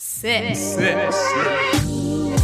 Six. 0.00 0.76
Six. 0.76 1.16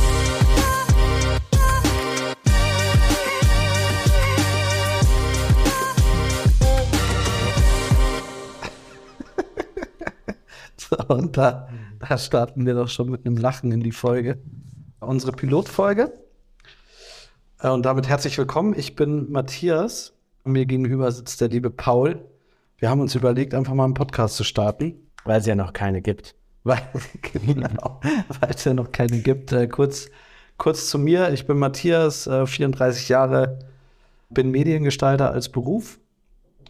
So, 10.77 10.97
und 11.09 11.37
da, 11.37 11.69
da 12.01 12.19
starten 12.19 12.67
wir 12.67 12.75
doch 12.75 12.89
schon 12.89 13.09
mit 13.11 13.25
einem 13.25 13.37
Lachen 13.37 13.73
in 13.73 13.81
die 13.81 13.93
Folge. 13.93 14.39
Unsere 15.01 15.33
Pilotfolge. 15.33 16.13
Äh, 17.61 17.69
Und 17.71 17.85
damit 17.87 18.09
herzlich 18.09 18.37
willkommen. 18.37 18.75
Ich 18.77 18.97
bin 18.97 19.31
Matthias. 19.31 20.13
Mir 20.45 20.67
gegenüber 20.67 21.11
sitzt 21.11 21.41
der 21.41 21.49
liebe 21.49 21.71
Paul. 21.71 22.25
Wir 22.79 22.91
haben 22.91 23.01
uns 23.01 23.15
überlegt, 23.15 23.55
einfach 23.55 23.75
mal 23.75 23.85
einen 23.85 23.95
Podcast 23.95 24.37
zu 24.37 24.45
starten. 24.45 24.95
Weil 25.25 25.41
es 25.41 25.47
ja 25.47 25.55
noch 25.55 25.73
keine 25.73 26.03
gibt. 26.03 26.35
Weil 26.65 26.83
genau, 27.33 28.01
weil 28.41 28.51
es 28.51 28.65
ja 28.65 28.75
noch 28.75 28.91
keine 28.91 29.19
gibt. 29.19 29.53
Äh, 29.53 29.69
kurz, 29.69 30.09
kurz 30.57 30.89
zu 30.89 30.99
mir. 30.99 31.33
Ich 31.33 31.47
bin 31.47 31.59
Matthias, 31.59 32.27
äh, 32.27 32.47
34 32.47 33.09
Jahre, 33.11 33.59
bin 34.31 34.51
Mediengestalter 34.51 35.31
als 35.31 35.51
Beruf 35.51 35.99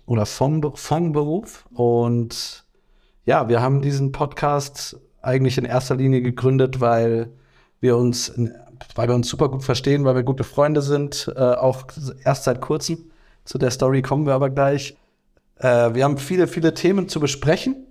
oder 0.07 0.27
vom, 0.27 0.75
vom 0.75 1.13
Beruf. 1.13 1.65
Und 1.73 2.65
ja, 3.25 3.49
wir 3.49 3.63
haben 3.63 3.81
diesen 3.81 4.13
Podcast 4.13 4.99
eigentlich 5.23 5.57
in 5.57 5.65
erster 5.65 5.97
Linie 5.97 6.21
gegründet, 6.21 6.81
weil 6.81 7.31
wir 7.81 7.97
uns, 7.97 8.35
weil 8.95 9.09
wir 9.09 9.15
uns 9.15 9.29
super 9.29 9.49
gut 9.49 9.63
verstehen, 9.63 10.05
weil 10.05 10.17
wir 10.17 10.23
gute 10.25 10.45
Freunde 10.45 10.83
sind, 10.83 11.33
äh, 11.37 11.41
auch 11.41 11.85
erst 12.25 12.45
seit 12.45 12.61
kurzem. 12.61 13.11
Zu 13.45 13.59
der 13.59 13.71
Story 13.71 14.03
kommen 14.03 14.27
wir 14.27 14.35
aber 14.35 14.51
gleich. 14.51 14.97
Äh, 15.59 15.95
wir 15.95 16.05
haben 16.05 16.19
viele, 16.19 16.47
viele 16.47 16.75
Themen 16.75 17.09
zu 17.09 17.21
besprechen. 17.21 17.84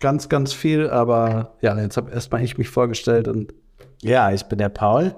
Ganz, 0.00 0.28
ganz 0.28 0.52
viel, 0.52 0.88
aber 0.90 1.56
ja, 1.60 1.78
jetzt 1.78 1.96
habe 1.96 2.10
erstmal 2.10 2.42
ich 2.42 2.58
mich 2.58 2.68
vorgestellt 2.68 3.28
und 3.28 3.54
Ja, 4.02 4.32
ich 4.32 4.44
bin 4.44 4.58
der 4.58 4.68
Paul. 4.68 5.14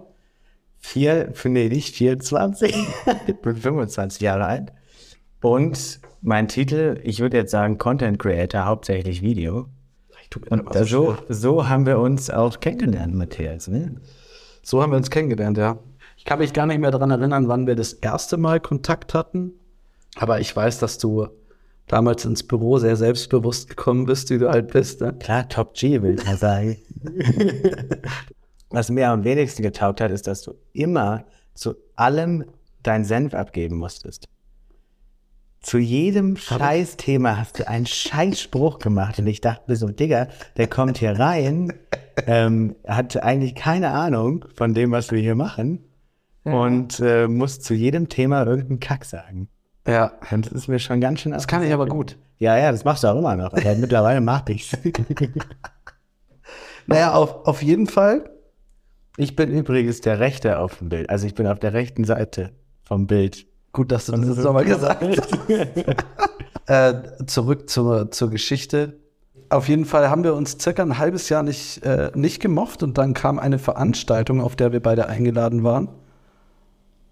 Vier, 0.79 1.33
nee, 1.45 1.69
nicht 1.69 1.97
24. 1.97 2.75
ich 3.27 3.37
bin 3.37 3.57
25 3.57 4.21
Jahre 4.21 4.45
alt. 4.45 4.73
Und 5.41 6.01
mein 6.23 6.49
Titel, 6.49 7.01
ich 7.03 7.21
würde 7.21 7.37
jetzt 7.37 7.51
sagen 7.51 7.79
Content 7.79 8.19
Creator, 8.19 8.65
hauptsächlich 8.65 9.23
Video. 9.23 9.69
Und 10.51 10.75
da 10.75 10.85
so, 10.85 11.17
so 11.29 11.69
haben 11.69 11.87
wir 11.87 11.99
uns 11.99 12.31
auch 12.31 12.61
kennengelernt, 12.61 13.15
Matthias. 13.15 13.67
Ne? 13.67 13.97
so 14.69 14.83
haben 14.83 14.93
wir 14.93 14.97
uns 14.99 15.11
kennengelernt, 15.11 15.57
ja. 15.57 15.79
Ich 16.17 16.25
kann 16.25 16.41
mich 16.41 16.53
gar 16.53 16.67
nicht 16.67 16.79
mehr 16.79 16.91
daran 16.91 17.11
erinnern, 17.11 17.49
wann 17.49 17.67
wir 17.67 17.75
das 17.75 17.95
erste 17.95 18.37
Mal 18.37 18.61
Kontakt 18.61 19.15
hatten, 19.15 19.53
aber 20.17 20.41
ich 20.41 20.55
weiß, 20.55 20.79
dass 20.79 20.99
du 20.99 21.29
damals 21.89 22.25
ins 22.25 22.43
Büro 22.43 22.79
sehr 22.79 22.97
selbstbewusst 22.97 23.69
gekommen 23.69 24.07
bist, 24.07 24.31
wie 24.31 24.39
du 24.39 24.49
halt 24.49 24.69
bist. 24.73 25.01
Ne? 25.01 25.15
Klar, 25.19 25.49
Top 25.49 25.75
G, 25.75 26.03
will 26.03 26.15
ich 26.15 26.25
mal 26.25 26.37
sagen. 26.37 26.77
Was 28.71 28.91
mir 28.91 29.09
am 29.09 29.25
wenigsten 29.25 29.63
getaugt 29.63 30.01
hat, 30.01 30.11
ist, 30.11 30.27
dass 30.27 30.43
du 30.43 30.55
immer 30.73 31.25
zu 31.55 31.75
allem 31.97 32.45
dein 32.83 33.05
Senf 33.05 33.35
abgeben 33.35 33.77
musstest. 33.77 34.29
Zu 35.61 35.79
jedem 35.79 36.37
Scheißthema 36.37 37.37
hast 37.37 37.59
du 37.59 37.69
einen 37.69 37.87
Scheißspruch 37.87 38.79
gemacht 38.79 39.19
und 39.19 39.27
ich 39.27 39.41
dachte 39.41 39.75
so, 39.75 39.89
Digga, 39.89 40.29
der 40.57 40.69
kommt 40.69 40.99
hier 40.99 41.19
rein, 41.19 41.73
ähm, 42.27 42.77
hat 42.87 43.21
eigentlich 43.23 43.57
keine 43.57 43.91
Ahnung 43.91 44.45
von 44.55 44.73
dem, 44.73 44.93
was 44.93 45.11
wir 45.11 45.19
hier 45.19 45.35
machen 45.35 45.85
und 46.45 47.01
äh, 47.01 47.27
muss 47.27 47.61
zu 47.61 47.75
jedem 47.75 48.09
Thema 48.09 48.47
irgendeinen 48.47 48.81
Kack 48.81 49.05
sagen. 49.05 49.49
Ja, 49.89 50.13
Und 50.31 50.47
das 50.47 50.53
ist 50.53 50.69
mir 50.69 50.79
schon 50.79 51.01
ganz 51.01 51.21
schön. 51.21 51.33
das 51.33 51.47
kann 51.47 51.63
ich 51.63 51.73
aber 51.73 51.87
gut. 51.87 52.19
Ja, 52.39 52.57
ja, 52.59 52.71
das 52.71 52.85
machst 52.85 53.05
du 53.05 53.09
auch 53.09 53.19
immer 53.19 53.37
noch. 53.37 53.53
Aber 53.55 53.75
mittlerweile 53.77 54.21
mach 54.21 54.47
ich's. 54.49 54.77
Naja, 56.89 57.13
auf, 57.13 57.47
auf 57.47 57.63
jeden 57.63 57.87
Fall. 57.87 58.31
Ich 59.19 59.37
bin 59.37 59.51
übrigens 59.51 60.01
der 60.01 60.21
Rechte 60.21 60.59
auf 60.59 60.79
dem 60.79 60.89
Bild. 60.89 61.11
Also 61.11 61.27
ich 61.27 61.35
bin 61.35 61.47
auf 61.47 61.59
der 61.59 61.75
rechten 61.75 62.05
Seite 62.05 62.53
vom 62.83 63.07
Bild. 63.07 63.47
Gut, 63.73 63.93
dass 63.93 64.07
du 64.07 64.13
das 64.13 64.27
jetzt 64.27 64.43
nochmal 64.43 64.65
gesagt 64.65 65.05
hast. 65.05 65.39
äh, 66.67 67.27
zurück 67.27 67.69
zur, 67.69 68.11
zur 68.11 68.31
Geschichte. 68.31 68.97
Auf 69.51 69.69
jeden 69.69 69.85
Fall 69.85 70.09
haben 70.09 70.25
wir 70.25 70.35
uns 70.35 70.57
circa 70.59 70.83
ein 70.83 70.97
halbes 70.97 71.29
Jahr 71.29 71.43
nicht, 71.43 71.85
äh, 71.85 72.11
nicht 72.15 72.41
gemocht 72.41 72.83
und 72.83 72.97
dann 72.97 73.13
kam 73.13 73.39
eine 73.39 73.59
Veranstaltung, 73.59 74.41
auf 74.41 74.57
der 74.57 74.73
wir 74.73 74.81
beide 74.81 75.09
eingeladen 75.09 75.65
waren. 75.65 75.89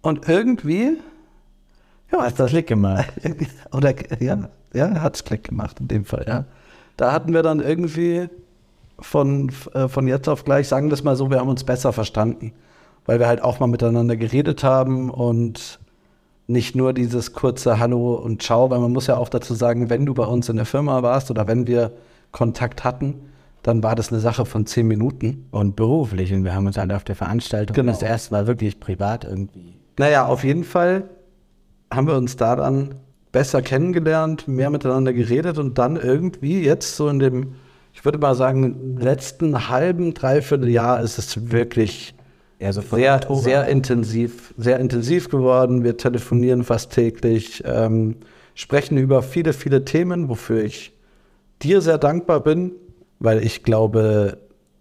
Und 0.00 0.26
irgendwie, 0.26 0.96
ja, 2.12 2.24
ist 2.24 2.38
das 2.38 2.50
Klick 2.50 2.66
gemacht. 2.66 3.12
oder 3.72 3.94
ja, 4.20 4.48
ja, 4.72 5.00
hat's 5.00 5.24
Klick 5.24 5.44
gemacht 5.44 5.80
in 5.80 5.88
dem 5.88 6.04
Fall, 6.04 6.24
ja. 6.26 6.44
Da 6.96 7.12
hatten 7.12 7.32
wir 7.34 7.42
dann 7.42 7.60
irgendwie 7.60 8.28
von, 8.98 9.52
äh, 9.74 9.88
von 9.88 10.08
jetzt 10.08 10.28
auf 10.28 10.44
gleich, 10.44 10.68
sagen 10.68 10.88
wir 10.88 10.94
es 10.94 11.04
mal 11.04 11.16
so, 11.16 11.30
wir 11.30 11.38
haben 11.40 11.48
uns 11.48 11.64
besser 11.64 11.92
verstanden, 11.92 12.52
weil 13.04 13.18
wir 13.18 13.26
halt 13.26 13.42
auch 13.42 13.60
mal 13.60 13.66
miteinander 13.66 14.16
geredet 14.16 14.64
haben 14.64 15.10
und 15.10 15.78
nicht 16.46 16.76
nur 16.76 16.92
dieses 16.92 17.32
kurze 17.32 17.78
Hallo 17.78 18.14
und 18.14 18.42
Ciao, 18.42 18.70
weil 18.70 18.78
man 18.78 18.92
muss 18.92 19.08
ja 19.08 19.16
auch 19.16 19.28
dazu 19.28 19.52
sagen, 19.54 19.90
wenn 19.90 20.06
du 20.06 20.14
bei 20.14 20.24
uns 20.24 20.48
in 20.48 20.56
der 20.56 20.64
Firma 20.64 21.02
warst 21.02 21.30
oder 21.30 21.46
wenn 21.48 21.66
wir 21.66 21.92
Kontakt 22.30 22.84
hatten, 22.84 23.14
dann 23.62 23.82
war 23.82 23.96
das 23.96 24.12
eine 24.12 24.20
Sache 24.20 24.46
von 24.46 24.64
zehn 24.64 24.86
Minuten. 24.86 25.48
Und 25.50 25.74
beruflich. 25.74 26.32
Und 26.32 26.44
wir 26.44 26.54
haben 26.54 26.66
uns 26.66 26.78
halt 26.78 26.92
auf 26.92 27.02
der 27.02 27.16
Veranstaltung 27.16 27.74
Genau. 27.74 27.90
das 27.90 28.00
erste 28.00 28.32
Mal 28.32 28.46
wirklich 28.46 28.78
privat 28.78 29.24
irgendwie. 29.24 29.74
Naja, 29.98 30.26
auf 30.26 30.44
jeden 30.44 30.62
Fall 30.62 31.08
haben 31.92 32.06
wir 32.06 32.16
uns 32.16 32.36
da 32.36 32.56
dann 32.56 32.96
besser 33.32 33.62
kennengelernt, 33.62 34.48
mehr 34.48 34.70
miteinander 34.70 35.12
geredet 35.12 35.58
und 35.58 35.78
dann 35.78 35.96
irgendwie 35.96 36.62
jetzt 36.64 36.96
so 36.96 37.08
in 37.08 37.18
dem, 37.18 37.54
ich 37.92 38.04
würde 38.04 38.18
mal 38.18 38.34
sagen, 38.34 38.96
letzten 38.98 39.68
halben, 39.68 40.14
dreiviertel 40.14 40.68
Jahr 40.68 41.00
ist 41.02 41.18
es 41.18 41.50
wirklich 41.50 42.14
Ja, 42.58 42.72
so 42.72 42.80
sehr, 42.80 43.14
Oktober. 43.16 43.40
sehr 43.42 43.66
intensiv, 43.68 44.54
sehr 44.56 44.78
intensiv 44.80 45.28
geworden. 45.28 45.84
Wir 45.84 45.96
telefonieren 45.96 46.64
fast 46.64 46.92
täglich, 46.92 47.62
ähm, 47.66 48.16
sprechen 48.54 48.96
über 48.96 49.22
viele, 49.22 49.52
viele 49.52 49.84
Themen, 49.84 50.28
wofür 50.28 50.64
ich 50.64 50.92
dir 51.62 51.80
sehr 51.82 51.98
dankbar 51.98 52.40
bin, 52.40 52.72
weil 53.18 53.42
ich 53.44 53.62
glaube, 53.62 54.38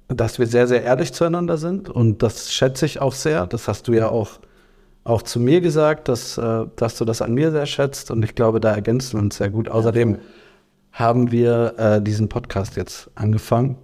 dass 0.08 0.40
wir 0.40 0.48
sehr, 0.48 0.68
sehr 0.68 0.84
ehrlich 0.84 1.14
zueinander 1.14 1.58
sind 1.58 1.90
und 1.90 2.22
das 2.24 2.54
schätze 2.54 2.86
ich 2.86 3.02
auch 3.02 3.14
sehr. 3.14 3.48
Das 3.48 3.68
hast 3.68 3.88
du 3.88 3.94
ja 3.94 4.10
auch, 4.10 4.40
auch 5.06 5.22
zu 5.22 5.40
mir 5.40 5.62
gesagt, 5.62 6.10
dass, 6.10 6.38
äh, 6.38 6.66
dass 6.76 6.98
du 6.98 7.06
das 7.06 7.22
an 7.22 7.34
mir 7.34 7.52
sehr 7.52 7.68
schätzt 7.68 8.12
und 8.12 8.26
ich 8.26 8.36
glaube, 8.36 8.60
da 8.60 8.74
ergänzen 8.74 9.14
wir 9.14 9.24
uns 9.24 9.38
sehr 9.38 9.50
gut. 9.50 9.70
Außerdem 9.70 10.18
haben 10.92 11.32
wir 11.32 11.76
äh, 11.78 12.02
diesen 12.02 12.28
Podcast 12.28 12.76
jetzt 12.76 13.10
angefangen 13.16 13.78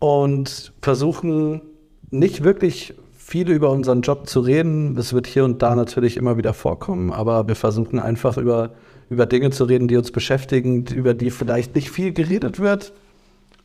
und 0.00 0.72
versuchen 0.82 1.62
nicht 2.10 2.42
wirklich 2.42 2.94
viel 3.16 3.48
über 3.50 3.70
unseren 3.70 4.02
Job 4.02 4.28
zu 4.28 4.40
reden. 4.40 4.98
Es 4.98 5.12
wird 5.12 5.26
hier 5.26 5.44
und 5.44 5.62
da 5.62 5.74
natürlich 5.76 6.16
immer 6.16 6.36
wieder 6.36 6.52
vorkommen, 6.52 7.12
aber 7.12 7.46
wir 7.46 7.56
versuchen 7.56 8.00
einfach 8.00 8.36
über, 8.36 8.72
über 9.08 9.26
Dinge 9.26 9.50
zu 9.50 9.64
reden, 9.64 9.86
die 9.86 9.96
uns 9.96 10.10
beschäftigen, 10.10 10.84
über 10.86 11.14
die 11.14 11.30
vielleicht 11.30 11.76
nicht 11.76 11.90
viel 11.90 12.12
geredet 12.12 12.58
wird. 12.58 12.92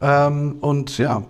Ähm, 0.01 0.57
und 0.61 0.97
ja, 0.99 1.23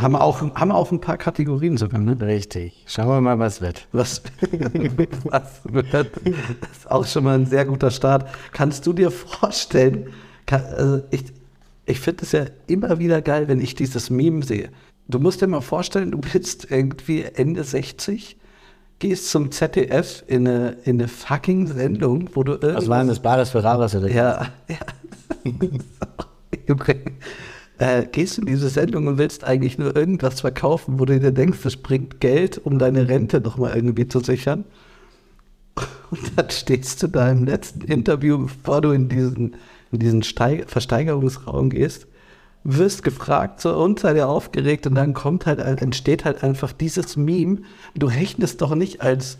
haben 0.00 0.16
auch, 0.16 0.40
haben 0.54 0.72
auch 0.72 0.92
ein 0.92 1.00
paar 1.00 1.16
Kategorien 1.16 1.76
sogar, 1.76 2.00
ne? 2.00 2.16
Richtig. 2.20 2.84
Schauen 2.86 3.08
wir 3.08 3.20
mal, 3.20 3.38
was 3.38 3.60
wird. 3.60 3.86
Was, 3.92 4.22
was 5.24 5.60
wird, 5.64 5.92
das 5.92 6.06
ist 6.72 6.90
auch 6.90 7.06
schon 7.06 7.24
mal 7.24 7.38
ein 7.38 7.46
sehr 7.46 7.64
guter 7.64 7.90
Start. 7.90 8.28
Kannst 8.52 8.86
du 8.86 8.92
dir 8.92 9.10
vorstellen, 9.10 10.08
kann, 10.46 10.62
also 10.64 11.02
ich, 11.10 11.24
ich 11.86 12.00
finde 12.00 12.24
es 12.24 12.32
ja 12.32 12.44
immer 12.66 12.98
wieder 12.98 13.22
geil, 13.22 13.48
wenn 13.48 13.60
ich 13.60 13.74
dieses 13.74 14.10
Meme 14.10 14.44
sehe. 14.44 14.70
Du 15.08 15.18
musst 15.18 15.40
dir 15.40 15.46
mal 15.46 15.60
vorstellen, 15.60 16.10
du 16.10 16.18
bist 16.18 16.70
irgendwie 16.70 17.22
Ende 17.22 17.64
60, 17.64 18.36
gehst 18.98 19.30
zum 19.30 19.50
ZDF 19.50 20.22
in 20.26 20.46
eine, 20.46 20.76
in 20.84 21.00
eine 21.00 21.08
fucking 21.08 21.66
Sendung, 21.66 22.28
wo 22.34 22.42
du 22.42 22.52
Was 22.52 22.62
irgendwas... 22.62 22.88
waren 22.88 23.08
das 23.08 23.20
Bares 23.20 23.50
für 23.50 23.64
Rares 23.64 23.94
oder? 23.94 24.10
Ja, 24.10 24.48
ja. 24.68 24.76
Äh, 27.78 28.06
gehst 28.10 28.36
du 28.36 28.42
in 28.42 28.48
diese 28.48 28.68
Sendung 28.68 29.06
und 29.06 29.18
willst 29.18 29.44
eigentlich 29.44 29.78
nur 29.78 29.94
irgendwas 29.94 30.40
verkaufen, 30.40 30.98
wo 30.98 31.04
du 31.04 31.18
dir 31.18 31.30
denkst, 31.30 31.60
das 31.62 31.76
bringt 31.76 32.20
Geld, 32.20 32.58
um 32.58 32.78
deine 32.78 33.08
Rente 33.08 33.40
nochmal 33.40 33.76
irgendwie 33.76 34.08
zu 34.08 34.18
sichern. 34.20 34.64
Und 36.10 36.32
dann 36.36 36.50
stehst 36.50 37.02
du 37.02 37.06
da 37.06 37.30
im 37.30 37.44
letzten 37.44 37.82
Interview, 37.82 38.38
bevor 38.38 38.80
du 38.80 38.90
in 38.90 39.08
diesen, 39.08 39.56
in 39.92 39.98
diesen 40.00 40.22
Steig 40.24 40.68
Versteigerungsraum 40.68 41.70
gehst, 41.70 42.08
wirst 42.64 43.04
gefragt, 43.04 43.60
so, 43.60 43.76
und 43.76 44.00
seid 44.00 44.16
ihr 44.16 44.28
aufgeregt? 44.28 44.86
Und 44.86 44.94
dann 44.94 45.14
kommt 45.14 45.46
halt, 45.46 45.60
entsteht 45.60 46.24
halt 46.24 46.42
einfach 46.42 46.72
dieses 46.72 47.16
Meme. 47.16 47.58
Du 47.94 48.06
rechnest 48.06 48.60
doch 48.60 48.74
nicht 48.74 49.02
als, 49.02 49.38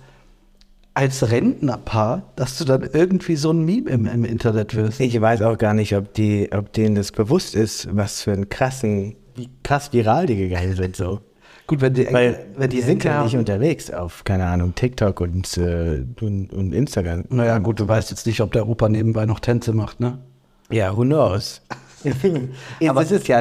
als 0.98 1.30
Rentnerpaar, 1.30 2.24
dass 2.34 2.58
du 2.58 2.64
dann 2.64 2.82
irgendwie 2.92 3.36
so 3.36 3.52
ein 3.52 3.64
Meme 3.64 3.88
im, 3.88 4.06
im 4.06 4.24
Internet 4.24 4.74
wirst. 4.74 4.98
Ich 4.98 5.20
weiß 5.20 5.42
auch 5.42 5.56
gar 5.56 5.72
nicht, 5.72 5.94
ob, 5.94 6.12
die, 6.12 6.50
ob 6.52 6.72
denen 6.72 6.96
das 6.96 7.12
bewusst 7.12 7.54
ist, 7.54 7.88
was 7.94 8.22
für 8.22 8.32
einen 8.32 8.48
krassen, 8.48 9.14
wie 9.36 9.48
krass 9.62 9.92
viral 9.92 10.26
die 10.26 10.34
gegangen 10.34 10.74
sind. 10.74 10.96
So. 10.96 11.20
Gut, 11.68 11.82
wenn 11.82 11.94
die, 11.94 12.12
Weil 12.12 12.46
wenn 12.56 12.68
die 12.68 12.80
sind 12.80 13.04
ja 13.04 13.22
nicht 13.22 13.36
unterwegs 13.36 13.92
auf, 13.92 14.24
keine 14.24 14.46
Ahnung, 14.46 14.74
TikTok 14.74 15.20
und, 15.20 15.56
äh, 15.56 16.04
und, 16.20 16.52
und 16.52 16.72
Instagram. 16.72 17.26
Naja, 17.28 17.58
gut, 17.58 17.78
du 17.78 17.86
weißt 17.86 18.10
jetzt 18.10 18.26
nicht, 18.26 18.40
ob 18.40 18.50
der 18.50 18.68
Opa 18.68 18.88
nebenbei 18.88 19.24
noch 19.24 19.38
Tänze 19.38 19.74
macht, 19.74 20.00
ne? 20.00 20.18
Ja, 20.68 20.96
who 20.96 21.02
knows? 21.02 21.62
Aber 22.88 23.02
es 23.02 23.12
ist 23.12 23.28
ja 23.28 23.40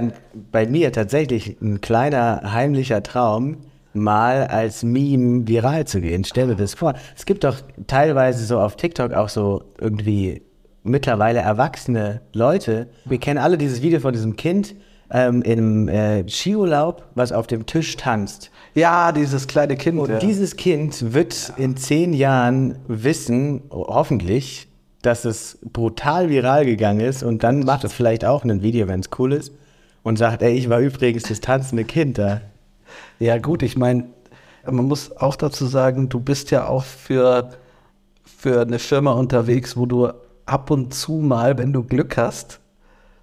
bei 0.52 0.68
mir 0.68 0.92
tatsächlich 0.92 1.60
ein 1.60 1.82
kleiner 1.82 2.54
heimlicher 2.54 3.02
Traum, 3.02 3.58
mal 3.98 4.48
als 4.48 4.84
Meme 4.84 5.48
viral 5.48 5.86
zu 5.86 6.02
gehen. 6.02 6.24
Stell 6.24 6.48
dir 6.48 6.56
das 6.56 6.74
vor. 6.74 6.94
Es 7.16 7.26
gibt 7.26 7.44
doch 7.44 7.58
teilweise 7.88 8.46
so 8.46 8.60
auf 8.60 8.76
TikTok 8.76 9.14
auch 9.14 9.30
so 9.30 9.64
irgendwie 9.80 10.42
mittlerweile 10.84 11.40
erwachsene 11.40 12.22
Leute. 12.34 12.88
Wir 13.06 13.20
kennen 13.20 13.38
alle 13.40 13.58
dieses 13.58 13.82
Video 13.82 14.00
von 14.00 14.14
diesem 14.14 14.36
Kind 14.36 14.76
ähm, 15.12 15.42
im 15.42 15.88
äh, 15.88 16.28
Skiurlaub, 16.28 17.04
was 17.16 17.32
auf 17.32 17.48
dem 17.48 17.66
Tisch 17.66 17.96
tanzt. 17.98 18.52
Ja, 18.74 19.12
dieses 19.12 19.48
kleine 19.48 19.76
Kind. 19.76 20.00
Und 20.00 20.10
ja. 20.10 20.20
dieses 20.20 20.56
Kind 20.56 21.14
wird 21.14 21.54
in 21.58 21.78
zehn 21.78 22.14
Jahren 22.14 22.80
wissen, 22.88 23.64
hoffentlich, 23.70 24.68
dass 25.02 25.26
es 25.26 25.60
brutal 25.62 26.30
viral 26.30 26.66
gegangen 26.66 27.00
ist 27.00 27.24
und 27.24 27.44
dann 27.44 27.62
macht 27.62 27.84
es 27.84 27.94
vielleicht 27.94 28.26
auch 28.26 28.44
ein 28.44 28.62
Video, 28.62 28.88
wenn 28.88 29.00
es 29.00 29.10
cool 29.18 29.34
ist 29.34 29.54
und 30.04 30.18
sagt, 30.18 30.42
ey, 30.42 30.54
ich 30.54 30.70
war 30.70 30.80
übrigens 30.80 31.24
das 31.24 31.42
tanzende 31.42 31.84
Kind 31.84 32.18
da. 32.18 32.42
Ja, 33.20 33.38
gut, 33.38 33.64
ich 33.64 33.78
meine, 33.78 34.06
man 34.66 34.86
muss 34.86 35.16
auch 35.16 35.36
dazu 35.36 35.66
sagen, 35.66 36.10
du 36.10 36.20
bist 36.20 36.52
ja 36.52 36.68
auch 36.68 36.84
für, 36.84 37.52
für 38.24 38.62
eine 38.62 38.80
Firma 38.80 39.12
unterwegs, 39.14 39.78
wo 39.78 39.86
du 39.86 40.12
ab 40.46 40.72
und 40.72 40.94
zu 40.94 41.14
mal, 41.14 41.58
wenn 41.58 41.74
du 41.74 41.84
Glück 41.84 42.18
hast, 42.18 42.60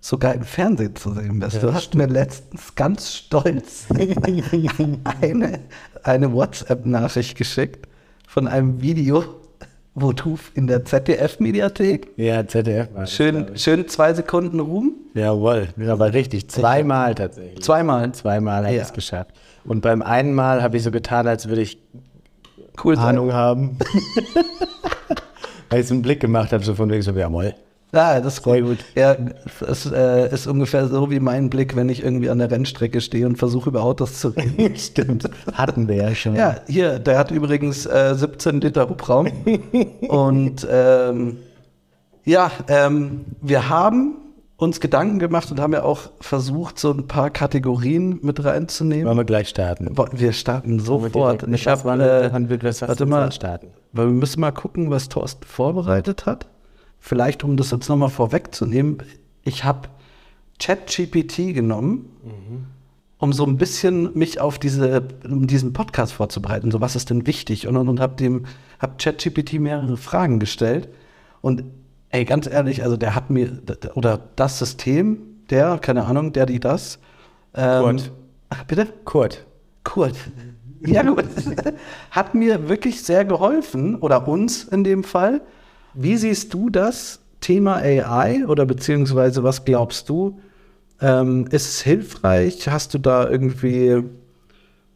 sogar 0.00 0.34
im 0.34 0.42
Fernsehen 0.42 0.94
zu 0.96 1.14
sehen 1.14 1.38
bist. 1.38 1.54
Ja, 1.54 1.60
du 1.60 1.72
hast 1.72 1.94
mir 1.94 2.06
letztens 2.06 2.74
ganz 2.74 3.14
stolz 3.14 3.86
eine, 5.20 5.60
eine 6.02 6.32
WhatsApp-Nachricht 6.32 7.36
geschickt 7.36 7.88
von 8.26 8.46
einem 8.46 8.82
Video, 8.82 9.24
wo 9.94 10.12
du 10.12 10.38
in 10.54 10.66
der 10.66 10.84
ZDF-Mediathek. 10.84 12.08
Ja, 12.16 12.46
ZDF. 12.46 12.92
War 12.94 13.06
schön, 13.06 13.46
das, 13.46 13.62
schön 13.62 13.86
zwei 13.88 14.12
Sekunden 14.12 14.60
Ruhm. 14.60 14.94
Jawohl, 15.14 15.68
aber 15.88 16.12
richtig. 16.12 16.48
Zweimal 16.48 17.14
tatsächlich. 17.14 17.62
Zweimal. 17.62 18.12
Zweimal 18.12 18.64
habe 18.64 18.74
ich 18.74 18.82
es 18.82 18.92
geschafft. 18.92 19.30
Und 19.64 19.80
beim 19.80 20.02
einen 20.02 20.34
Mal 20.34 20.62
habe 20.62 20.76
ich 20.76 20.82
so 20.82 20.90
getan, 20.90 21.26
als 21.28 21.48
würde 21.48 21.62
ich 21.62 21.78
cool 22.82 22.98
Ahnung 22.98 23.28
sein. 23.28 23.36
haben. 23.36 23.78
Weil 25.70 25.80
ich 25.80 25.86
so 25.86 25.94
einen 25.94 26.02
Blick 26.02 26.20
gemacht 26.20 26.52
habe, 26.52 26.64
so 26.64 26.74
von 26.74 26.90
wegen 26.90 27.02
so, 27.02 27.12
ja, 27.12 27.28
moll. 27.28 27.54
Ja, 27.94 28.20
das 28.20 28.34
ist 28.34 28.42
gut. 28.42 28.78
Ja, 28.96 29.16
es 29.68 29.86
äh, 29.86 30.32
ist 30.32 30.48
ungefähr 30.48 30.88
so 30.88 31.10
wie 31.10 31.20
mein 31.20 31.48
Blick, 31.48 31.76
wenn 31.76 31.88
ich 31.88 32.02
irgendwie 32.02 32.28
an 32.28 32.38
der 32.38 32.50
Rennstrecke 32.50 33.00
stehe 33.00 33.24
und 33.26 33.36
versuche 33.36 33.70
über 33.70 33.84
Autos 33.84 34.18
zu 34.18 34.28
reden. 34.36 34.76
Stimmt. 34.76 35.30
Hatten 35.52 35.86
wir 35.86 35.96
ja 35.96 36.14
schon. 36.14 36.34
Ja, 36.34 36.56
hier, 36.66 36.98
der 36.98 37.18
hat 37.18 37.30
übrigens 37.30 37.86
äh, 37.86 38.14
17 38.16 38.60
Liter 38.60 38.88
Hubraum. 38.88 39.28
und 40.08 40.66
ähm, 40.68 41.36
ja, 42.24 42.50
ähm, 42.68 43.26
wir 43.40 43.68
haben 43.68 44.16
uns 44.56 44.80
Gedanken 44.80 45.20
gemacht 45.20 45.50
und 45.52 45.60
haben 45.60 45.72
ja 45.72 45.84
auch 45.84 46.10
versucht, 46.20 46.78
so 46.78 46.90
ein 46.90 47.06
paar 47.06 47.30
Kategorien 47.30 48.18
mit 48.22 48.44
reinzunehmen. 48.44 49.06
Wollen 49.06 49.18
wir 49.18 49.24
gleich 49.24 49.50
starten? 49.50 49.94
Wir 50.12 50.32
starten 50.32 50.80
sofort. 50.80 51.46
Ich 51.48 51.68
habe, 51.68 52.02
äh, 52.02 52.32
warte 52.32 53.06
mal, 53.06 53.30
starten. 53.30 53.68
Weil 53.92 54.06
wir 54.06 54.14
müssen 54.14 54.40
mal 54.40 54.52
gucken, 54.52 54.90
was 54.90 55.08
Thorsten 55.08 55.44
vorbereitet 55.44 56.26
hat 56.26 56.46
vielleicht 57.04 57.44
um 57.44 57.58
das 57.58 57.70
jetzt 57.70 57.90
nochmal 57.90 58.08
vorwegzunehmen, 58.08 58.96
ich 59.42 59.62
habe 59.62 59.90
ChatGPT 60.58 61.52
genommen, 61.52 62.08
mhm. 62.24 62.66
um 63.18 63.34
so 63.34 63.44
ein 63.44 63.58
bisschen 63.58 64.16
mich 64.16 64.40
auf 64.40 64.58
diese, 64.58 65.08
um 65.28 65.46
diesen 65.46 65.74
Podcast 65.74 66.14
vorzubereiten. 66.14 66.70
So, 66.70 66.80
was 66.80 66.96
ist 66.96 67.10
denn 67.10 67.26
wichtig? 67.26 67.68
Und, 67.68 67.76
und, 67.76 67.90
und 67.90 68.00
habe 68.00 68.16
dem, 68.16 68.46
hab 68.78 68.98
ChatGPT 68.98 69.60
mehrere 69.60 69.98
Fragen 69.98 70.40
gestellt. 70.40 70.88
Und 71.42 71.64
ey, 72.08 72.24
ganz 72.24 72.46
ehrlich, 72.46 72.82
also 72.82 72.96
der 72.96 73.14
hat 73.14 73.28
mir, 73.28 73.52
oder 73.96 74.18
das 74.36 74.58
System, 74.58 75.18
der, 75.50 75.76
keine 75.76 76.06
Ahnung, 76.06 76.32
der, 76.32 76.46
die, 76.46 76.58
das. 76.58 77.00
Ähm, 77.52 77.82
Kurt. 77.82 78.12
Ach, 78.48 78.64
bitte? 78.64 78.86
Kurt. 79.04 79.44
Kurt. 79.82 80.16
Ja, 80.86 81.02
gut. 81.02 81.26
Hat 82.10 82.34
mir 82.34 82.70
wirklich 82.70 83.02
sehr 83.02 83.26
geholfen, 83.26 83.96
oder 83.96 84.26
uns 84.26 84.64
in 84.64 84.84
dem 84.84 85.04
Fall, 85.04 85.42
wie 85.94 86.16
siehst 86.16 86.52
du 86.54 86.70
das 86.70 87.20
Thema 87.40 87.76
AI 87.76 88.46
oder 88.46 88.66
beziehungsweise 88.66 89.42
was 89.42 89.64
glaubst 89.64 90.08
du? 90.08 90.38
Ähm, 91.00 91.46
ist 91.50 91.68
es 91.68 91.82
hilfreich? 91.82 92.68
Hast 92.68 92.94
du 92.94 92.98
da 92.98 93.28
irgendwie, 93.28 94.02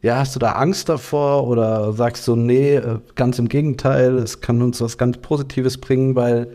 ja, 0.03 0.19
hast 0.19 0.35
du 0.35 0.39
da 0.39 0.53
Angst 0.53 0.89
davor 0.89 1.47
oder 1.47 1.93
sagst 1.93 2.27
du, 2.27 2.37
nee, 2.37 2.77
äh, 2.77 2.99
ganz 3.15 3.39
im 3.39 3.49
Gegenteil, 3.49 4.17
es 4.17 4.41
kann 4.41 4.63
uns 4.63 4.81
was 4.81 4.97
ganz 4.97 5.19
Positives 5.19 5.79
bringen, 5.79 6.15
weil 6.15 6.49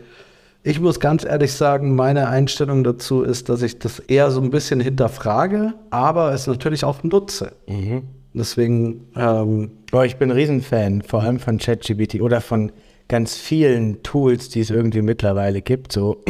ich 0.62 0.80
muss 0.80 0.98
ganz 0.98 1.24
ehrlich 1.24 1.52
sagen, 1.52 1.94
meine 1.94 2.28
Einstellung 2.28 2.84
dazu 2.84 3.22
ist, 3.22 3.50
dass 3.50 3.60
ich 3.60 3.78
das 3.78 3.98
eher 3.98 4.30
so 4.30 4.40
ein 4.40 4.50
bisschen 4.50 4.80
hinterfrage, 4.80 5.74
aber 5.90 6.32
es 6.32 6.46
natürlich 6.46 6.84
auch 6.84 7.02
nutze. 7.02 7.52
Mhm. 7.68 8.02
Deswegen. 8.32 9.06
Ähm, 9.14 9.70
oh, 9.92 10.02
ich 10.02 10.16
bin 10.16 10.30
ein 10.30 10.36
Riesenfan, 10.36 11.02
vor 11.02 11.22
allem 11.22 11.38
von 11.38 11.58
ChatGPT 11.58 12.20
oder 12.20 12.40
von 12.40 12.72
ganz 13.08 13.36
vielen 13.36 14.02
Tools, 14.02 14.48
die 14.48 14.60
es 14.60 14.70
irgendwie 14.70 15.02
mittlerweile 15.02 15.62
gibt. 15.62 15.92
So 15.92 16.22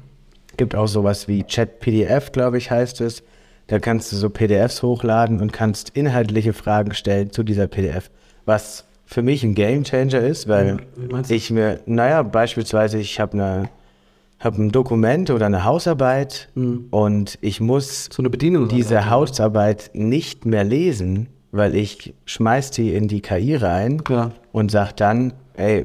gibt 0.56 0.74
auch 0.74 0.88
sowas 0.88 1.28
wie 1.28 1.44
Chat-PDF, 1.44 2.32
glaube 2.32 2.58
ich, 2.58 2.70
heißt 2.70 3.00
es. 3.00 3.22
Da 3.68 3.78
kannst 3.78 4.12
du 4.12 4.16
so 4.16 4.30
PDFs 4.30 4.82
hochladen 4.82 5.40
und 5.40 5.52
kannst 5.52 5.90
inhaltliche 5.90 6.52
Fragen 6.52 6.94
stellen 6.94 7.30
zu 7.30 7.42
dieser 7.42 7.66
PDF. 7.66 8.10
Was 8.46 8.86
für 9.04 9.22
mich 9.22 9.42
ein 9.42 9.54
Gamechanger 9.54 10.20
ist, 10.20 10.48
weil 10.48 10.78
ich 11.28 11.50
mir, 11.50 11.80
naja, 11.86 12.22
beispielsweise, 12.22 12.98
ich 12.98 13.20
habe 13.20 13.34
eine 13.34 13.68
habe 14.40 14.62
ein 14.62 14.70
Dokument 14.70 15.30
oder 15.30 15.46
eine 15.46 15.64
Hausarbeit 15.64 16.48
mhm. 16.54 16.86
und 16.90 17.38
ich 17.40 17.60
muss 17.60 18.08
so 18.12 18.22
diese 18.22 19.10
Hausarbeit 19.10 19.90
nicht 19.94 20.46
mehr 20.46 20.64
lesen, 20.64 21.28
weil 21.50 21.74
ich 21.74 22.14
schmeiß 22.24 22.70
die 22.70 22.94
in 22.94 23.08
die 23.08 23.20
KI 23.20 23.56
rein 23.56 24.02
ja. 24.08 24.30
und 24.52 24.70
sage 24.70 24.92
dann, 24.94 25.32
ey, 25.54 25.84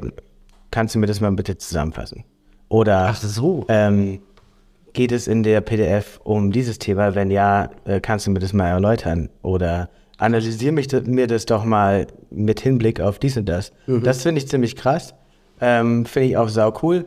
kannst 0.73 0.95
du 0.95 0.99
mir 0.99 1.05
das 1.05 1.21
mal 1.21 1.31
bitte 1.31 1.55
zusammenfassen? 1.55 2.25
Oder 2.67 3.09
Ach 3.09 3.15
so. 3.15 3.65
Ähm, 3.69 4.21
geht 4.93 5.11
es 5.11 5.27
in 5.27 5.43
der 5.43 5.61
PDF 5.61 6.19
um 6.23 6.51
dieses 6.51 6.79
Thema? 6.79 7.13
Wenn 7.13 7.29
ja, 7.29 7.69
äh, 7.85 7.99
kannst 7.99 8.25
du 8.25 8.31
mir 8.31 8.39
das 8.39 8.53
mal 8.53 8.69
erläutern? 8.69 9.29
Oder 9.43 9.89
analysiere 10.17 10.71
mich, 10.71 10.87
mir 11.05 11.27
das 11.27 11.45
doch 11.45 11.63
mal 11.63 12.07
mit 12.31 12.59
Hinblick 12.59 12.99
auf 13.01 13.19
dies 13.19 13.37
und 13.37 13.47
das. 13.47 13.71
Mhm. 13.85 14.01
Das 14.01 14.23
finde 14.23 14.39
ich 14.39 14.47
ziemlich 14.47 14.75
krass. 14.75 15.13
Ähm, 15.61 16.07
finde 16.07 16.29
ich 16.29 16.37
auch 16.37 16.49
sau 16.49 16.73
cool. 16.81 17.05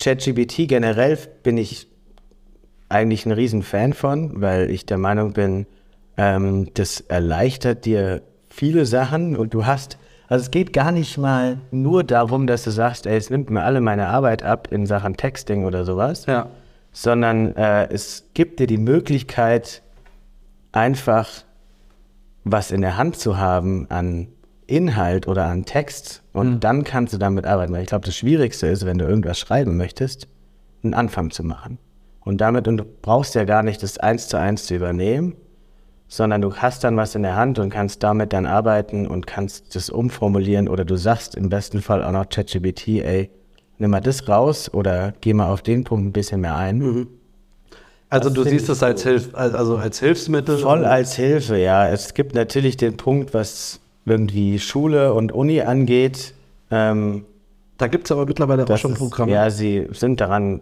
ChatGPT 0.00 0.66
generell 0.66 1.16
bin 1.44 1.58
ich 1.58 1.86
eigentlich 2.88 3.24
ein 3.24 3.32
Riesenfan 3.32 3.92
von, 3.92 4.40
weil 4.40 4.68
ich 4.70 4.84
der 4.84 4.98
Meinung 4.98 5.32
bin, 5.32 5.66
ähm, 6.16 6.70
das 6.74 7.02
erleichtert 7.02 7.84
dir 7.84 8.22
viele 8.48 8.84
Sachen 8.84 9.36
und 9.36 9.54
du 9.54 9.64
hast 9.64 9.96
also 10.28 10.42
es 10.42 10.50
geht 10.50 10.72
gar 10.72 10.92
nicht 10.92 11.16
mal 11.16 11.58
nur 11.70 12.04
darum, 12.04 12.46
dass 12.46 12.64
du 12.64 12.70
sagst, 12.70 13.06
ey, 13.06 13.16
es 13.16 13.30
nimmt 13.30 13.48
mir 13.50 13.62
alle 13.62 13.80
meine 13.80 14.08
Arbeit 14.08 14.42
ab 14.42 14.68
in 14.70 14.84
Sachen 14.84 15.16
Texting 15.16 15.64
oder 15.64 15.84
sowas, 15.84 16.26
ja. 16.26 16.48
sondern 16.92 17.56
äh, 17.56 17.88
es 17.90 18.28
gibt 18.34 18.60
dir 18.60 18.66
die 18.66 18.78
Möglichkeit, 18.78 19.82
einfach 20.70 21.28
was 22.44 22.70
in 22.70 22.82
der 22.82 22.98
Hand 22.98 23.16
zu 23.16 23.38
haben 23.38 23.86
an 23.88 24.28
Inhalt 24.66 25.26
oder 25.28 25.46
an 25.46 25.64
Text 25.64 26.22
und 26.34 26.50
mhm. 26.50 26.60
dann 26.60 26.84
kannst 26.84 27.14
du 27.14 27.18
damit 27.18 27.46
arbeiten. 27.46 27.72
Weil 27.72 27.82
ich 27.82 27.88
glaube, 27.88 28.04
das 28.04 28.16
Schwierigste 28.16 28.66
ist, 28.66 28.84
wenn 28.84 28.98
du 28.98 29.06
irgendwas 29.06 29.38
schreiben 29.38 29.78
möchtest, 29.78 30.28
einen 30.82 30.92
Anfang 30.92 31.30
zu 31.30 31.42
machen. 31.42 31.78
Und 32.20 32.42
damit, 32.42 32.68
und 32.68 32.76
du 32.76 32.84
brauchst 32.84 33.34
ja 33.34 33.44
gar 33.44 33.62
nicht 33.62 33.82
das 33.82 33.96
eins 33.96 34.28
zu 34.28 34.38
eins 34.38 34.66
zu 34.66 34.74
übernehmen, 34.74 35.36
sondern 36.08 36.40
du 36.40 36.54
hast 36.56 36.84
dann 36.84 36.96
was 36.96 37.14
in 37.14 37.22
der 37.22 37.36
Hand 37.36 37.58
und 37.58 37.70
kannst 37.70 38.02
damit 38.02 38.32
dann 38.32 38.46
arbeiten 38.46 39.06
und 39.06 39.26
kannst 39.26 39.76
das 39.76 39.90
umformulieren 39.90 40.68
oder 40.68 40.84
du 40.84 40.96
sagst 40.96 41.34
im 41.34 41.50
besten 41.50 41.82
Fall 41.82 42.02
auch 42.02 42.12
noch 42.12 42.28
ChatGPT, 42.28 42.88
ey, 43.04 43.30
nimm 43.76 43.90
mal 43.90 44.00
das 44.00 44.26
raus 44.28 44.72
oder 44.72 45.12
geh 45.20 45.34
mal 45.34 45.52
auf 45.52 45.62
den 45.62 45.84
Punkt 45.84 46.06
ein 46.06 46.12
bisschen 46.12 46.40
mehr 46.40 46.56
ein. 46.56 46.78
Mhm. 46.78 47.06
Also 48.10 48.30
das 48.30 48.42
du 48.42 48.44
siehst 48.48 48.68
es 48.70 48.82
als, 48.82 49.02
Hilf 49.02 49.34
also 49.34 49.76
als 49.76 50.00
Hilfsmittel? 50.00 50.56
Voll 50.56 50.86
als 50.86 51.14
Hilfe, 51.14 51.58
ja. 51.58 51.86
Es 51.88 52.14
gibt 52.14 52.34
natürlich 52.34 52.78
den 52.78 52.96
Punkt, 52.96 53.34
was 53.34 53.80
irgendwie 54.06 54.58
Schule 54.58 55.12
und 55.12 55.30
Uni 55.30 55.60
angeht. 55.60 56.32
Ähm, 56.70 57.26
da 57.76 57.86
gibt 57.86 58.06
es 58.06 58.12
aber 58.12 58.24
mittlerweile 58.24 58.64
auch 58.66 58.78
schon 58.78 58.94
Programme. 58.94 59.32
ja, 59.32 59.50
sie 59.50 59.88
sind 59.92 60.22
daran, 60.22 60.60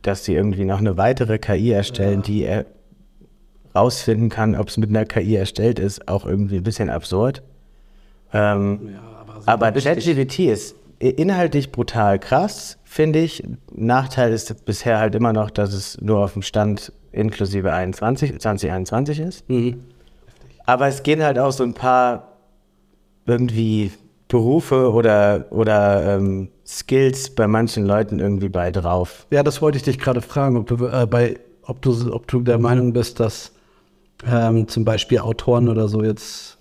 dass 0.00 0.24
sie 0.24 0.34
irgendwie 0.34 0.64
noch 0.64 0.78
eine 0.78 0.96
weitere 0.96 1.38
KI 1.38 1.72
erstellen, 1.72 2.20
ja. 2.20 2.26
die 2.26 2.42
er 2.44 2.66
rausfinden 3.76 4.28
kann, 4.28 4.56
ob 4.56 4.68
es 4.68 4.76
mit 4.76 4.90
einer 4.90 5.04
KI 5.04 5.36
erstellt 5.36 5.78
ist, 5.78 6.08
auch 6.08 6.26
irgendwie 6.26 6.56
ein 6.56 6.62
bisschen 6.62 6.90
absurd. 6.90 7.42
Ähm, 8.32 8.90
ja, 8.92 9.00
aber 9.46 9.68
aber 9.68 9.80
ChatGPT 9.80 10.40
ist 10.40 10.74
inhaltlich 10.98 11.72
brutal 11.72 12.18
krass, 12.18 12.78
finde 12.84 13.20
ich. 13.20 13.42
Nachteil 13.72 14.32
ist 14.32 14.64
bisher 14.64 14.98
halt 14.98 15.14
immer 15.14 15.32
noch, 15.32 15.50
dass 15.50 15.72
es 15.72 16.00
nur 16.00 16.18
auf 16.18 16.32
dem 16.32 16.42
Stand 16.42 16.92
inklusive 17.12 17.72
21, 17.72 18.38
2021 18.38 19.20
ist. 19.20 19.48
Mhm. 19.48 19.84
Aber 20.64 20.88
es 20.88 21.02
gehen 21.02 21.22
halt 21.22 21.38
auch 21.38 21.52
so 21.52 21.62
ein 21.62 21.74
paar 21.74 22.32
irgendwie 23.26 23.92
Berufe 24.28 24.92
oder, 24.92 25.46
oder 25.50 26.16
ähm, 26.16 26.48
Skills 26.66 27.30
bei 27.30 27.46
manchen 27.46 27.86
Leuten 27.86 28.18
irgendwie 28.18 28.48
bei 28.48 28.72
drauf. 28.72 29.26
Ja, 29.30 29.42
das 29.42 29.62
wollte 29.62 29.76
ich 29.76 29.84
dich 29.84 29.98
gerade 29.98 30.20
fragen, 30.20 30.56
ob 30.56 30.66
du 30.66 30.86
äh, 30.86 31.06
bei 31.06 31.36
ob 31.66 31.82
du, 31.82 32.12
ob 32.12 32.28
du 32.28 32.40
der 32.40 32.58
Meinung 32.58 32.92
bist, 32.92 33.20
dass 33.20 33.52
ähm, 34.30 34.68
zum 34.68 34.84
Beispiel 34.84 35.18
Autoren 35.18 35.68
oder 35.68 35.88
so 35.88 36.02
jetzt, 36.02 36.58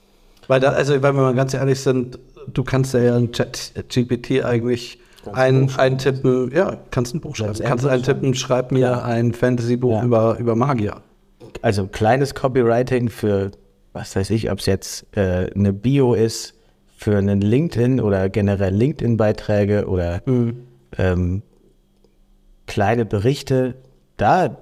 weil 0.48 0.60
da, 0.60 0.72
also 0.72 0.94
wenn 0.94 1.02
wir 1.16 1.22
mal 1.22 1.34
ganz 1.36 1.54
ehrlich 1.54 1.80
sind, 1.80 2.20
du 2.54 2.64
kannst 2.64 2.94
ja 2.94 3.18
in 3.18 3.32
Chat 3.32 3.74
GPT 3.90 4.44
eigentlich 4.44 5.00
ein, 5.34 5.72
eintippen, 5.78 6.52
ja, 6.52 6.78
kannst 6.92 7.16
ein 7.16 7.22
Buch 7.22 7.36
schreiben. 7.36 7.58
Kannst 7.64 7.86
eintippen, 7.86 8.36
schreib 8.36 8.72
mir 8.72 8.80
Ja. 8.80 9.02
ein 9.04 9.34
Fantasy-Buch 9.34 10.00
Ja. 10.00 10.04
über, 10.04 10.38
über 10.38 10.56
Magier. 10.56 10.98
Also 11.64 11.88
kleines 11.88 12.36
Copywriting 12.36 13.10
für, 13.10 13.50
was 13.94 14.16
weiß 14.16 14.30
ich, 14.30 14.52
ob 14.52 14.60
es 14.60 14.68
jetzt 14.68 15.06
äh, 15.18 15.50
eine 15.56 15.74
Bio 15.74 16.14
ist, 16.14 16.54
für 16.98 17.18
einen 17.18 17.42
LinkedIn 17.42 18.00
oder 18.00 18.30
generell 18.30 18.74
LinkedIn-Beiträge 18.76 19.88
oder 19.88 20.22
ähm, 20.98 21.42
kleine 22.68 23.06
Berichte. 23.06 23.76
Da 24.18 24.58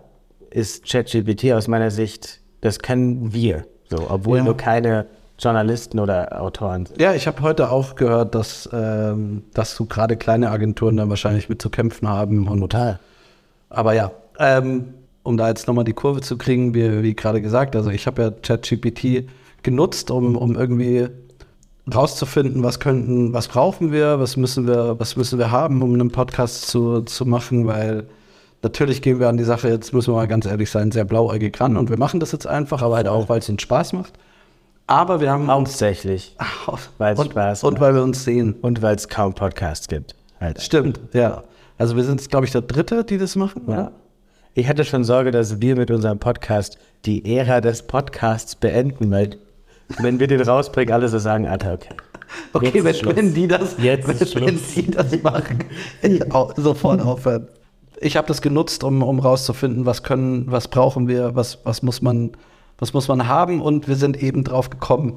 ist 0.50 0.86
ChatGPT 0.88 1.52
aus 1.52 1.68
meiner 1.68 1.92
Sicht, 1.92 2.42
das 2.64 2.80
können 2.80 3.34
wir. 3.34 3.66
So, 3.90 4.08
obwohl 4.10 4.38
Ja. 4.40 4.44
nur 4.44 4.58
keine 4.58 5.06
Journalisten 5.38 6.00
oder 6.00 6.42
Autoren 6.42 6.86
sind. 6.86 7.02
Ja, 7.02 7.14
ich 7.14 7.28
habe 7.28 7.42
heute 7.42 7.70
auch 7.72 7.96
gehört, 7.96 8.34
dass, 8.36 8.70
ähm, 8.72 9.44
dass 9.54 9.76
so 9.76 9.86
gerade 9.86 10.16
kleine 10.16 10.50
Agenturen 10.50 10.98
da 10.98 11.10
wahrscheinlich 11.10 11.50
mit 11.50 11.62
zu 11.62 11.70
kämpfen 11.70 12.08
haben. 12.08 12.48
Und, 12.48 12.60
Total. 12.60 13.00
aber 13.70 13.94
ja, 13.94 14.12
ähm, 14.40 14.94
um 15.24 15.38
da 15.38 15.50
jetzt 15.50 15.68
nochmal 15.68 15.84
die 15.84 15.94
Kurve 15.94 16.22
zu 16.22 16.38
kriegen, 16.38 16.74
wie, 16.74 17.04
wie 17.04 17.16
gerade 17.16 17.42
gesagt, 17.42 17.76
also 17.76 17.90
ich 17.90 18.08
habe 18.08 18.22
ja 18.22 18.32
ChatGPT 18.32 19.28
genutzt, 19.64 20.12
um, 20.12 20.36
um 20.38 20.56
irgendwie 20.56 21.08
rauszufinden, 21.94 22.64
was 22.64 22.80
könnten, 22.80 23.34
was 23.34 23.48
brauchen 23.48 23.92
wir, 23.92 24.20
was 24.20 24.38
müssen 24.38 24.68
wir, 24.68 25.00
was 25.00 25.16
müssen 25.18 25.38
wir 25.40 25.52
haben, 25.52 25.82
um 25.82 25.94
einen 25.94 26.12
Podcast 26.12 26.68
zu, 26.68 27.02
zu 27.02 27.26
machen, 27.26 27.68
weil 27.68 28.06
natürlich 28.64 29.02
gehen 29.02 29.20
wir 29.20 29.30
an 29.30 29.38
die 29.38 29.44
Sache, 29.44 29.70
jetzt 29.70 29.94
müssen 29.94 30.14
wir 30.14 30.18
mal 30.18 30.28
ganz 30.28 30.46
ehrlich 30.46 30.72
sein, 30.72 30.92
sehr 30.92 31.06
blauäugig 31.06 31.60
ran 31.60 31.78
und 31.78 31.90
wir 31.90 31.98
machen 31.98 32.20
das 32.20 32.32
jetzt 32.32 32.48
einfach, 32.48 32.82
aber 32.82 32.96
halt 32.96 33.08
auch, 33.08 33.30
weil 33.30 33.40
es 33.40 33.50
uns 33.50 33.62
Spaß 33.62 33.94
macht. 33.94 34.14
Aber 34.88 35.22
wir 35.22 35.32
haben 35.32 35.48
Hauptsächlich. 35.48 36.36
Weil's 36.98 37.20
und, 37.20 37.32
Spaß 37.32 37.64
und 37.64 37.74
macht. 37.74 37.82
weil 37.82 37.96
wir 37.96 38.04
uns 38.04 38.24
sehen. 38.24 38.56
Und 38.62 38.82
weil 38.82 38.96
es 38.96 39.08
kaum 39.08 39.34
Podcasts 39.34 39.88
gibt. 39.88 40.16
Halt. 40.40 40.62
Stimmt, 40.62 41.00
ja. 41.14 41.44
Also 41.78 41.96
wir 41.96 42.04
sind, 42.04 42.30
glaube 42.30 42.46
ich, 42.46 42.52
der 42.52 42.62
Dritte, 42.62 43.04
die 43.04 43.18
das 43.18 43.36
machen. 43.36 43.64
Ja. 43.68 43.92
Ich 44.56 44.68
hatte 44.68 44.84
schon 44.86 45.04
Sorge, 45.04 45.32
dass 45.32 45.62
wir 45.62 45.76
mit 45.76 45.90
unserem 45.90 46.20
Podcast 46.20 46.78
die 47.06 47.38
Ära 47.38 47.62
des 47.62 47.84
Podcasts 47.84 48.56
beenden, 48.56 49.10
weil 49.10 49.38
wenn 50.00 50.20
wir 50.20 50.28
den 50.28 50.42
rausbringen, 50.42 50.94
alle 50.94 51.08
so 51.08 51.18
sagen, 51.18 51.48
Alter, 51.48 51.74
okay. 51.74 51.96
Okay, 52.52 52.84
wenn, 52.84 53.16
wenn 53.16 53.34
die 53.34 53.48
das, 53.48 53.76
Jetzt 53.78 54.08
wenn, 54.08 54.46
wenn 54.46 54.60
die 54.76 54.92
das 54.92 55.22
machen, 55.22 55.64
sofort 56.58 57.02
aufhören. 57.02 57.48
Ich 58.00 58.18
habe 58.18 58.28
das 58.28 58.42
genutzt, 58.42 58.84
um, 58.84 59.02
um 59.04 59.20
rauszufinden, 59.20 59.86
was 59.86 60.04
können, 60.04 60.46
was 60.52 60.68
brauchen 60.68 61.08
wir, 61.08 61.36
was, 61.36 61.60
was 61.64 61.84
muss 61.84 62.02
man, 62.02 62.32
was 62.78 62.94
muss 62.94 63.08
man 63.08 63.28
haben 63.28 63.62
und 63.62 63.88
wir 63.88 63.96
sind 63.96 64.22
eben 64.22 64.44
drauf 64.44 64.70
gekommen. 64.70 65.14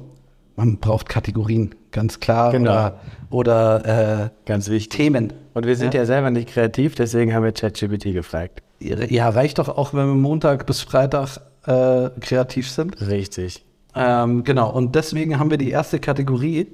Man 0.55 0.77
braucht 0.77 1.07
Kategorien, 1.07 1.75
ganz 1.91 2.19
klar. 2.19 2.51
Genau. 2.51 2.71
Oder, 2.71 2.99
oder 3.29 4.23
äh, 4.25 4.29
Ganz 4.45 4.69
wichtig. 4.69 4.97
Themen. 4.97 5.33
Und 5.53 5.67
wir 5.67 5.75
sind 5.75 5.93
ja. 5.93 6.05
selber 6.05 6.31
nicht 6.31 6.49
kreativ, 6.49 6.95
deswegen 6.95 7.33
haben 7.33 7.43
wir 7.43 7.51
ChatGPT 7.51 8.13
gefragt. 8.13 8.63
Ja, 8.79 9.29
reicht 9.29 9.59
doch 9.59 9.69
auch, 9.69 9.93
wenn 9.93 10.07
wir 10.07 10.15
Montag 10.15 10.65
bis 10.65 10.81
Freitag 10.81 11.39
äh, 11.65 12.09
kreativ 12.19 12.69
sind. 12.69 12.99
Richtig. 13.01 13.63
Ähm, 13.95 14.43
genau, 14.43 14.71
und 14.71 14.95
deswegen 14.95 15.39
haben 15.39 15.49
wir 15.49 15.57
die 15.57 15.71
erste 15.71 15.99
Kategorie 15.99 16.67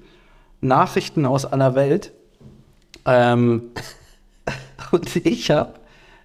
Nachrichten 0.62 1.26
aus 1.26 1.46
aller 1.46 1.76
Welt. 1.76 2.12
Ähm, 3.06 3.72
und 4.92 5.16
ich 5.16 5.52
habe 5.52 5.74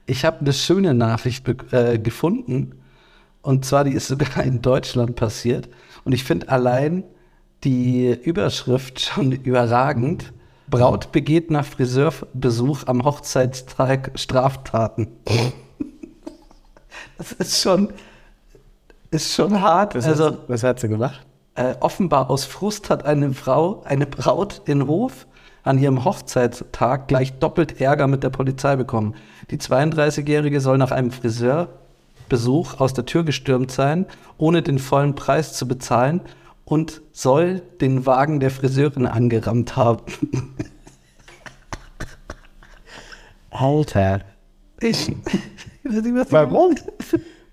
ich 0.08 0.24
hab 0.24 0.40
eine 0.40 0.52
schöne 0.52 0.94
Nachricht 0.94 1.46
äh, 1.72 1.98
gefunden. 1.98 2.80
Und 3.42 3.64
zwar, 3.64 3.84
die 3.84 3.92
ist 3.92 4.08
sogar 4.08 4.42
in 4.42 4.62
Deutschland 4.62 5.16
passiert. 5.16 5.68
Und 6.04 6.12
ich 6.12 6.24
finde 6.24 6.48
allein 6.48 7.04
die 7.64 8.10
Überschrift 8.10 9.00
schon 9.00 9.32
überragend. 9.32 10.32
Braut 10.68 11.12
begeht 11.12 11.50
nach 11.50 11.64
Friseurbesuch 11.64 12.86
am 12.86 13.04
Hochzeitstag 13.04 14.12
Straftaten. 14.14 15.08
Das 17.16 17.32
ist 17.32 17.62
schon, 17.62 17.92
ist 19.10 19.34
schon 19.34 19.60
hart. 19.60 19.96
Was, 19.96 20.06
also, 20.06 20.26
hat, 20.26 20.38
was 20.46 20.62
hat 20.62 20.78
sie 20.78 20.88
gemacht? 20.88 21.26
äh, 21.58 21.74
offenbar 21.80 22.30
aus 22.30 22.44
Frust 22.44 22.88
hat 22.88 23.04
eine 23.04 23.34
Frau, 23.34 23.82
eine 23.84 24.06
Braut 24.06 24.62
in 24.66 24.86
Hof 24.86 25.26
an 25.68 25.78
ihrem 25.78 26.04
Hochzeitstag 26.04 27.08
gleich 27.08 27.38
doppelt 27.38 27.80
Ärger 27.80 28.06
mit 28.06 28.22
der 28.22 28.30
Polizei 28.30 28.74
bekommen. 28.76 29.14
Die 29.50 29.58
32-Jährige 29.58 30.60
soll 30.60 30.78
nach 30.78 30.90
einem 30.90 31.10
Friseurbesuch 31.10 32.80
aus 32.80 32.94
der 32.94 33.04
Tür 33.04 33.22
gestürmt 33.22 33.70
sein, 33.70 34.06
ohne 34.38 34.62
den 34.62 34.78
vollen 34.78 35.14
Preis 35.14 35.52
zu 35.52 35.68
bezahlen 35.68 36.22
und 36.64 37.02
soll 37.12 37.60
den 37.80 38.06
Wagen 38.06 38.40
der 38.40 38.50
Friseurin 38.50 39.06
angerammt 39.06 39.76
haben. 39.76 40.02
Alter. 43.50 44.20
Ich, 44.80 45.14
Warum? 46.30 46.76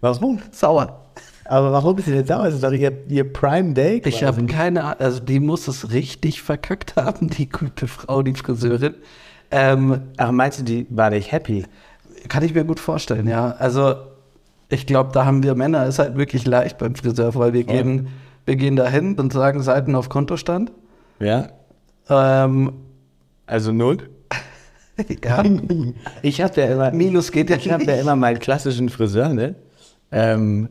Warum? 0.01 0.39
Sauer. 0.51 1.04
Aber 1.47 1.71
warum 1.71 1.97
ist 1.97 2.05
sie 2.05 2.11
denn 2.11 2.25
sauer? 2.25 2.45
Das 2.45 2.55
ist 2.55 2.63
doch 2.63 2.71
ihr, 2.71 2.91
ihr 3.07 3.31
Prime 3.31 3.73
Day. 3.73 4.01
Ich 4.03 4.23
habe 4.23 4.45
keine 4.47 4.83
Ahnung, 4.83 4.99
also 4.99 5.19
die 5.19 5.39
muss 5.39 5.67
es 5.67 5.91
richtig 5.91 6.41
verkackt 6.41 6.95
haben, 6.95 7.29
die 7.29 7.47
gute 7.47 7.87
Frau, 7.87 8.23
die 8.23 8.33
Friseurin. 8.33 8.95
Ähm, 9.51 10.01
Ach, 10.17 10.31
meinst 10.31 10.59
du, 10.59 10.63
die 10.63 10.87
war 10.89 11.11
nicht 11.11 11.31
happy? 11.31 11.65
Kann 12.27 12.43
ich 12.43 12.53
mir 12.55 12.65
gut 12.65 12.79
vorstellen, 12.79 13.27
ja. 13.27 13.51
Also 13.59 13.95
ich 14.69 14.87
glaube, 14.87 15.11
da 15.13 15.25
haben 15.25 15.43
wir 15.43 15.53
Männer, 15.53 15.85
ist 15.85 15.99
halt 15.99 16.17
wirklich 16.17 16.45
leicht 16.47 16.79
beim 16.79 16.95
Friseur, 16.95 17.35
weil 17.35 17.53
wir 17.53 17.63
gehen, 17.63 18.07
wir 18.45 18.55
gehen 18.55 18.75
da 18.75 18.87
hin 18.87 19.15
und 19.19 19.31
sagen 19.31 19.61
Seiten 19.61 19.95
auf 19.95 20.09
Kontostand. 20.09 20.71
Ja. 21.19 21.49
Ähm, 22.09 22.73
Also 23.45 23.71
null? 23.71 23.97
ja, 25.23 25.43
Ich 26.23 26.41
habe 26.41 26.61
ja 26.61 26.67
immer. 26.67 26.91
Minus 26.91 27.31
geht 27.31 27.51
ja 27.51 27.57
Ich 27.57 27.71
habe 27.71 27.83
ja 27.83 27.95
immer 27.95 28.15
meinen 28.15 28.39
klassischen 28.39 28.89
Friseur, 28.89 29.29
ne? 29.29 29.55
Ähm, 30.11 30.69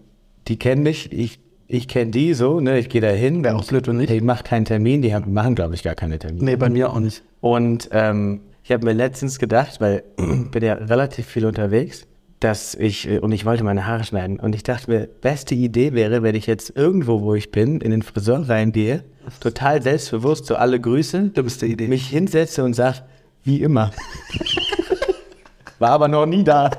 die 0.48 0.58
kennen 0.58 0.82
mich, 0.82 1.12
ich, 1.12 1.38
ich 1.66 1.88
kenne 1.88 2.10
die 2.10 2.34
so, 2.34 2.60
ne? 2.60 2.78
Ich 2.78 2.88
gehe 2.88 3.00
da 3.00 3.08
hin. 3.08 3.42
Wäre 3.44 3.56
auch 3.56 3.64
blöd, 3.64 3.88
wenn 3.88 3.96
nicht. 3.96 4.10
Die 4.10 4.20
macht 4.20 4.44
keinen 4.44 4.64
Termin, 4.64 5.02
die 5.02 5.14
haben, 5.14 5.32
machen, 5.32 5.54
glaube 5.54 5.74
ich, 5.74 5.82
gar 5.82 5.94
keine 5.94 6.18
Termine. 6.18 6.44
Nee, 6.44 6.56
bei 6.56 6.68
mir 6.68 6.90
auch 6.90 7.00
nicht. 7.00 7.22
Und 7.40 7.88
ähm, 7.92 8.40
ich 8.62 8.72
habe 8.72 8.84
mir 8.84 8.92
letztens 8.92 9.38
gedacht, 9.38 9.80
weil 9.80 10.04
bin 10.16 10.62
ja 10.62 10.74
relativ 10.74 11.26
viel 11.26 11.46
unterwegs, 11.46 12.06
dass 12.40 12.74
ich, 12.74 13.08
äh, 13.08 13.18
und 13.18 13.32
ich 13.32 13.44
wollte 13.44 13.64
meine 13.64 13.86
Haare 13.86 14.04
schneiden. 14.04 14.38
Und 14.38 14.54
ich 14.54 14.62
dachte 14.62 14.90
mir, 14.90 15.08
beste 15.20 15.54
Idee 15.54 15.92
wäre, 15.94 16.22
wenn 16.22 16.34
ich 16.34 16.46
jetzt 16.46 16.76
irgendwo, 16.76 17.22
wo 17.22 17.34
ich 17.34 17.50
bin, 17.50 17.80
in 17.80 17.90
den 17.90 18.02
Friseur 18.02 18.48
reingehe, 18.48 19.04
total 19.40 19.82
selbstbewusst, 19.82 20.46
so 20.46 20.56
alle 20.56 20.78
Grüße, 20.80 21.30
Dümmste 21.30 21.66
Idee. 21.66 21.88
mich 21.88 22.08
hinsetze 22.08 22.62
und 22.62 22.74
sage, 22.74 22.98
wie 23.42 23.62
immer. 23.62 23.90
War 25.78 25.90
aber 25.90 26.08
noch 26.08 26.26
nie 26.26 26.44
da. 26.44 26.70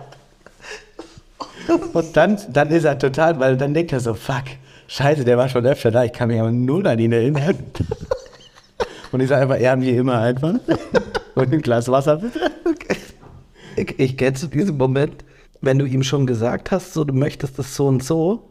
Und 1.94 2.18
dann, 2.18 2.38
dann 2.52 2.70
ist 2.70 2.84
er 2.84 2.98
total, 2.98 3.40
weil 3.40 3.58
dann 3.58 3.74
denkt 3.74 3.92
er 3.94 4.00
so, 4.00 4.14
fuck, 4.14 4.44
scheiße, 4.88 5.24
der 5.26 5.38
war 5.38 5.50
schon 5.50 5.66
öfter 5.66 5.92
da, 5.92 6.04
ich 6.04 6.14
kann 6.14 6.28
mich 6.28 6.40
aber 6.40 6.52
null 6.52 6.86
an 6.88 7.00
ihn 7.00 7.12
erinnern. 7.12 7.58
Und 9.12 9.22
ich 9.22 9.30
sage 9.30 9.44
einfach, 9.44 9.60
ja, 9.60 9.80
wie 9.80 9.92
immer 9.92 10.20
einfach. 10.20 10.56
Und 11.36 11.54
ein 11.54 11.62
Glas 11.62 11.88
Wasser 11.88 12.18
bitte. 12.18 12.40
Ich, 13.78 14.00
ich 14.00 14.18
kenne 14.18 14.34
zu 14.34 14.48
diesem 14.48 14.78
Moment, 14.78 15.24
wenn 15.62 15.80
du 15.80 15.86
ihm 15.86 16.04
schon 16.04 16.28
gesagt 16.28 16.72
hast, 16.72 16.94
so 16.94 17.04
du 17.04 17.14
möchtest 17.14 17.58
das 17.58 17.76
so 17.76 17.88
und 17.88 18.04
so, 18.04 18.50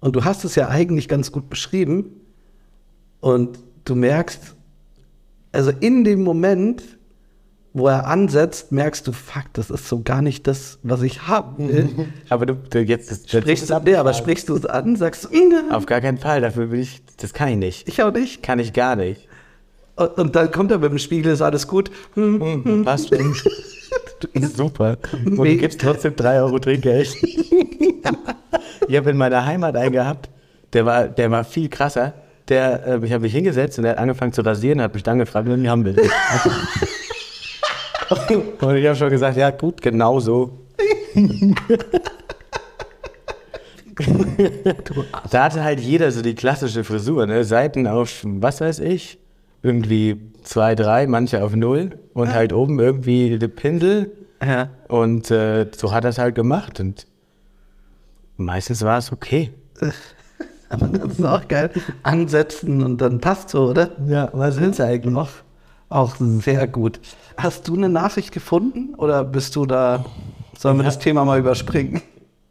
und 0.00 0.14
du 0.14 0.24
hast 0.24 0.44
es 0.44 0.54
ja 0.54 0.68
eigentlich 0.68 1.08
ganz 1.08 1.32
gut 1.32 1.50
beschrieben, 1.50 2.18
und 3.20 3.58
du 3.84 3.94
merkst, 3.94 4.54
also 5.52 5.70
in 5.80 6.04
dem 6.04 6.22
Moment, 6.22 6.82
wo 7.78 7.86
er 7.88 8.06
ansetzt, 8.06 8.72
merkst 8.72 9.06
du, 9.06 9.12
fuck, 9.12 9.44
das 9.54 9.70
ist 9.70 9.88
so 9.88 10.02
gar 10.02 10.20
nicht 10.22 10.46
das, 10.46 10.78
was 10.82 11.02
ich 11.02 11.26
haben 11.28 11.68
will. 11.68 11.88
Aber 12.28 12.44
du, 12.46 12.54
du 12.54 12.80
jetzt 12.80 13.10
das, 13.10 13.22
Sprichst 13.30 13.70
das 13.70 13.78
du, 13.84 13.90
nee, 13.90 13.96
aber 13.96 14.12
sprichst 14.14 14.48
du 14.48 14.56
es 14.56 14.66
an, 14.66 14.96
sagst 14.96 15.24
du, 15.24 15.28
"Mm, 15.36 15.72
Auf 15.72 15.86
gar 15.86 16.00
keinen 16.00 16.18
Fall, 16.18 16.40
dafür 16.40 16.66
bin 16.66 16.80
ich, 16.80 17.00
das 17.18 17.32
kann 17.32 17.48
ich 17.48 17.56
nicht. 17.56 17.88
ich 17.88 18.02
auch 18.02 18.12
nicht. 18.12 18.42
Kann 18.42 18.58
ich 18.58 18.72
gar 18.72 18.96
nicht. 18.96 19.28
Und, 19.96 20.18
und 20.18 20.36
dann 20.36 20.50
kommt 20.50 20.70
er 20.70 20.78
mit 20.78 20.90
dem 20.90 20.98
Spiegel, 20.98 21.32
ist 21.32 21.42
alles 21.42 21.66
gut. 21.66 21.90
Hm, 22.14 22.40
hm. 22.64 22.86
Was? 22.86 23.08
Super. 24.56 24.96
Und 25.24 25.36
du 25.38 25.56
gibst 25.56 25.80
trotzdem 25.80 26.14
3 26.16 26.40
Euro 26.42 26.58
Trinkgeld. 26.58 27.14
ich 28.88 28.96
habe 28.96 29.10
in 29.10 29.16
meiner 29.16 29.44
Heimat 29.44 29.76
einen 29.76 29.92
gehabt, 29.92 30.28
der 30.72 30.84
war, 30.86 31.08
der 31.08 31.30
war 31.30 31.44
viel 31.44 31.68
krasser. 31.68 32.14
Der, 32.48 32.86
äh, 32.86 33.04
ich 33.04 33.12
habe 33.12 33.22
mich 33.22 33.32
hingesetzt 33.32 33.78
und 33.78 33.84
der 33.84 33.92
hat 33.92 33.98
angefangen 33.98 34.32
zu 34.32 34.42
rasieren, 34.42 34.80
hat 34.80 34.94
mich 34.94 35.02
dann 35.02 35.18
gefragt, 35.18 35.48
wie 35.48 35.68
haben 35.68 35.84
will. 35.84 35.96
und 38.60 38.76
ich 38.76 38.86
habe 38.86 38.96
schon 38.96 39.10
gesagt, 39.10 39.36
ja 39.36 39.50
gut, 39.50 39.82
genau 39.82 40.20
so. 40.20 40.66
da 45.30 45.44
hatte 45.44 45.64
halt 45.64 45.80
jeder 45.80 46.10
so 46.10 46.22
die 46.22 46.34
klassische 46.34 46.84
Frisur, 46.84 47.26
ne? 47.26 47.44
Seiten 47.44 47.86
auf, 47.86 48.22
was 48.24 48.60
weiß 48.60 48.78
ich, 48.80 49.18
irgendwie 49.62 50.20
zwei, 50.42 50.74
drei, 50.74 51.06
manche 51.06 51.42
auf 51.42 51.54
null 51.54 51.98
und 52.14 52.32
halt 52.32 52.52
oben 52.52 52.78
irgendwie 52.78 53.38
der 53.38 53.48
Pinsel. 53.48 54.12
Ja. 54.44 54.70
Und 54.86 55.30
äh, 55.30 55.66
so 55.76 55.92
hat 55.92 56.04
er 56.04 56.10
es 56.10 56.18
halt 56.18 56.34
gemacht. 56.34 56.80
Und 56.80 57.06
Meistens 58.38 58.82
war 58.82 58.98
es 58.98 59.10
okay. 59.12 59.52
Aber 60.68 60.86
das 60.86 61.18
ist 61.18 61.24
auch 61.24 61.48
geil. 61.48 61.70
Ansetzen 62.04 62.84
und 62.84 63.00
dann 63.00 63.20
passt 63.20 63.50
so, 63.50 63.70
oder? 63.70 63.90
Ja, 64.06 64.30
was 64.32 64.54
sind 64.54 64.80
eigentlich? 64.80 65.16
Auch, 65.16 65.30
auch 65.88 66.14
sehr 66.18 66.68
gut. 66.68 67.00
Hast 67.38 67.68
du 67.68 67.76
eine 67.76 67.88
Nachricht 67.88 68.32
gefunden 68.32 68.94
oder 68.96 69.22
bist 69.24 69.54
du 69.54 69.64
da, 69.64 70.04
sollen 70.58 70.76
wir 70.76 70.82
das 70.84 70.98
Thema 70.98 71.24
mal 71.24 71.38
überspringen? 71.38 72.02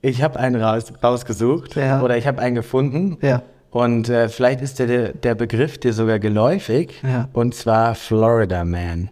Ich 0.02 0.24
habe 0.24 0.40
einen 0.40 0.62
raus, 0.62 0.94
rausgesucht 1.04 1.76
Ja. 1.76 2.02
oder 2.02 2.18
ich 2.18 2.26
habe 2.26 2.40
einen 2.42 2.56
gefunden. 2.56 3.18
Ja. 3.22 3.42
Und 3.70 4.08
äh, 4.08 4.30
vielleicht 4.30 4.62
ist 4.62 4.80
der, 4.80 5.14
der 5.14 5.36
Begriff 5.36 5.78
dir 5.78 5.92
sogar 5.92 6.20
geläufig. 6.20 7.02
Ja. 7.04 7.28
Und 7.34 7.54
zwar 7.54 7.96
Florida 7.96 8.64
Man. 8.64 9.10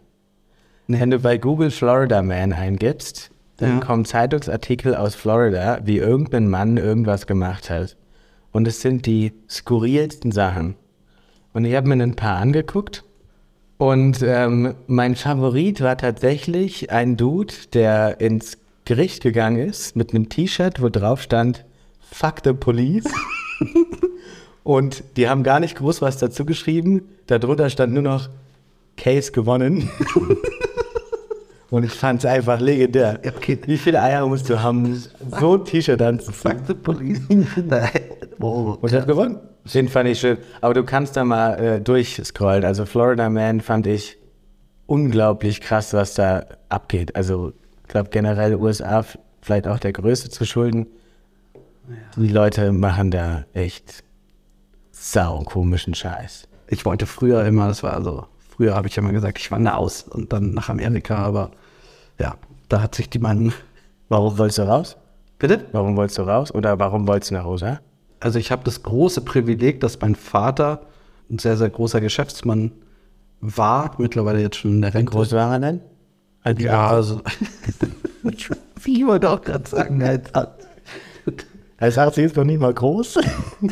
Wenn 0.87 1.11
du 1.11 1.19
bei 1.19 1.37
Google 1.37 1.71
Florida 1.71 2.21
Man 2.21 2.53
eingibst, 2.53 3.31
dann 3.57 3.79
kommen 3.81 4.05
Zeitungsartikel 4.05 4.95
aus 4.95 5.13
Florida, 5.15 5.79
wie 5.83 5.97
irgendein 5.97 6.47
Mann 6.49 6.77
irgendwas 6.77 7.27
gemacht 7.27 7.69
hat. 7.69 7.97
Und 8.51 8.67
es 8.67 8.79
sind 8.81 9.05
die 9.05 9.33
skurrilsten 9.49 10.31
Sachen. 10.31 10.75
Und 11.53 11.65
ich 11.65 11.75
habe 11.75 11.87
mir 11.89 12.01
ein 12.01 12.15
paar 12.15 12.37
angeguckt. 12.37 13.03
Und 13.77 14.21
ähm, 14.21 14.75
mein 14.87 15.15
Favorit 15.15 15.81
war 15.81 15.97
tatsächlich 15.97 16.91
ein 16.91 17.17
Dude, 17.17 17.53
der 17.73 18.21
ins 18.21 18.57
Gericht 18.85 19.23
gegangen 19.23 19.57
ist 19.67 19.95
mit 19.95 20.13
einem 20.13 20.29
T-Shirt, 20.29 20.81
wo 20.81 20.89
drauf 20.89 21.21
stand, 21.21 21.65
Fuck 21.99 22.35
the 22.43 22.53
Police. 22.53 23.05
Und 24.63 25.03
die 25.17 25.27
haben 25.27 25.43
gar 25.43 25.59
nicht 25.59 25.75
groß 25.75 26.01
was 26.01 26.17
dazu 26.17 26.45
geschrieben. 26.45 27.03
Darunter 27.27 27.69
stand 27.69 27.93
nur 27.93 28.03
noch 28.03 28.29
Case 28.95 29.31
gewonnen. 29.31 29.89
Und 31.69 31.83
ich 31.83 31.91
fand 31.91 32.19
es 32.19 32.25
einfach 32.25 32.61
legendär. 32.61 33.19
Okay. 33.25 33.59
Wie 33.65 33.77
viele 33.77 34.01
Eier 34.01 34.25
musst 34.27 34.49
du 34.49 34.61
haben, 34.61 35.03
so 35.39 35.55
ein 35.55 35.65
T-Shirt 35.65 36.01
anzuziehen? 36.01 36.33
Fuck 36.33 36.67
the 36.67 36.73
police. 36.73 37.21
oh. 38.39 38.77
Und 38.79 38.93
hat 38.93 39.07
gewonnen. 39.07 39.39
Den 39.73 39.89
fand 39.89 40.09
ich 40.09 40.19
schön. 40.19 40.37
Aber 40.61 40.73
du 40.73 40.83
kannst 40.83 41.17
da 41.17 41.23
mal 41.23 41.59
äh, 41.59 41.81
durchscrollen. 41.81 42.63
Also 42.63 42.85
Florida 42.85 43.29
Man 43.29 43.61
fand 43.61 43.87
ich 43.87 44.17
unglaublich 44.85 45.61
krass, 45.61 45.93
was 45.93 46.13
da 46.13 46.45
abgeht. 46.69 47.15
Also 47.15 47.53
ich 47.81 47.87
glaube 47.87 48.09
generell 48.09 48.55
USA 48.55 49.03
vielleicht 49.41 49.67
auch 49.67 49.79
der 49.79 49.93
Größe 49.93 50.29
zu 50.29 50.45
schulden. 50.45 50.87
Die 52.15 52.27
Leute 52.27 52.71
machen 52.71 53.11
da 53.11 53.45
echt 53.53 54.03
sau 54.91 55.41
komischen 55.43 55.93
Scheiß. 55.93 56.47
Ich 56.67 56.85
wollte 56.85 57.05
früher 57.05 57.45
immer, 57.45 57.67
das 57.67 57.83
war 57.83 58.01
so, 58.01 58.25
früher 58.49 58.75
habe 58.75 58.87
ich 58.87 58.97
immer 58.97 59.11
gesagt, 59.11 59.37
ich 59.37 59.51
wandere 59.51 59.77
aus 59.77 60.03
und 60.03 60.33
dann 60.33 60.53
nach 60.53 60.69
Amerika, 60.69 61.17
aber 61.17 61.51
ja, 62.19 62.35
da 62.69 62.81
hat 62.81 62.95
sich 62.95 63.09
die 63.09 63.19
Meinung. 63.19 63.53
Warum 64.09 64.37
wolltest 64.37 64.59
du 64.59 64.63
raus? 64.63 64.97
Bitte? 65.37 65.65
Warum 65.73 65.95
wolltest 65.95 66.17
du 66.17 66.23
raus? 66.23 66.53
Oder 66.53 66.79
warum 66.79 67.07
wolltest 67.07 67.31
du 67.31 67.35
nach 67.35 67.45
USA? 67.45 67.79
Also 68.19 68.39
ich 68.39 68.51
habe 68.51 68.63
das 68.63 68.83
große 68.83 69.21
Privileg, 69.21 69.79
dass 69.81 69.99
mein 70.01 70.15
Vater 70.15 70.81
ein 71.29 71.39
sehr, 71.39 71.57
sehr 71.57 71.69
großer 71.69 72.01
Geschäftsmann 72.01 72.71
war, 73.41 73.95
mittlerweile 73.97 74.41
jetzt 74.41 74.57
schon 74.57 74.75
in 74.75 74.81
der 74.81 74.93
Rente. 74.93 75.11
Groß 75.11 75.31
war 75.33 75.53
er 75.53 75.59
denn? 75.59 75.81
Als- 76.43 76.61
Ja, 76.61 76.87
also. 76.89 77.21
Wie 78.81 79.05
wollte 79.05 79.29
auch 79.29 79.41
gerade 79.41 79.67
sagen, 79.67 80.03
halt. 80.03 80.31
Als 81.77 81.97
80 81.97 82.25
ist 82.25 82.35
noch 82.35 82.43
nicht 82.43 82.59
mal 82.59 82.73
groß. 82.73 83.17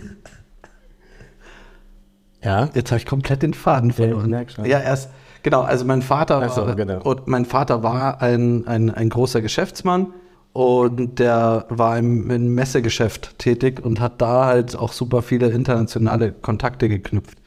ja. 2.43 2.69
Jetzt 2.73 2.91
habe 2.91 2.99
ich 2.99 3.05
komplett 3.05 3.43
den 3.43 3.53
Faden 3.53 3.91
ich 3.91 3.95
verloren. 3.95 4.31
Ja, 4.65 4.79
erst, 4.79 5.09
genau, 5.43 5.61
also 5.61 5.85
mein 5.85 6.01
Vater, 6.01 6.47
so, 6.49 6.65
war, 6.65 6.75
genau. 6.75 7.01
und 7.01 7.27
mein 7.27 7.45
Vater 7.45 7.83
war 7.83 8.21
ein, 8.21 8.67
ein, 8.67 8.89
ein 8.89 9.09
großer 9.09 9.41
Geschäftsmann 9.41 10.07
und 10.53 11.17
der 11.17 11.65
war 11.69 11.97
im, 11.97 12.29
im 12.29 12.53
Messegeschäft 12.53 13.39
tätig 13.39 13.83
und 13.83 13.99
hat 13.99 14.21
da 14.21 14.45
halt 14.45 14.75
auch 14.75 14.93
super 14.93 15.23
viele 15.23 15.49
internationale 15.49 16.31
Kontakte 16.31 16.87
geknüpft 16.89 17.39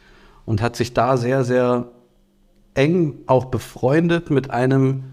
und 0.44 0.60
hat 0.60 0.76
sich 0.76 0.92
da 0.92 1.16
sehr, 1.16 1.44
sehr 1.44 1.88
eng 2.74 3.14
auch 3.26 3.46
befreundet 3.46 4.30
mit 4.30 4.50
einem, 4.50 5.04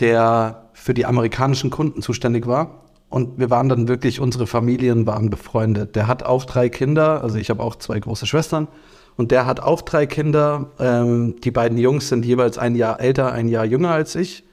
der 0.00 0.68
für 0.74 0.94
die 0.94 1.06
amerikanischen 1.06 1.70
Kunden 1.70 2.02
zuständig 2.02 2.46
war. 2.46 2.84
Und 3.08 3.38
wir 3.38 3.48
waren 3.48 3.70
dann 3.70 3.88
wirklich, 3.88 4.20
unsere 4.20 4.46
Familien 4.46 5.06
waren 5.06 5.30
befreundet. 5.30 5.96
Der 5.96 6.06
hat 6.06 6.22
auch 6.22 6.44
drei 6.44 6.68
Kinder, 6.68 7.22
also 7.22 7.38
ich 7.38 7.48
habe 7.48 7.62
auch 7.62 7.76
zwei 7.76 7.98
große 7.98 8.26
Schwestern. 8.26 8.68
Und 9.16 9.30
der 9.30 9.46
hat 9.46 9.60
auch 9.60 9.80
drei 9.80 10.06
Kinder. 10.06 10.70
Ähm, 10.78 11.36
die 11.42 11.50
beiden 11.50 11.78
Jungs 11.78 12.08
sind 12.08 12.24
jeweils 12.24 12.58
ein 12.58 12.76
Jahr 12.76 13.00
älter, 13.00 13.32
ein 13.32 13.48
Jahr 13.48 13.64
jünger 13.64 13.90
als 13.90 14.14
ich. 14.14 14.44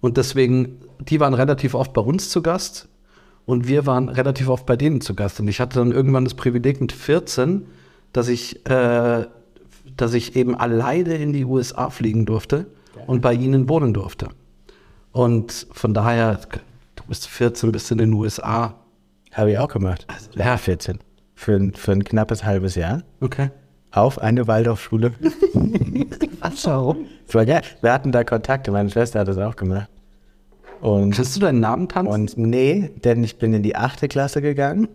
Und 0.00 0.16
deswegen, 0.16 0.80
die 1.00 1.20
waren 1.20 1.34
relativ 1.34 1.74
oft 1.74 1.92
bei 1.92 2.00
uns 2.00 2.30
zu 2.30 2.42
Gast. 2.42 2.88
Und 3.46 3.66
wir 3.66 3.86
waren 3.86 4.08
relativ 4.10 4.48
oft 4.48 4.66
bei 4.66 4.76
denen 4.76 5.00
zu 5.00 5.14
Gast. 5.14 5.40
Und 5.40 5.48
ich 5.48 5.58
hatte 5.60 5.78
dann 5.78 5.90
irgendwann 5.92 6.24
das 6.24 6.34
Privileg 6.34 6.80
mit 6.80 6.92
14, 6.92 7.66
dass 8.12 8.28
ich, 8.28 8.66
äh, 8.68 9.26
dass 9.96 10.12
ich 10.14 10.36
eben 10.36 10.54
alleine 10.54 11.14
in 11.14 11.32
die 11.32 11.44
USA 11.46 11.88
fliegen 11.88 12.26
durfte 12.26 12.66
und 13.06 13.22
bei 13.22 13.32
ihnen 13.32 13.68
wohnen 13.68 13.94
durfte. 13.94 14.28
Und 15.12 15.66
von 15.72 15.94
daher, 15.94 16.40
du 16.96 17.02
bist 17.08 17.26
14, 17.26 17.72
bist 17.72 17.90
in 17.90 17.98
den 17.98 18.12
USA. 18.12 18.74
Habe 19.32 19.52
ich 19.52 19.58
auch 19.58 19.68
gemacht. 19.68 20.06
ja, 20.34 20.56
14. 20.58 20.98
Für, 21.34 21.54
ein- 21.54 21.72
für 21.74 21.92
ein 21.92 22.04
knappes 22.04 22.44
halbes 22.44 22.74
Jahr. 22.74 23.02
Okay. 23.20 23.50
Auf 23.92 24.18
eine 24.20 24.46
Waldorfschule. 24.46 25.12
Was, 26.40 26.66
warum? 26.66 27.06
War 27.32 27.46
geil. 27.46 27.62
Wir 27.80 27.92
hatten 27.92 28.12
da 28.12 28.24
Kontakte. 28.24 28.70
Meine 28.70 28.90
Schwester 28.90 29.20
hat 29.20 29.28
das 29.28 29.38
auch 29.38 29.56
gemacht. 29.56 29.88
Und, 30.80 31.14
Kannst 31.14 31.36
du 31.36 31.40
deinen 31.40 31.60
Namen 31.60 31.88
tanzen? 31.88 32.12
und 32.12 32.38
nee, 32.38 32.90
denn 33.04 33.24
ich 33.24 33.38
bin 33.38 33.52
in 33.52 33.62
die 33.62 33.76
achte 33.76 34.08
Klasse 34.08 34.40
gegangen. 34.42 34.88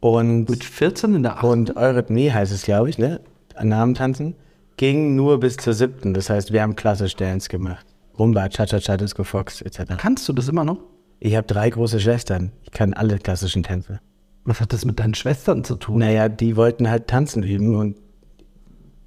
Und, 0.00 0.50
mit 0.50 0.64
14 0.64 1.14
in 1.14 1.22
der 1.22 1.38
8. 1.38 1.44
und 1.44 1.76
Eurythmie 1.76 2.30
heißt 2.30 2.52
es, 2.52 2.62
glaube 2.62 2.90
ich, 2.90 2.98
ne? 2.98 3.20
Namen 3.62 3.94
tanzen. 3.94 4.34
Ging 4.76 5.14
nur 5.14 5.40
bis 5.40 5.56
zur 5.56 5.72
siebten. 5.72 6.14
Das 6.14 6.28
heißt, 6.28 6.52
wir 6.52 6.62
haben 6.62 6.74
klassisch 6.76 7.14
Dance 7.16 7.48
gemacht. 7.48 7.86
Rumba, 8.18 8.48
Cha-Cha-Cha, 8.48 8.96
Disco 8.96 9.24
Fox, 9.24 9.62
etc. 9.62 9.94
Kannst 9.96 10.28
du 10.28 10.32
das 10.32 10.48
immer 10.48 10.64
noch? 10.64 10.78
Ich 11.20 11.36
habe 11.36 11.46
drei 11.46 11.70
große 11.70 12.00
Schwestern. 12.00 12.52
Ich 12.62 12.70
kann 12.72 12.92
alle 12.92 13.18
klassischen 13.18 13.62
Tänze. 13.62 14.00
Was 14.44 14.60
hat 14.60 14.72
das 14.72 14.84
mit 14.84 15.00
deinen 15.00 15.14
Schwestern 15.14 15.64
zu 15.64 15.76
tun? 15.76 16.00
Naja, 16.00 16.28
die 16.28 16.56
wollten 16.56 16.90
halt 16.90 17.06
tanzen 17.06 17.42
üben 17.42 17.76
und 17.76 17.96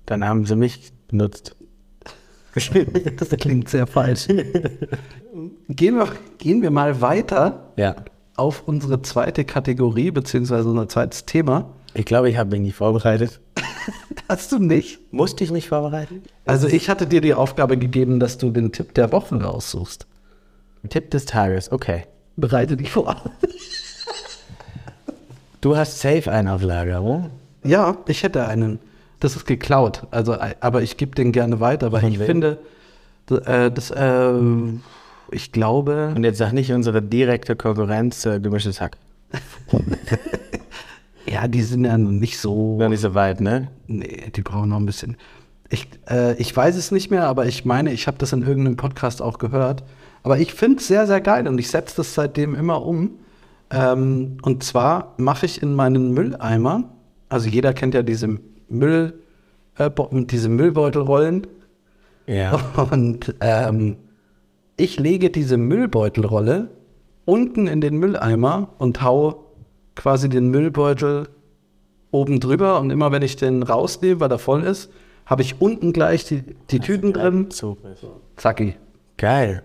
dann 0.05 0.25
haben 0.25 0.45
sie 0.45 0.55
mich 0.55 0.91
benutzt. 1.07 1.55
Das 3.17 3.29
klingt 3.29 3.69
sehr 3.69 3.85
falsch. 3.85 4.27
gehen, 5.69 5.95
wir, 5.95 6.07
gehen 6.37 6.61
wir 6.61 6.71
mal 6.71 7.01
weiter 7.01 7.71
Ja. 7.75 7.95
auf 8.35 8.63
unsere 8.67 9.01
zweite 9.01 9.45
Kategorie, 9.45 10.11
beziehungsweise 10.11 10.69
unser 10.69 10.87
zweites 10.89 11.25
Thema. 11.25 11.69
Ich 11.93 12.05
glaube, 12.05 12.29
ich 12.29 12.37
habe 12.37 12.51
mich 12.51 12.61
nicht 12.61 12.75
vorbereitet. 12.75 13.39
Hast 14.29 14.51
du 14.51 14.59
nicht? 14.59 14.99
Musste 15.13 15.43
ich 15.43 15.51
mich 15.51 15.69
vorbereiten? 15.69 16.21
Also 16.45 16.67
ich 16.67 16.89
hatte 16.89 17.07
dir 17.07 17.21
die 17.21 17.33
Aufgabe 17.33 17.77
gegeben, 17.77 18.19
dass 18.19 18.37
du 18.37 18.49
den 18.51 18.71
Tipp 18.71 18.93
der 18.93 19.11
Woche 19.11 19.41
raussuchst. 19.41 20.05
Tipp 20.89 21.11
des 21.11 21.25
Tages, 21.25 21.71
okay. 21.71 22.03
Bereite 22.35 22.77
dich 22.77 22.91
vor. 22.91 23.15
Du 25.61 25.75
hast 25.75 25.99
safe 25.99 26.31
einen 26.31 26.47
auf 26.47 26.61
Lager, 26.61 27.01
oder? 27.01 27.29
Ja, 27.63 27.97
ich 28.07 28.23
hätte 28.23 28.47
einen. 28.47 28.79
Das 29.19 29.35
ist 29.35 29.47
geklaut. 29.47 30.03
Also, 30.11 30.37
aber 30.59 30.83
ich 30.83 30.97
gebe 30.97 31.15
den 31.15 31.31
gerne 31.31 31.59
weiter, 31.59 31.91
weil 31.91 32.01
Von 32.01 32.11
ich 32.11 32.19
wem? 32.19 32.25
finde, 32.27 32.59
d- 33.29 33.35
äh, 33.37 33.71
das, 33.71 33.89
äh, 33.89 34.33
ich 35.31 35.51
glaube, 35.51 36.13
Und 36.15 36.23
jetzt 36.23 36.37
sag 36.37 36.53
nicht 36.53 36.71
unsere 36.71 37.01
direkte 37.01 37.55
Konkurrenz, 37.55 38.25
äh, 38.25 38.39
gemischtes 38.39 38.81
Hack. 38.81 38.97
ja, 41.27 41.47
die 41.47 41.61
sind 41.61 41.85
ja 41.85 41.97
noch 41.97 42.11
nicht 42.11 42.39
so. 42.39 42.77
Noch 42.77 42.89
nicht 42.89 43.01
so 43.01 43.13
weit, 43.13 43.41
ne? 43.41 43.69
Nee, 43.87 44.31
die 44.35 44.41
brauchen 44.41 44.69
noch 44.69 44.77
ein 44.77 44.85
bisschen. 44.85 45.17
Ich, 45.69 45.87
äh, 46.09 46.35
ich 46.35 46.55
weiß 46.55 46.75
es 46.77 46.91
nicht 46.91 47.11
mehr, 47.11 47.27
aber 47.27 47.45
ich 47.45 47.65
meine, 47.65 47.91
ich 47.91 48.07
habe 48.07 48.17
das 48.17 48.31
in 48.31 48.41
irgendeinem 48.41 48.77
Podcast 48.77 49.21
auch 49.21 49.37
gehört. 49.37 49.83
Aber 50.23 50.39
ich 50.39 50.53
finde 50.53 50.79
es 50.79 50.87
sehr, 50.87 51.07
sehr 51.07 51.21
geil 51.21 51.47
und 51.47 51.57
ich 51.57 51.69
setze 51.69 51.97
das 51.97 52.13
seitdem 52.13 52.55
immer 52.55 52.85
um. 52.85 53.11
Ähm, 53.69 54.37
und 54.43 54.63
zwar 54.63 55.13
mache 55.17 55.45
ich 55.45 55.61
in 55.61 55.73
meinen 55.75 56.13
Mülleimer, 56.13 56.85
also 57.29 57.49
jeder 57.49 57.73
kennt 57.73 57.93
ja 57.93 58.01
diese 58.01 58.39
Müll, 58.69 59.19
äh, 59.77 59.89
diese 60.11 60.49
Müllbeutelrollen. 60.49 61.47
Ja. 62.27 62.59
Und 62.91 63.35
ähm, 63.41 63.97
ich 64.77 64.99
lege 64.99 65.29
diese 65.29 65.57
Müllbeutelrolle 65.57 66.69
unten 67.25 67.67
in 67.67 67.81
den 67.81 67.97
Mülleimer 67.97 68.69
und 68.77 69.01
hau 69.01 69.43
quasi 69.95 70.29
den 70.29 70.47
Müllbeutel 70.49 71.27
oben 72.11 72.39
drüber. 72.39 72.79
Und 72.79 72.89
immer 72.89 73.11
wenn 73.11 73.21
ich 73.21 73.35
den 73.35 73.63
rausnehme, 73.63 74.19
weil 74.21 74.31
er 74.31 74.39
voll 74.39 74.63
ist, 74.63 74.89
habe 75.25 75.41
ich 75.41 75.59
unten 75.59 75.91
gleich 75.91 76.23
die, 76.23 76.43
die 76.69 76.79
Tüten 76.79 77.11
drin. 77.11 77.51
Zugriff. 77.51 77.99
Zacki. 78.37 78.75
Geil. 79.17 79.63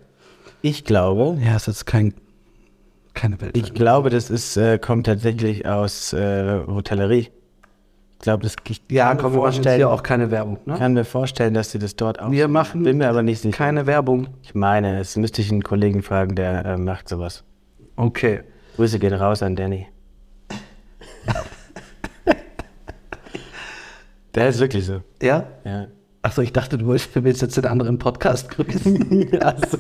Ich 0.61 0.85
glaube, 0.85 1.39
Ja, 1.45 1.57
ist 1.57 1.67
jetzt 1.69 1.87
kein, 1.87 2.15
keine 3.15 3.41
Welt. 3.41 3.57
ich 3.57 3.75
glaube, 3.75 4.11
das 4.11 4.31
ist, 4.31 4.57
äh, 4.57 4.79
kommt 4.79 5.07
tatsächlich 5.07 5.67
aus 5.67 6.13
äh, 6.13 6.61
Hotellerie 6.67 7.29
glaube, 8.23 8.45
das 8.45 8.57
ich 8.69 8.81
ja, 8.91 9.09
kann 9.09 9.19
komm, 9.19 9.33
mir 9.33 9.39
vorstellen. 9.39 9.81
Ja, 9.81 9.89
auch 9.89 10.03
keine 10.03 10.31
Werbung. 10.31 10.59
Ne? 10.65 10.77
Kann 10.79 10.95
mir 10.95 11.05
vorstellen, 11.05 11.53
dass 11.53 11.73
sie 11.73 11.79
das 11.79 11.97
dort 11.97 12.21
auch. 12.21 12.31
Wir 12.31 12.49
machen. 12.49 12.85
Bin 12.85 12.97
mir 12.99 13.09
aber 13.09 13.23
nicht 13.23 13.41
sicher. 13.41 13.57
Keine 13.57 13.87
Werbung. 13.87 14.29
Ich 14.43 14.55
meine, 14.55 14.99
es 14.99 15.17
müsste 15.17 15.43
ich 15.43 15.51
einen 15.51 15.63
Kollegen 15.63 16.03
fragen, 16.03 16.35
der 16.35 16.65
äh, 16.65 16.77
macht 16.79 17.09
sowas. 17.09 17.45
Okay. 17.97 18.41
Grüße 18.77 18.99
gehen 18.99 19.13
raus 19.13 19.43
an 19.43 19.55
Danny. 19.55 19.89
der 24.35 24.49
ist 24.49 24.61
wirklich 24.61 24.87
so. 24.87 25.03
Ja? 25.21 25.47
Ja. 25.65 25.89
Achso, 26.23 26.41
ich 26.41 26.53
dachte, 26.53 26.79
du 26.79 26.87
willst 26.87 27.43
jetzt 27.43 27.57
den 27.57 27.67
anderen 27.67 27.99
Podcast 27.99 28.49
grüßen. 28.51 29.43
Achso. 29.43 29.79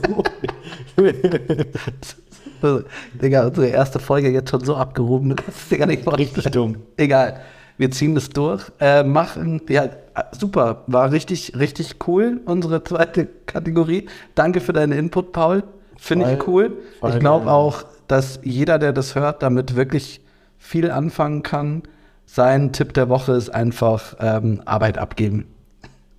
Digga, 3.22 3.46
unsere 3.46 3.68
erste 3.68 3.98
Folge 4.00 4.30
jetzt 4.30 4.50
schon 4.50 4.64
so 4.64 4.74
abgehoben. 4.76 5.36
Das 5.36 5.48
ist 5.48 5.70
ja 5.70 5.78
gar 5.78 5.86
nicht 5.86 6.06
Richtig 6.06 6.44
dumm. 6.50 6.76
Egal 6.96 7.40
wir 7.82 7.90
ziehen 7.90 8.14
das 8.14 8.30
durch. 8.30 8.70
Äh, 8.78 9.02
machen, 9.02 9.60
ja, 9.68 9.88
super, 10.30 10.84
war 10.86 11.10
richtig, 11.10 11.54
richtig 11.58 11.96
cool, 12.06 12.40
unsere 12.44 12.84
zweite 12.84 13.26
Kategorie. 13.46 14.06
Danke 14.36 14.60
für 14.60 14.72
deinen 14.72 14.92
Input, 14.92 15.32
Paul. 15.32 15.64
Finde 15.96 16.32
ich 16.32 16.46
cool. 16.46 16.76
voll 17.00 17.10
Ich 17.10 17.18
glaube 17.18 17.50
auch, 17.50 17.84
dass 18.06 18.38
jeder, 18.44 18.78
der 18.78 18.92
das 18.92 19.16
hört, 19.16 19.42
damit 19.42 19.74
wirklich 19.74 20.20
viel 20.58 20.92
anfangen 20.92 21.42
kann. 21.42 21.82
Sein 22.24 22.72
Tipp 22.72 22.94
der 22.94 23.08
Woche 23.08 23.32
ist 23.32 23.50
einfach 23.50 24.14
ähm, 24.20 24.62
Arbeit 24.64 24.96
abgeben 24.96 25.46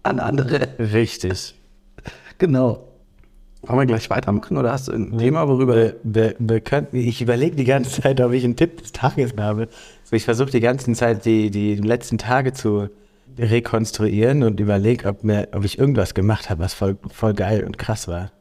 an 0.03 0.19
andere. 0.19 0.67
richtig. 0.77 1.55
Genau. 2.39 2.89
Wollen 3.61 3.79
wir 3.79 3.85
gleich 3.85 4.09
weitermachen 4.09 4.57
oder 4.57 4.73
hast 4.73 4.89
du 4.89 4.91
ein 4.91 5.17
Thema, 5.17 5.47
worüber 5.47 5.75
Wir, 5.75 5.95
wir, 6.03 6.35
wir 6.39 6.59
könnten, 6.59 6.97
ich 6.97 7.21
überlege 7.21 7.55
die 7.55 7.63
ganze 7.63 8.01
Zeit, 8.01 8.19
ob 8.19 8.33
ich 8.33 8.43
einen 8.43 8.57
Tipp 8.57 8.81
des 8.81 8.91
Tages 8.91 9.33
habe. 9.37 9.69
Ich 10.13 10.25
versuche 10.25 10.51
die 10.51 10.59
ganze 10.59 10.91
Zeit, 10.93 11.25
die, 11.25 11.49
die 11.51 11.75
letzten 11.75 12.17
Tage 12.17 12.53
zu 12.53 12.89
rekonstruieren 13.37 14.43
und 14.43 14.59
überlege, 14.59 15.07
ob, 15.09 15.23
mir- 15.23 15.47
ob 15.53 15.65
ich 15.65 15.77
irgendwas 15.79 16.13
gemacht 16.13 16.49
habe, 16.49 16.63
was 16.63 16.73
voll, 16.73 16.97
voll 17.11 17.33
geil 17.33 17.63
und 17.63 17.77
krass 17.77 18.07
war. 18.07 18.31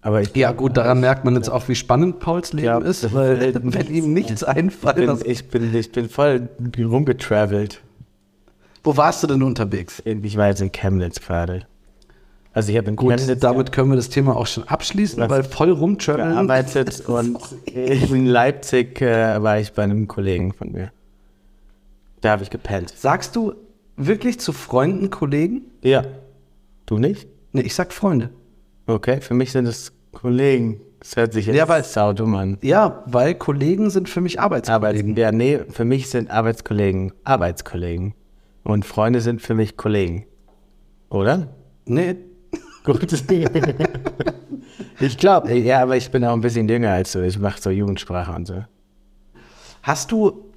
Aber 0.00 0.20
ich, 0.20 0.34
Ja, 0.34 0.50
gut, 0.50 0.76
daran 0.76 0.98
merkt 1.00 1.24
man 1.24 1.36
jetzt 1.36 1.48
auch, 1.48 1.68
wie 1.68 1.76
spannend 1.76 2.18
Pauls 2.18 2.52
Leben 2.52 2.66
Ja. 2.66 2.78
ist, 2.78 3.12
weil 3.14 3.54
wenn 3.62 3.94
ihm 3.94 4.12
nichts 4.12 4.42
einfällt. 4.42 4.96
bin, 4.96 5.06
das- 5.06 5.22
ich, 5.22 5.48
bin, 5.48 5.74
ich 5.74 5.92
bin 5.92 6.08
voll 6.08 6.48
rumgetravelt. 6.78 7.80
Wo 8.84 8.96
warst 8.96 9.22
du 9.22 9.28
denn 9.28 9.42
unterwegs? 9.44 10.02
Ich 10.04 10.36
war 10.36 10.48
jetzt 10.48 10.60
in 10.60 10.72
Chemnitz 10.72 11.20
gerade. 11.20 11.66
Also 12.52 12.72
ich 12.72 12.76
habe 12.78 12.88
in 12.88 12.96
Gut, 12.96 13.16
Chemnitz 13.16 13.38
damit 13.40 13.70
können 13.70 13.90
wir 13.90 13.96
das 13.96 14.08
Thema 14.08 14.36
auch 14.36 14.46
schon 14.48 14.64
abschließen, 14.64 15.22
weil 15.30 15.44
voll 15.44 15.70
rumtraveln. 15.70 16.30
gearbeitet 16.32 17.00
und 17.06 17.38
in 17.72 18.26
Leipzig 18.26 19.00
äh, 19.00 19.40
war 19.42 19.58
ich 19.60 19.72
bei 19.72 19.84
einem 19.84 20.08
Kollegen 20.08 20.52
von 20.52 20.72
mir. 20.72 20.90
Da 22.22 22.30
habe 22.32 22.42
ich 22.42 22.50
gepennt. 22.50 22.90
Sagst 22.96 23.36
du 23.36 23.52
wirklich 23.96 24.40
zu 24.40 24.52
Freunden, 24.52 25.10
Kollegen? 25.10 25.62
Ja. 25.84 26.04
Du 26.86 26.96
nicht? 26.98 27.28
Nee, 27.52 27.60
ich 27.62 27.74
sag 27.74 27.92
Freunde. 27.92 28.30
Okay, 28.86 29.20
für 29.20 29.34
mich 29.34 29.52
sind 29.52 29.66
es 29.66 29.92
Kollegen. 30.12 30.80
Das 31.00 31.16
hört 31.16 31.32
sich 31.32 31.46
jetzt 31.46 31.56
Ja, 31.56 31.68
weil- 31.68 31.84
saudumm 31.84 32.34
an. 32.36 32.58
Ja, 32.62 33.02
weil 33.06 33.34
Kollegen 33.34 33.90
sind 33.90 34.08
für 34.08 34.20
mich 34.20 34.40
Arbeits 34.40 34.68
Arbeitskollegen. 34.70 35.16
ja, 35.20 35.32
nee, 35.32 35.58
für 35.68 35.84
mich 35.84 36.08
sind 36.10 36.30
Arbeitskollegen 36.30 37.12
Arbeitskollegen. 37.24 38.14
Und 38.64 38.84
Freunde 38.86 39.20
sind 39.20 39.42
für 39.42 39.54
mich 39.54 39.76
Kollegen. 39.76 40.26
Oder? 41.10 41.48
Nee, 41.84 42.16
Gut. 42.84 43.12
ich 45.00 45.18
glaube, 45.18 45.52
ja, 45.54 45.82
aber 45.82 45.96
ich 45.96 46.10
bin 46.10 46.24
auch 46.24 46.32
ein 46.32 46.40
bisschen 46.40 46.68
jünger 46.68 46.90
als 46.92 47.12
du. 47.12 47.24
Ich 47.24 47.38
mache 47.38 47.60
so 47.60 47.70
Jugendsprache 47.70 48.32
und 48.32 48.46
so. 48.46 48.64
hast 49.82 50.12
du, 50.12 50.51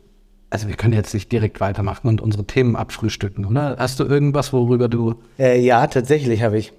also 0.50 0.68
wir 0.68 0.76
können 0.76 0.94
jetzt 0.94 1.14
nicht 1.14 1.32
direkt 1.32 1.60
weitermachen 1.60 2.08
und 2.08 2.22
unsere 2.22 2.46
Themen 2.46 2.76
abfrühstücken, 2.76 3.46
oder? 3.46 3.76
Hast 3.78 4.00
du 4.00 4.04
irgendwas, 4.06 4.54
worüber 4.54 4.88
du, 4.88 5.16
Äh, 5.40 5.60
ja, 5.60 5.86
tatsächlich 5.88 6.44
habe 6.44 6.58
ich. 6.58 6.74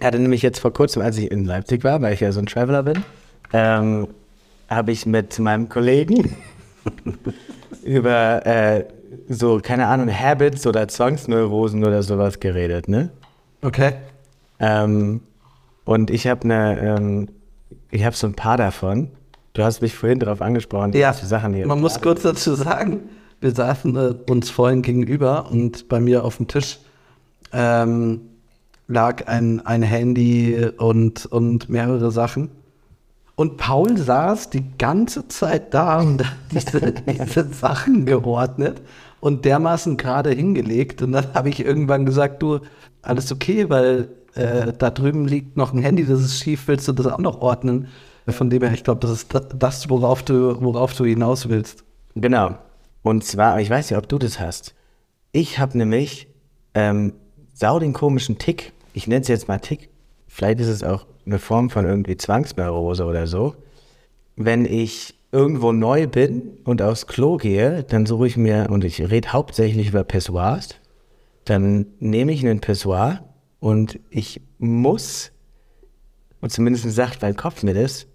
Hatte 0.00 0.18
nämlich 0.18 0.42
jetzt 0.42 0.60
vor 0.60 0.72
kurzem, 0.72 1.02
als 1.02 1.18
ich 1.18 1.30
in 1.30 1.44
Leipzig 1.44 1.82
war, 1.82 2.00
weil 2.00 2.14
ich 2.14 2.20
ja 2.20 2.30
so 2.30 2.38
ein 2.38 2.46
Traveler 2.46 2.84
bin, 2.84 3.02
ähm, 3.52 4.06
habe 4.68 4.92
ich 4.92 5.06
mit 5.06 5.38
meinem 5.40 5.68
Kollegen 5.68 6.36
über 7.82 8.46
äh, 8.46 8.84
so, 9.28 9.58
keine 9.62 9.86
Ahnung, 9.86 10.08
Habits 10.08 10.66
oder 10.66 10.86
Zwangsneurosen 10.86 11.84
oder 11.84 12.02
sowas 12.02 12.38
geredet, 12.40 12.88
ne? 12.88 13.10
okay? 13.62 13.94
Ähm, 14.60 15.20
und 15.84 16.10
ich 16.10 16.26
habe 16.26 16.42
eine, 16.44 16.80
ähm, 16.80 17.28
ich 17.90 18.04
habe 18.04 18.14
so 18.14 18.26
ein 18.26 18.34
paar 18.34 18.56
davon. 18.56 19.10
Du 19.58 19.64
hast 19.64 19.82
mich 19.82 19.92
vorhin 19.92 20.20
darauf 20.20 20.40
angesprochen, 20.40 20.92
Ja, 20.92 21.08
welche 21.08 21.26
Sachen 21.26 21.52
hier. 21.52 21.66
man 21.66 21.80
muss 21.80 22.00
kurz 22.00 22.22
dazu 22.22 22.54
sagen, 22.54 23.00
wir 23.40 23.50
saßen 23.50 23.96
äh, 23.96 24.14
uns 24.30 24.50
vorhin 24.50 24.82
gegenüber 24.82 25.50
und 25.50 25.88
bei 25.88 25.98
mir 25.98 26.22
auf 26.24 26.36
dem 26.36 26.46
Tisch 26.46 26.78
ähm, 27.52 28.20
lag 28.86 29.26
ein, 29.26 29.66
ein 29.66 29.82
Handy 29.82 30.70
und, 30.78 31.26
und 31.26 31.68
mehrere 31.68 32.12
Sachen. 32.12 32.50
Und 33.34 33.56
Paul 33.56 33.96
saß 33.96 34.50
die 34.50 34.62
ganze 34.78 35.26
Zeit 35.26 35.74
da 35.74 36.02
und 36.02 36.24
hat 36.24 36.36
diese, 36.52 36.92
diese 37.08 37.52
Sachen 37.52 38.06
geordnet 38.06 38.80
und 39.18 39.44
dermaßen 39.44 39.96
gerade 39.96 40.30
hingelegt. 40.30 41.02
Und 41.02 41.10
dann 41.10 41.34
habe 41.34 41.48
ich 41.48 41.64
irgendwann 41.64 42.06
gesagt, 42.06 42.44
du, 42.44 42.60
alles 43.02 43.32
okay, 43.32 43.68
weil 43.68 44.06
äh, 44.36 44.72
da 44.78 44.90
drüben 44.90 45.26
liegt 45.26 45.56
noch 45.56 45.72
ein 45.72 45.80
Handy, 45.80 46.06
das 46.06 46.20
ist 46.20 46.38
schief, 46.38 46.68
willst 46.68 46.86
du 46.86 46.92
das 46.92 47.08
auch 47.08 47.18
noch 47.18 47.40
ordnen? 47.40 47.88
Von 48.30 48.50
dem 48.50 48.62
her, 48.62 48.72
ich 48.72 48.84
glaube, 48.84 49.00
das 49.00 49.10
ist 49.10 49.34
da- 49.34 49.40
das, 49.40 49.88
worauf 49.88 50.22
du, 50.22 50.60
worauf 50.62 50.94
du 50.94 51.04
hinaus 51.04 51.48
willst. 51.48 51.84
Genau. 52.14 52.56
Und 53.02 53.24
zwar, 53.24 53.60
ich 53.60 53.70
weiß 53.70 53.90
nicht, 53.90 53.98
ob 53.98 54.08
du 54.08 54.18
das 54.18 54.38
hast. 54.40 54.74
Ich 55.32 55.58
habe 55.58 55.78
nämlich 55.78 56.28
ähm, 56.74 57.14
sau 57.54 57.78
den 57.78 57.92
komischen 57.92 58.38
Tick. 58.38 58.72
Ich 58.92 59.06
nenne 59.06 59.22
es 59.22 59.28
jetzt 59.28 59.48
mal 59.48 59.58
Tick. 59.58 59.88
Vielleicht 60.26 60.60
ist 60.60 60.68
es 60.68 60.82
auch 60.82 61.06
eine 61.26 61.38
Form 61.38 61.70
von 61.70 61.84
irgendwie 61.86 62.16
Zwangsneurose 62.16 63.04
oder 63.04 63.26
so. 63.26 63.54
Wenn 64.36 64.64
ich 64.64 65.14
irgendwo 65.32 65.72
neu 65.72 66.06
bin 66.06 66.58
und 66.64 66.80
aufs 66.82 67.06
Klo 67.06 67.36
gehe, 67.36 67.82
dann 67.84 68.06
suche 68.06 68.26
ich 68.26 68.36
mir, 68.36 68.68
und 68.70 68.84
ich 68.84 69.00
rede 69.10 69.32
hauptsächlich 69.32 69.88
über 69.88 70.04
Pessoirs, 70.04 70.70
dann 71.44 71.86
nehme 71.98 72.32
ich 72.32 72.44
einen 72.44 72.60
Pessoir 72.60 73.24
und 73.60 73.98
ich 74.10 74.40
muss, 74.58 75.32
und 76.40 76.50
zumindest 76.50 76.90
sagt 76.90 77.22
mein 77.22 77.36
Kopf 77.36 77.62
mir 77.62 77.74
das, 77.74 78.06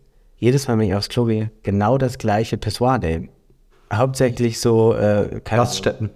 jedes 0.43 0.67
Mal, 0.67 0.77
wenn 0.77 0.88
ich 0.88 0.95
aufs 0.95 1.10
Klo 1.10 1.25
gehe, 1.25 1.51
genau 1.63 1.97
das 1.97 2.17
gleiche 2.17 2.58
Pessoir 2.58 2.97
nehmen. 2.99 3.29
Hauptsächlich 3.91 4.60
so, 4.60 4.93
äh, 4.93 5.39
keine 5.43 5.62
Raststätten. 5.62 6.10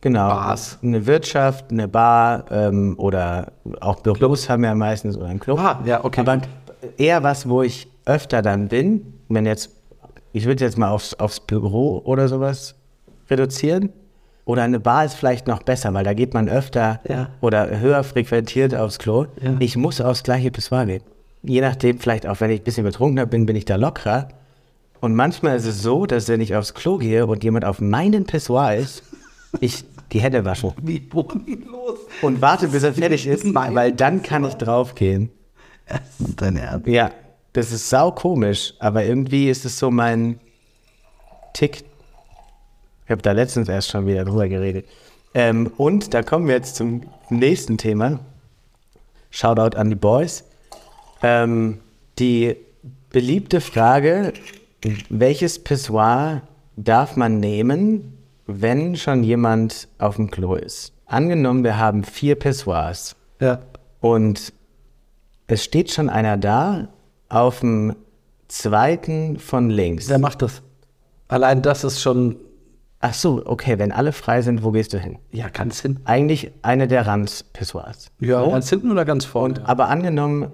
Genau. 0.00 0.28
Bars. 0.28 0.78
Eine 0.82 1.06
Wirtschaft, 1.06 1.70
eine 1.70 1.88
Bar 1.88 2.44
ähm, 2.50 2.94
oder 2.98 3.52
auch 3.80 4.00
Büros 4.00 4.48
haben 4.50 4.62
ja 4.62 4.74
meistens 4.74 5.16
oder 5.16 5.26
ein 5.26 5.40
Club. 5.40 5.58
Ah, 5.58 5.80
ja, 5.86 6.04
okay. 6.04 6.20
Aber 6.20 6.40
eher 6.98 7.22
was, 7.22 7.48
wo 7.48 7.62
ich 7.62 7.88
öfter 8.04 8.42
dann 8.42 8.68
bin, 8.68 9.14
wenn 9.28 9.46
jetzt, 9.46 9.70
ich 10.32 10.44
würde 10.44 10.62
jetzt 10.64 10.76
mal 10.76 10.90
aufs, 10.90 11.14
aufs 11.14 11.40
Büro 11.40 12.02
oder 12.04 12.28
sowas 12.28 12.74
reduzieren. 13.30 13.90
Oder 14.44 14.62
eine 14.64 14.78
Bar 14.78 15.06
ist 15.06 15.14
vielleicht 15.14 15.46
noch 15.46 15.62
besser, 15.62 15.94
weil 15.94 16.04
da 16.04 16.12
geht 16.12 16.34
man 16.34 16.50
öfter 16.50 17.00
Ja. 17.08 17.30
oder 17.40 17.80
höher 17.80 18.04
frequentiert 18.04 18.74
aufs 18.74 18.98
Klo. 18.98 19.24
Ja. 19.40 19.56
Ich 19.58 19.74
muss 19.76 20.02
aufs 20.02 20.22
gleiche 20.22 20.50
Pissoir 20.50 20.84
gehen. 20.84 21.02
Je 21.46 21.60
nachdem, 21.60 21.98
vielleicht 21.98 22.26
auch 22.26 22.40
wenn 22.40 22.50
ich 22.50 22.60
ein 22.60 22.64
bisschen 22.64 22.84
betrunkener 22.84 23.26
bin, 23.26 23.46
bin 23.46 23.56
ich 23.56 23.64
da 23.64 23.76
lockerer. 23.76 24.28
Und 25.00 25.14
manchmal 25.14 25.56
ist 25.56 25.66
es 25.66 25.82
so, 25.82 26.06
dass 26.06 26.28
wenn 26.28 26.40
ich 26.40 26.56
aufs 26.56 26.72
Klo 26.72 26.96
gehe 26.96 27.26
und 27.26 27.44
jemand 27.44 27.64
auf 27.64 27.80
meinen 27.80 28.24
Pissoir 28.24 28.74
ist, 28.76 29.02
ich 29.60 29.84
die 30.12 30.20
Hände 30.20 30.44
wasche 30.44 30.72
Wie 30.82 31.00
bodenlos. 31.00 31.98
und 32.22 32.40
warte, 32.40 32.68
bis 32.68 32.82
er 32.82 32.94
fertig 32.94 33.26
ist, 33.26 33.54
weil 33.54 33.92
dann 33.92 34.22
kann 34.22 34.44
ich 34.44 34.54
draufgehen. 34.54 35.30
Das 35.86 36.00
ist 36.28 36.40
dein 36.40 36.56
Ernst. 36.56 36.86
Ja, 36.86 37.10
das 37.52 37.72
ist 37.72 37.90
sau 37.90 38.10
komisch, 38.12 38.74
aber 38.78 39.04
irgendwie 39.04 39.50
ist 39.50 39.64
es 39.64 39.78
so 39.78 39.90
mein 39.90 40.40
Tick. 41.52 41.84
Ich 43.04 43.10
habe 43.10 43.20
da 43.20 43.32
letztens 43.32 43.68
erst 43.68 43.90
schon 43.90 44.06
wieder 44.06 44.24
drüber 44.24 44.48
geredet. 44.48 44.86
Ähm, 45.34 45.70
und 45.76 46.14
da 46.14 46.22
kommen 46.22 46.46
wir 46.46 46.54
jetzt 46.54 46.76
zum 46.76 47.02
nächsten 47.28 47.76
Thema. 47.76 48.20
Shoutout 49.30 49.76
an 49.76 49.90
die 49.90 49.96
Boys. 49.96 50.44
Ähm, 51.24 51.80
die 52.18 52.54
beliebte 53.08 53.62
Frage, 53.62 54.34
welches 55.08 55.58
Pissoir 55.64 56.42
darf 56.76 57.16
man 57.16 57.40
nehmen, 57.40 58.18
wenn 58.46 58.94
schon 58.94 59.24
jemand 59.24 59.88
auf 59.98 60.16
dem 60.16 60.30
Klo 60.30 60.54
ist? 60.54 60.92
Angenommen, 61.06 61.64
wir 61.64 61.78
haben 61.78 62.04
vier 62.04 62.34
Pissoirs. 62.34 63.16
Ja. 63.40 63.60
Und 64.00 64.52
es 65.46 65.64
steht 65.64 65.90
schon 65.90 66.10
einer 66.10 66.36
da 66.36 66.88
auf 67.30 67.60
dem 67.60 67.96
zweiten 68.48 69.38
von 69.38 69.70
links. 69.70 70.10
Wer 70.10 70.18
macht 70.18 70.42
das? 70.42 70.60
Allein 71.28 71.62
das 71.62 71.84
ist 71.84 72.02
schon, 72.02 72.36
Ach 73.00 73.14
so, 73.14 73.42
okay, 73.44 73.78
wenn 73.78 73.92
alle 73.92 74.12
frei 74.12 74.40
sind, 74.42 74.62
wo 74.62 74.72
gehst 74.72 74.92
du 74.92 74.98
hin? 74.98 75.18
ja, 75.30 75.48
ganz 75.48 75.80
hinten. 75.80 76.02
Eigentlich 76.06 76.52
eine 76.62 76.86
der 76.86 77.06
Randpissoirs. 77.06 78.10
Ja, 78.20 78.46
ganz 78.46 78.68
hinten 78.68 78.90
oder 78.90 79.04
ganz 79.04 79.24
vorne? 79.24 79.62
Aber 79.66 79.88
angenommen, 79.88 80.50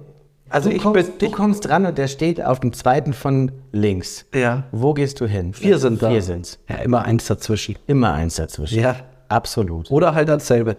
Also 0.51 0.69
du, 0.69 0.77
ich 0.77 0.83
kommst, 0.83 1.13
du 1.23 1.31
kommst 1.31 1.67
dran 1.67 1.87
und 1.87 1.97
der 1.97 2.09
steht 2.09 2.45
auf 2.45 2.61
dem 2.61 2.73
zweiten 2.73 3.13
von 3.13 3.53
links. 3.73 4.27
Ja. 4.35 4.65
Wo 4.73 4.93
gehst 4.95 5.21
du 5.21 5.27
hin? 5.27 5.55
Vier 5.55 5.79
sind 5.79 6.03
da. 6.03 6.11
Vier 6.11 6.23
sind's. 6.23 6.59
Ja, 6.69 6.77
immer 6.77 7.05
eins 7.05 7.27
dazwischen. 7.27 7.77
Immer 7.87 8.13
eins 8.13 8.35
dazwischen. 8.35 8.81
Ja. 8.81 8.97
Absolut. 9.29 9.91
Oder 9.91 10.15
halt 10.15 10.29
dasselbe. 10.29 10.77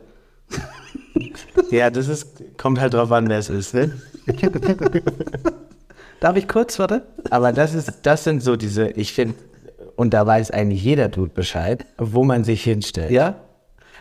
Ja, 1.69 1.89
das 1.89 2.09
ist, 2.09 2.57
kommt 2.57 2.81
halt 2.81 2.93
drauf 2.93 3.11
an, 3.13 3.29
wer 3.29 3.37
es 3.37 3.49
ist. 3.49 3.73
Ne? 3.73 3.91
Darf 6.19 6.35
ich 6.35 6.47
kurz, 6.47 6.79
warte? 6.79 7.07
Aber 7.29 7.53
das 7.53 7.73
ist, 7.73 7.99
das 8.03 8.25
sind 8.25 8.43
so 8.43 8.57
diese, 8.57 8.89
ich 8.89 9.13
finde, 9.13 9.35
und 9.95 10.13
da 10.13 10.25
weiß 10.25 10.51
eigentlich 10.51 10.83
jeder 10.83 11.11
tut 11.11 11.33
Bescheid, 11.33 11.85
wo 11.97 12.23
man 12.25 12.43
sich 12.43 12.63
hinstellt. 12.63 13.11
Ja. 13.11 13.35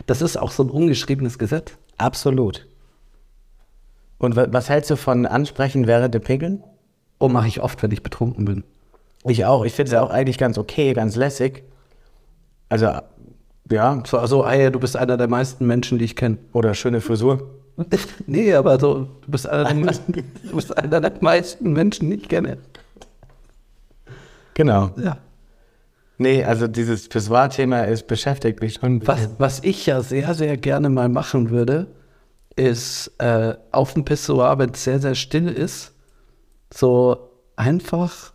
Das 0.05 0.21
ist 0.21 0.35
auch 0.35 0.51
so 0.51 0.63
ein 0.63 0.69
ungeschriebenes 0.69 1.39
Gesetz. 1.39 1.71
Absolut. 1.97 2.67
Und 4.21 4.35
wa- 4.35 4.47
was 4.51 4.69
hältst 4.69 4.89
du 4.91 4.95
von 4.95 5.25
Ansprechen 5.25 5.87
während 5.87 6.13
dem 6.13 6.21
Pinkeln? 6.21 6.63
Oh, 7.19 7.27
mache 7.27 7.47
ich 7.47 7.61
oft, 7.61 7.81
wenn 7.81 7.91
ich 7.91 8.03
betrunken 8.03 8.45
bin. 8.45 8.63
Ich 9.25 9.45
auch. 9.45 9.65
Ich 9.65 9.73
finde 9.73 9.91
es 9.91 9.97
auch 9.97 10.09
eigentlich 10.11 10.37
ganz 10.37 10.57
okay, 10.57 10.93
ganz 10.93 11.15
lässig. 11.15 11.63
Also, 12.69 12.87
ja, 13.71 14.03
So, 14.05 14.17
also, 14.19 14.43
ah 14.43 14.53
ja, 14.53 14.69
du 14.69 14.79
bist 14.79 14.95
einer 14.95 15.17
der 15.17 15.27
meisten 15.27 15.65
Menschen, 15.65 15.97
die 15.97 16.05
ich 16.05 16.15
kenne. 16.15 16.37
oder 16.53 16.73
schöne 16.73 17.01
Frisur. 17.01 17.49
Nee, 18.27 18.53
aber 18.53 18.79
so, 18.79 19.07
du 19.21 19.31
bist 19.31 19.47
einer 19.49 19.63
der 19.63 19.75
meisten, 19.75 20.13
du 20.13 20.55
bist 20.55 20.77
einer 20.77 21.01
der 21.01 21.13
meisten 21.21 21.73
Menschen, 21.73 22.09
die 22.11 22.17
ich 22.17 22.29
kenne. 22.29 22.57
Genau. 24.53 24.91
Ja. 25.01 25.17
Nee, 26.17 26.43
also 26.43 26.67
dieses 26.67 27.07
Pissoir-Thema 27.09 27.83
ist 27.83 28.05
beschäftigt 28.07 28.61
mich 28.61 28.75
schon. 28.75 29.05
Was, 29.07 29.29
was 29.39 29.63
ich 29.63 29.85
ja 29.87 30.01
sehr, 30.03 30.33
sehr 30.35 30.57
gerne 30.57 30.89
mal 30.89 31.09
machen 31.09 31.49
würde, 31.49 31.87
ist 32.55 33.11
äh, 33.19 33.55
auf 33.71 33.93
dem 33.93 34.05
Pissoir, 34.05 34.57
wenn 34.59 34.71
es 34.71 34.83
sehr, 34.83 34.99
sehr 34.99 35.15
still 35.15 35.47
ist, 35.47 35.93
so 36.73 37.31
einfach 37.55 38.33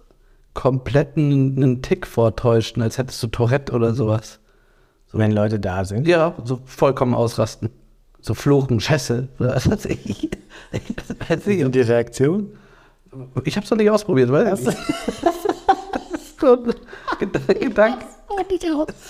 komplett 0.55 1.17
einen, 1.17 1.83
Tick 1.83 2.07
vortäuschen, 2.07 2.83
als 2.83 2.99
hättest 2.99 3.23
du 3.23 3.27
Tourette 3.29 3.73
oder 3.73 3.95
sowas. 3.95 4.41
wenn 5.13 5.33
Leute 5.33 5.61
da 5.61 5.85
sind. 5.85 6.07
Ja, 6.07 6.35
so 6.45 6.61
vollkommen 6.65 7.15
ausrasten. 7.15 7.71
So 8.21 8.35
fluchen, 8.35 8.81
Scheiße. 8.81 9.29
oder 9.39 9.55
Was 9.55 9.71
weiß 9.71 9.85
ich. 9.87 10.31
Weiß 11.29 11.47
ich. 11.47 11.65
Und 11.65 11.75
die 11.75 11.81
Reaktion? 11.81 12.51
Ich 13.45 13.57
hab's 13.57 13.71
noch 13.71 13.79
nicht 13.79 13.91
ausprobiert, 13.91 14.31
weißt 14.31 14.67
du? 14.67 14.73
so. 16.41 16.65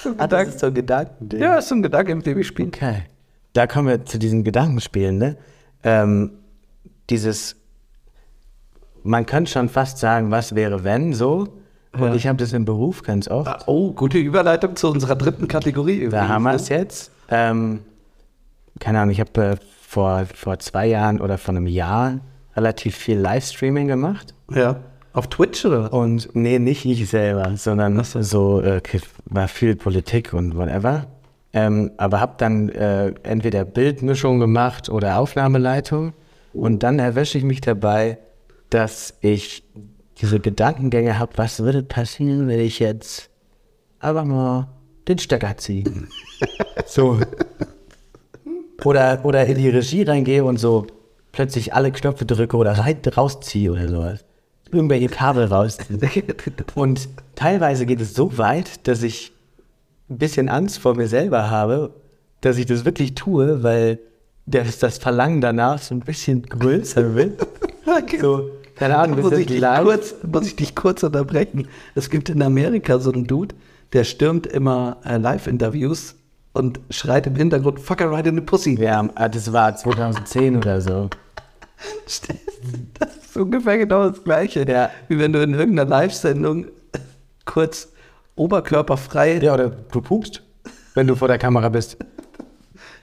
Ah, 0.18 0.26
das 0.26 0.48
ist 0.48 0.60
so 0.60 0.66
ein 0.66 0.74
Gedanken. 0.74 1.36
Ja, 1.36 1.56
ist 1.56 1.68
so 1.68 1.74
ein 1.74 1.82
Gedanke, 1.82 2.14
mit 2.14 2.26
dem 2.26 2.38
ich 2.38 2.46
spiele. 2.46 2.68
Okay. 2.68 3.04
Da 3.56 3.66
kommen 3.66 3.88
wir 3.88 4.04
zu 4.04 4.18
diesen 4.18 4.44
Gedankenspielen, 4.44 5.16
ne? 5.16 5.36
Ähm, 5.82 6.32
dieses, 7.08 7.56
man 9.02 9.24
könnte 9.24 9.50
schon 9.50 9.70
fast 9.70 9.96
sagen, 9.96 10.30
was 10.30 10.54
wäre, 10.54 10.84
wenn, 10.84 11.14
so. 11.14 11.48
Und 11.94 12.08
Ja. 12.08 12.14
ich 12.14 12.26
habe 12.26 12.36
das 12.36 12.52
im 12.52 12.66
Beruf 12.66 13.02
ganz 13.02 13.28
oft. 13.28 13.66
Oh, 13.66 13.92
gute 13.92 14.18
Überleitung 14.18 14.76
zu 14.76 14.90
unserer 14.90 15.16
dritten 15.16 15.48
Kategorie. 15.48 16.06
Da 16.10 16.28
haben 16.28 16.42
wir 16.42 16.50
ne? 16.50 16.56
es 16.56 16.68
jetzt. 16.68 17.10
Ähm, 17.30 17.80
keine 18.78 19.00
Ahnung, 19.00 19.12
ich 19.12 19.20
habe 19.20 19.42
äh, 19.42 19.56
vor, 19.80 20.26
vor 20.34 20.58
zwei 20.58 20.86
Jahren 20.86 21.20
oder 21.22 21.38
vor 21.38 21.54
einem 21.54 21.66
Jahr 21.66 22.18
relativ 22.54 22.94
viel 22.94 23.18
Livestreaming 23.18 23.88
gemacht. 23.88 24.34
Ja. 24.50 24.80
Auf 25.14 25.28
Twitch 25.28 25.64
oder? 25.64 25.90
Und 25.94 26.28
nee, 26.34 26.58
nicht 26.58 26.84
ich 26.84 27.08
selber, 27.08 27.56
sondern 27.56 28.04
so. 28.04 28.20
so, 28.20 28.60
äh, 28.60 28.82
war 29.24 29.48
viel 29.48 29.76
Politik 29.76 30.34
und 30.34 30.58
whatever. 30.58 31.06
Ähm, 31.56 31.92
aber 31.96 32.20
habe 32.20 32.34
dann 32.36 32.68
äh, 32.68 33.14
entweder 33.22 33.64
Bildmischung 33.64 34.40
gemacht 34.40 34.90
oder 34.90 35.18
Aufnahmeleitung. 35.18 36.12
Und 36.52 36.82
dann 36.82 36.98
erwische 36.98 37.38
ich 37.38 37.44
mich 37.44 37.62
dabei, 37.62 38.18
dass 38.68 39.14
ich 39.22 39.64
diese 40.20 40.38
Gedankengänge 40.38 41.18
habe, 41.18 41.32
was 41.36 41.60
würde 41.60 41.82
passieren, 41.82 42.46
wenn 42.46 42.60
ich 42.60 42.78
jetzt 42.78 43.30
einfach 44.00 44.26
mal 44.26 44.68
den 45.08 45.18
Stecker 45.18 45.56
ziehe. 45.56 45.84
so. 46.86 47.20
Oder, 48.84 49.24
oder 49.24 49.46
in 49.46 49.56
die 49.56 49.70
Regie 49.70 50.02
reingehe 50.02 50.44
und 50.44 50.58
so 50.58 50.86
plötzlich 51.32 51.72
alle 51.72 51.90
Knöpfe 51.90 52.26
drücke 52.26 52.58
oder 52.58 52.72
rein, 52.72 52.98
rausziehe 53.16 53.72
oder 53.72 53.88
sowas. 53.88 54.24
Irgendwelche 54.70 55.08
Kabel 55.08 55.46
rausziehe. 55.46 55.98
Und 56.74 57.08
teilweise 57.34 57.86
geht 57.86 58.00
es 58.00 58.14
so 58.14 58.36
weit, 58.36 58.86
dass 58.86 59.02
ich 59.02 59.32
ein 60.08 60.18
bisschen 60.18 60.48
Angst 60.48 60.78
vor 60.78 60.94
mir 60.94 61.08
selber 61.08 61.50
habe, 61.50 61.94
dass 62.40 62.58
ich 62.58 62.66
das 62.66 62.84
wirklich 62.84 63.14
tue, 63.14 63.62
weil 63.62 63.98
das, 64.46 64.78
das 64.78 64.98
Verlangen 64.98 65.40
danach 65.40 65.78
so 65.78 65.94
ein 65.94 66.00
bisschen 66.00 66.42
größer 66.42 67.14
wird. 67.14 67.46
So, 68.20 68.50
keine 68.74 68.98
Ahnung, 68.98 69.20
muss, 69.20 69.32
ich 69.32 69.60
kurz, 69.60 70.16
muss 70.28 70.46
ich 70.48 70.56
dich 70.56 70.74
kurz 70.74 71.04
unterbrechen. 71.04 71.68
Es 71.94 72.10
gibt 72.10 72.28
in 72.28 72.42
Amerika 72.42 72.98
so 72.98 73.12
einen 73.12 73.28
Dude, 73.28 73.54
der 73.92 74.02
stürmt 74.02 74.46
immer 74.46 74.98
äh, 75.04 75.18
Live-Interviews 75.18 76.16
und 76.52 76.80
schreit 76.90 77.26
im 77.26 77.36
Hintergrund, 77.36 77.78
fuck 77.80 78.00
her 78.00 78.10
right 78.10 78.26
in 78.26 78.34
the 78.34 78.40
pussy. 78.40 78.76
Haben, 78.76 79.10
ah, 79.14 79.28
das 79.28 79.52
war 79.52 79.76
2010 79.76 80.56
oder 80.56 80.80
so. 80.80 81.08
Das 82.98 83.16
ist 83.16 83.36
ungefähr 83.36 83.76
genau 83.78 84.08
das 84.08 84.24
Gleiche. 84.24 84.66
Ja. 84.66 84.90
Wie 85.08 85.18
wenn 85.18 85.32
du 85.32 85.42
in 85.42 85.52
irgendeiner 85.52 85.88
Live-Sendung 85.88 86.66
kurz 87.44 87.92
oberkörperfrei. 88.36 89.38
Ja, 89.42 89.54
oder 89.54 89.70
du 89.70 90.00
pupst, 90.00 90.42
wenn 90.94 91.06
du 91.06 91.14
vor 91.16 91.28
der 91.28 91.38
Kamera 91.38 91.68
bist. 91.68 91.96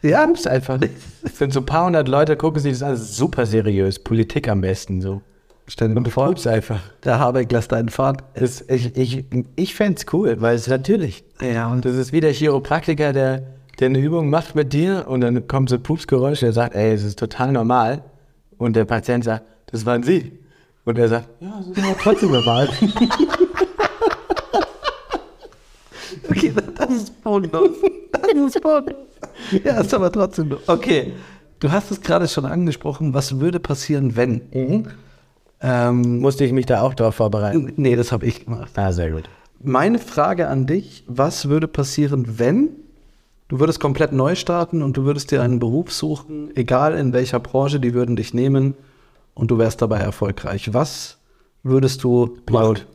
Ja, 0.01 0.25
Pupst 0.27 0.47
einfach. 0.47 0.79
Es 1.23 1.37
sind 1.37 1.53
so 1.53 1.61
ein 1.61 1.65
paar 1.65 1.85
hundert 1.85 2.07
Leute, 2.07 2.35
gucken 2.35 2.61
sich 2.61 2.73
das 2.73 2.83
an, 2.83 2.91
das 2.91 3.01
ist 3.01 3.15
super 3.15 3.45
seriös. 3.45 3.99
Politik 3.99 4.49
am 4.49 4.59
besten 4.61 5.01
so. 5.01 5.21
stell 5.67 5.87
dir 5.89 5.95
Und 5.95 6.03
mal 6.03 6.05
du 6.05 6.11
vor, 6.11 6.25
pupst 6.27 6.45
einfach. 6.47 6.79
der 7.05 7.19
Habeck 7.19 7.51
lässt 7.51 7.71
einen 7.71 7.87
fahren. 7.89 8.17
Das, 8.33 8.61
ich 8.67 8.95
ich, 8.97 9.25
ich 9.55 9.75
fände 9.75 9.99
es 10.05 10.13
cool, 10.13 10.41
weil 10.41 10.55
es 10.55 10.67
natürlich. 10.67 11.23
Ja, 11.41 11.71
und 11.71 11.85
Das 11.85 11.95
ist 11.95 12.11
wie 12.11 12.19
der 12.19 12.33
Chiropraktiker, 12.33 13.13
der, 13.13 13.43
der 13.79 13.87
eine 13.87 13.99
Übung 13.99 14.29
macht 14.29 14.55
mit 14.55 14.73
dir 14.73 15.05
und 15.07 15.21
dann 15.21 15.47
kommt 15.47 15.69
so 15.69 15.75
ein 15.75 15.83
Pupsgeräusch, 15.83 16.41
der 16.41 16.51
sagt, 16.51 16.75
ey, 16.75 16.91
es 16.93 17.03
ist 17.03 17.17
total 17.17 17.53
normal. 17.53 18.03
Und 18.57 18.75
der 18.75 18.83
Patient 18.85 19.23
sagt, 19.23 19.45
das 19.67 19.85
waren 19.85 20.03
Sie. 20.03 20.37
Und 20.85 20.97
er 20.99 21.07
sagt, 21.07 21.29
ja, 21.39 21.59
es 21.61 21.67
ist 21.77 21.81
aber 21.81 21.97
trotzdem 21.97 22.31
normal. 22.33 22.67
Okay, 26.29 26.53
das 26.77 26.89
ist 26.91 27.23
bodenlos. 27.23 27.69
Das 28.11 28.21
ist 28.55 28.61
bodenlos. 28.61 29.01
Ja, 29.63 29.81
ist 29.81 29.93
aber 29.93 30.11
trotzdem. 30.11 30.49
doof. 30.49 30.61
Okay, 30.67 31.13
du 31.59 31.71
hast 31.71 31.91
es 31.91 32.01
gerade 32.01 32.27
schon 32.27 32.45
angesprochen. 32.45 33.13
Was 33.13 33.39
würde 33.39 33.59
passieren, 33.59 34.15
wenn? 34.15 34.41
Ähm, 35.61 36.19
Musste 36.19 36.43
ich 36.45 36.51
mich 36.51 36.65
da 36.65 36.81
auch 36.81 36.93
drauf 36.93 37.15
vorbereiten. 37.15 37.73
nee, 37.77 37.95
das 37.95 38.11
habe 38.11 38.25
ich 38.25 38.45
gemacht. 38.45 38.71
Ah, 38.75 38.91
sehr 38.91 39.11
gut. 39.11 39.29
Meine 39.61 39.99
Frage 39.99 40.47
an 40.47 40.65
dich: 40.65 41.03
Was 41.07 41.47
würde 41.49 41.67
passieren, 41.67 42.37
wenn 42.39 42.69
du 43.47 43.59
würdest 43.59 43.79
komplett 43.79 44.11
neu 44.11 44.35
starten 44.35 44.81
und 44.81 44.97
du 44.97 45.03
würdest 45.05 45.31
dir 45.31 45.41
einen 45.41 45.59
Beruf 45.59 45.91
suchen, 45.91 46.51
egal 46.55 46.95
in 46.97 47.13
welcher 47.13 47.39
Branche, 47.39 47.79
die 47.79 47.93
würden 47.93 48.15
dich 48.15 48.33
nehmen 48.33 48.75
und 49.35 49.51
du 49.51 49.57
wärst 49.57 49.81
dabei 49.81 49.99
erfolgreich? 49.99 50.73
Was 50.73 51.17
würdest 51.63 52.03
du 52.03 52.25
machen? 52.25 52.41
Pilot? 52.45 52.87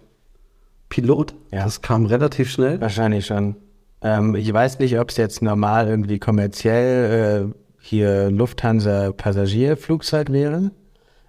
Ja. 1.53 1.64
Das 1.64 1.83
kam 1.83 2.07
relativ 2.07 2.51
schnell. 2.51 2.81
Wahrscheinlich 2.81 3.27
schon. 3.27 3.57
Ähm, 4.03 4.35
ich 4.35 4.53
weiß 4.53 4.79
nicht, 4.79 4.98
ob 4.98 5.11
es 5.11 5.16
jetzt 5.16 5.42
normal 5.42 5.88
irgendwie 5.88 6.18
kommerziell 6.18 7.51
äh, 7.51 7.55
hier 7.81 8.31
Lufthansa-Passagierflugzeug 8.31 10.31
wäre, 10.31 10.70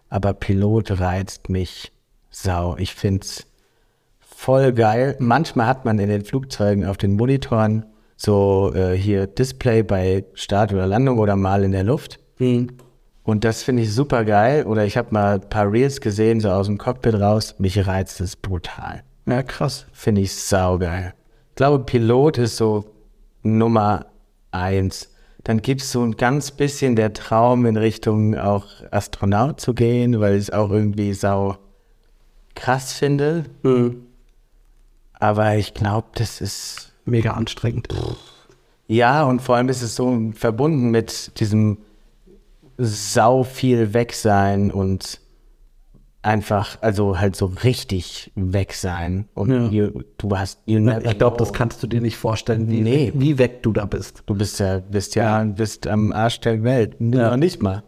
aber 0.09 0.33
Pilot 0.33 0.99
reizt 0.99 1.49
mich 1.49 1.91
sau. 2.29 2.75
Ich 2.77 2.93
find's 2.93 3.47
voll 4.19 4.73
geil. 4.73 5.15
Manchmal 5.19 5.67
hat 5.67 5.85
man 5.85 5.99
in 5.99 6.09
den 6.09 6.23
Flugzeugen 6.23 6.85
auf 6.85 6.97
den 6.97 7.15
Monitoren 7.15 7.85
so 8.15 8.73
äh, 8.75 8.95
hier 8.95 9.27
Display 9.27 9.83
bei 9.83 10.25
Start 10.33 10.73
oder 10.73 10.87
Landung 10.87 11.19
oder 11.19 11.35
mal 11.35 11.63
in 11.63 11.71
der 11.71 11.83
Luft. 11.83 12.19
Hm. 12.37 12.67
Und 13.23 13.43
das 13.43 13.63
finde 13.63 13.83
ich 13.83 13.93
super 13.93 14.25
geil. 14.25 14.65
Oder 14.65 14.85
ich 14.85 14.97
habe 14.97 15.09
mal 15.11 15.35
ein 15.35 15.49
paar 15.49 15.71
Reels 15.71 16.01
gesehen, 16.01 16.39
so 16.39 16.49
aus 16.49 16.67
dem 16.67 16.77
Cockpit 16.77 17.15
raus. 17.15 17.55
Mich 17.59 17.85
reizt 17.85 18.21
es 18.21 18.35
brutal. 18.35 19.03
Ja, 19.29 19.43
krass. 19.43 19.85
Finde 19.91 20.21
ich 20.21 20.35
saugeil. 20.35 21.13
Ich 21.49 21.55
glaube, 21.55 21.83
Pilot 21.83 22.39
ist 22.39 22.57
so 22.57 22.85
Nummer 23.43 24.07
eins. 24.51 25.13
Dann 25.43 25.61
gibt 25.61 25.81
es 25.81 25.91
so 25.91 26.03
ein 26.03 26.17
ganz 26.17 26.51
bisschen 26.51 26.95
der 26.95 27.13
Traum 27.13 27.65
in 27.65 27.77
Richtung 27.77 28.37
auch 28.37 28.65
Astronaut 28.91 29.59
zu 29.59 29.73
gehen, 29.73 30.19
weil 30.19 30.35
ich 30.35 30.43
es 30.43 30.49
auch 30.49 30.71
irgendwie 30.71 31.13
sau 31.13 31.57
krass 32.55 32.93
finde. 32.93 33.45
Hm. 33.63 34.05
Aber 35.13 35.55
ich 35.55 35.73
glaube, 35.73 36.07
das 36.15 36.41
ist 36.41 36.93
Mega 37.05 37.31
anstrengend. 37.31 37.87
ja, 38.87 39.23
und 39.23 39.41
vor 39.41 39.55
allem 39.55 39.69
ist 39.69 39.81
es 39.81 39.95
so 39.95 40.31
verbunden 40.33 40.91
mit 40.91 41.39
diesem 41.39 41.79
sau 42.77 43.43
viel 43.43 43.93
weg 43.93 44.13
sein 44.13 44.71
und 44.71 45.19
einfach, 46.21 46.77
also 46.81 47.17
halt 47.19 47.35
so 47.35 47.45
richtig 47.63 48.31
weg 48.35 48.73
sein. 48.73 49.27
Und 49.33 49.51
Ja. 49.51 49.67
you, 49.69 50.01
du 50.17 50.37
hast, 50.37 50.59
Ich 50.65 51.17
glaube, 51.17 51.37
das 51.37 51.53
kannst 51.53 51.81
du 51.81 51.87
dir 51.87 52.01
nicht 52.01 52.17
vorstellen, 52.17 52.69
wie, 52.69 52.81
Nee. 52.81 53.11
wie 53.15 53.37
weg 53.37 53.63
du 53.63 53.71
da 53.71 53.85
bist. 53.85 54.23
Du 54.25 54.35
bist 54.35 54.59
ja, 54.59 54.79
bist 54.79 55.15
ja, 55.15 55.43
bist 55.43 55.87
am 55.87 56.11
Arsch 56.11 56.41
der 56.41 56.63
Welt. 56.63 56.95
Ja. 56.99 57.29
Noch 57.31 57.37
nicht 57.37 57.61
mal. 57.61 57.83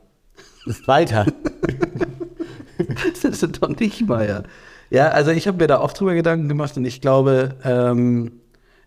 Weiter. 0.86 1.26
Das 3.22 3.40
sind 3.40 3.62
doch 3.62 3.70
nicht 3.70 4.08
mal, 4.08 4.28
ja. 4.28 4.44
Ja, 4.90 5.10
also 5.10 5.32
ich 5.32 5.48
habe 5.48 5.58
mir 5.60 5.68
da 5.68 5.80
auch 5.80 5.94
drüber 5.94 6.16
Gedanken 6.16 6.50
gemacht 6.50 6.76
und 6.78 6.86
ich 6.86 7.00
glaube, 7.00 7.56
ähm, 7.64 8.32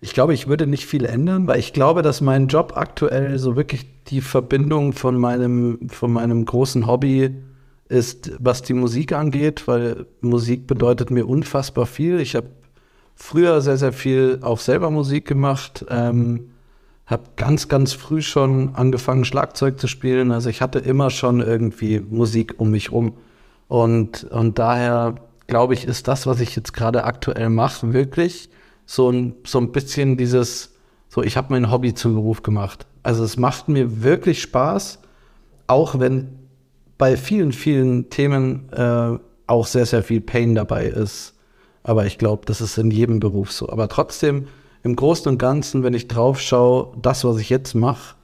ich 0.01 0.13
glaube, 0.13 0.35
ich 0.35 0.49
würde 0.49 0.67
nicht 0.67 0.85
viel 0.87 1.05
ändern, 1.05 1.47
weil 1.47 1.59
ich 1.61 1.73
glaube, 1.73 2.03
dass 2.03 2.21
mein 2.21 2.49
Job 2.49 2.73
aktuell 2.77 3.39
so 3.39 3.57
wirklich 3.57 3.87
die 4.09 4.21
Verbindung 4.21 4.93
von 4.93 5.17
meinem, 5.17 5.89
von 5.89 6.13
meinem 6.13 6.45
großen 6.45 6.87
Hobby 6.87 7.37
ist, 7.89 8.33
was 8.39 8.63
die 8.63 8.75
Musik 8.75 9.13
angeht, 9.13 9.69
weil 9.69 10.07
Musik 10.21 10.67
bedeutet 10.67 11.11
mir 11.11 11.29
unfassbar 11.29 11.87
viel. 11.87 12.21
Ich 12.21 12.35
habe 12.35 12.49
früher 13.15 13.61
sehr, 13.61 13.77
sehr 13.77 13.93
viel 13.93 14.39
auch 14.43 14.59
selber 14.59 14.91
Musik 14.91 15.27
gemacht, 15.27 15.85
ähm, 15.89 16.51
habe 17.07 17.25
ganz, 17.37 17.69
ganz 17.69 17.93
früh 17.93 18.23
schon 18.23 18.75
angefangen, 18.75 19.25
Schlagzeug 19.25 19.79
zu 19.79 19.87
spielen. 19.87 20.33
Also 20.33 20.49
ich 20.49 20.63
hatte 20.63 20.79
immer 20.79 21.11
schon 21.11 21.41
irgendwie 21.41 22.01
Musik 22.01 22.55
um 22.59 22.71
mich 22.71 22.93
rum. 22.93 23.13
Und, 23.69 24.25
und 24.25 24.59
daher 24.59 25.17
glaube 25.47 25.75
ich, 25.75 25.85
ist 25.85 26.09
das, 26.09 26.27
was 26.27 26.41
ich 26.41 26.57
jetzt 26.57 26.73
gerade 26.73 27.05
aktuell 27.05 27.51
mache, 27.51 27.93
wirklich 27.93 28.49
so 28.87 29.11
ein, 29.11 29.35
so 29.47 29.59
ein 29.59 29.73
bisschen 29.73 30.17
dieses, 30.17 30.75
so 31.09 31.23
ich 31.23 31.37
habe 31.37 31.49
mein 31.51 31.71
Hobby 31.71 31.95
zum 31.95 32.15
Beruf 32.15 32.43
gemacht. 32.43 32.87
Also 33.03 33.23
es 33.23 33.37
macht 33.37 33.69
mir 33.69 34.03
wirklich 34.03 34.41
Spaß, 34.41 35.01
auch 35.67 35.99
wenn 35.99 36.44
bei 36.99 37.17
vielen, 37.17 37.53
vielen 37.53 38.11
Themen 38.11 38.69
äh, 38.73 39.19
auch 39.47 39.67
sehr, 39.67 39.87
sehr 39.87 40.03
viel 40.03 40.21
Pain 40.21 40.55
dabei 40.55 40.87
ist. 40.87 41.35
Aber 41.83 42.07
ich 42.07 42.19
glaube, 42.19 42.47
das 42.47 42.61
ist 42.61 42.79
in 42.79 42.91
jedem 42.91 43.21
Beruf 43.21 43.53
so. 43.53 43.69
Aber 43.69 43.89
trotzdem, 43.89 44.49
im 44.83 44.97
Großen 44.97 45.31
und 45.31 45.39
Ganzen, 45.39 45.83
wenn 45.83 45.95
ich 45.95 46.09
drauf 46.09 46.41
schaue, 46.41 46.97
das, 47.01 47.25
was 47.25 47.39
ich 47.39 47.51
jetzt 47.51 47.75
mache, 47.75 48.17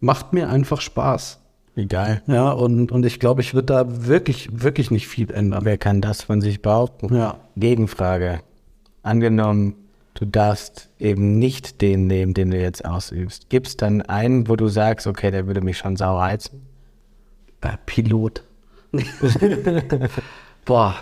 macht 0.00 0.32
mir 0.32 0.48
einfach 0.48 0.80
Spaß. 0.80 1.40
Geil. 1.88 2.22
Ja, 2.26 2.50
und, 2.50 2.90
und 2.90 3.06
ich 3.06 3.20
glaube, 3.20 3.40
ich 3.40 3.54
würde 3.54 3.66
da 3.66 4.06
wirklich, 4.06 4.48
wirklich 4.52 4.90
nicht 4.90 5.06
viel 5.06 5.30
ändern. 5.30 5.64
Wer 5.64 5.78
kann 5.78 6.00
das 6.00 6.22
von 6.22 6.40
sich 6.40 6.60
behaupten? 6.60 7.14
Ja. 7.14 7.36
Gegenfrage. 7.56 8.40
Angenommen, 9.04 9.76
du 10.14 10.24
darfst 10.24 10.88
eben 10.98 11.38
nicht 11.38 11.80
den 11.80 12.08
nehmen, 12.08 12.34
den 12.34 12.50
du 12.50 12.58
jetzt 12.58 12.84
ausübst. 12.84 13.48
Gibt 13.48 13.68
es 13.68 13.76
dann 13.76 14.02
einen, 14.02 14.48
wo 14.48 14.56
du 14.56 14.66
sagst, 14.66 15.06
okay, 15.06 15.30
der 15.30 15.46
würde 15.46 15.60
mich 15.60 15.78
schon 15.78 15.96
sauer 15.96 16.20
reizen? 16.20 16.67
Äh, 17.60 17.76
Pilot. 17.86 18.42
Boah, 20.64 20.96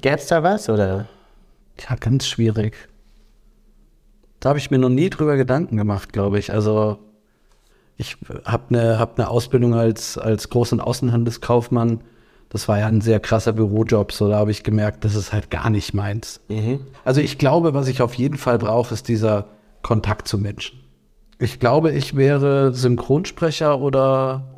Gäbe 0.00 0.16
es 0.16 0.26
da 0.26 0.42
was? 0.42 0.68
Oder? 0.68 1.06
ja, 1.88 1.96
ganz 1.96 2.26
schwierig. 2.26 2.76
Da 4.38 4.50
habe 4.50 4.58
ich 4.58 4.70
mir 4.70 4.78
noch 4.78 4.88
nie 4.88 5.10
drüber 5.10 5.36
Gedanken 5.36 5.76
gemacht, 5.76 6.12
glaube 6.12 6.38
ich. 6.38 6.52
Also 6.52 6.98
ich 7.96 8.16
habe 8.44 8.64
eine 8.70 8.98
hab 8.98 9.18
ne 9.18 9.28
Ausbildung 9.28 9.74
als, 9.74 10.16
als 10.16 10.50
Groß- 10.50 10.72
und 10.72 10.80
Außenhandelskaufmann. 10.80 12.00
Das 12.48 12.66
war 12.66 12.78
ja 12.78 12.86
ein 12.86 13.00
sehr 13.00 13.20
krasser 13.20 13.52
Bürojob. 13.52 14.12
So, 14.12 14.28
da 14.28 14.38
habe 14.38 14.50
ich 14.50 14.64
gemerkt, 14.64 15.04
das 15.04 15.14
ist 15.14 15.32
halt 15.32 15.50
gar 15.50 15.70
nicht 15.70 15.94
meins. 15.94 16.40
Also 17.04 17.20
ich 17.20 17.38
glaube, 17.38 17.74
was 17.74 17.86
ich 17.86 18.02
auf 18.02 18.14
jeden 18.14 18.38
Fall 18.38 18.58
brauche, 18.58 18.94
ist 18.94 19.08
dieser 19.08 19.46
Kontakt 19.82 20.26
zu 20.26 20.38
Menschen. 20.38 20.80
Ich 21.38 21.60
glaube, 21.60 21.92
ich 21.92 22.16
wäre 22.16 22.72
Synchronsprecher 22.72 23.78
oder 23.78 24.52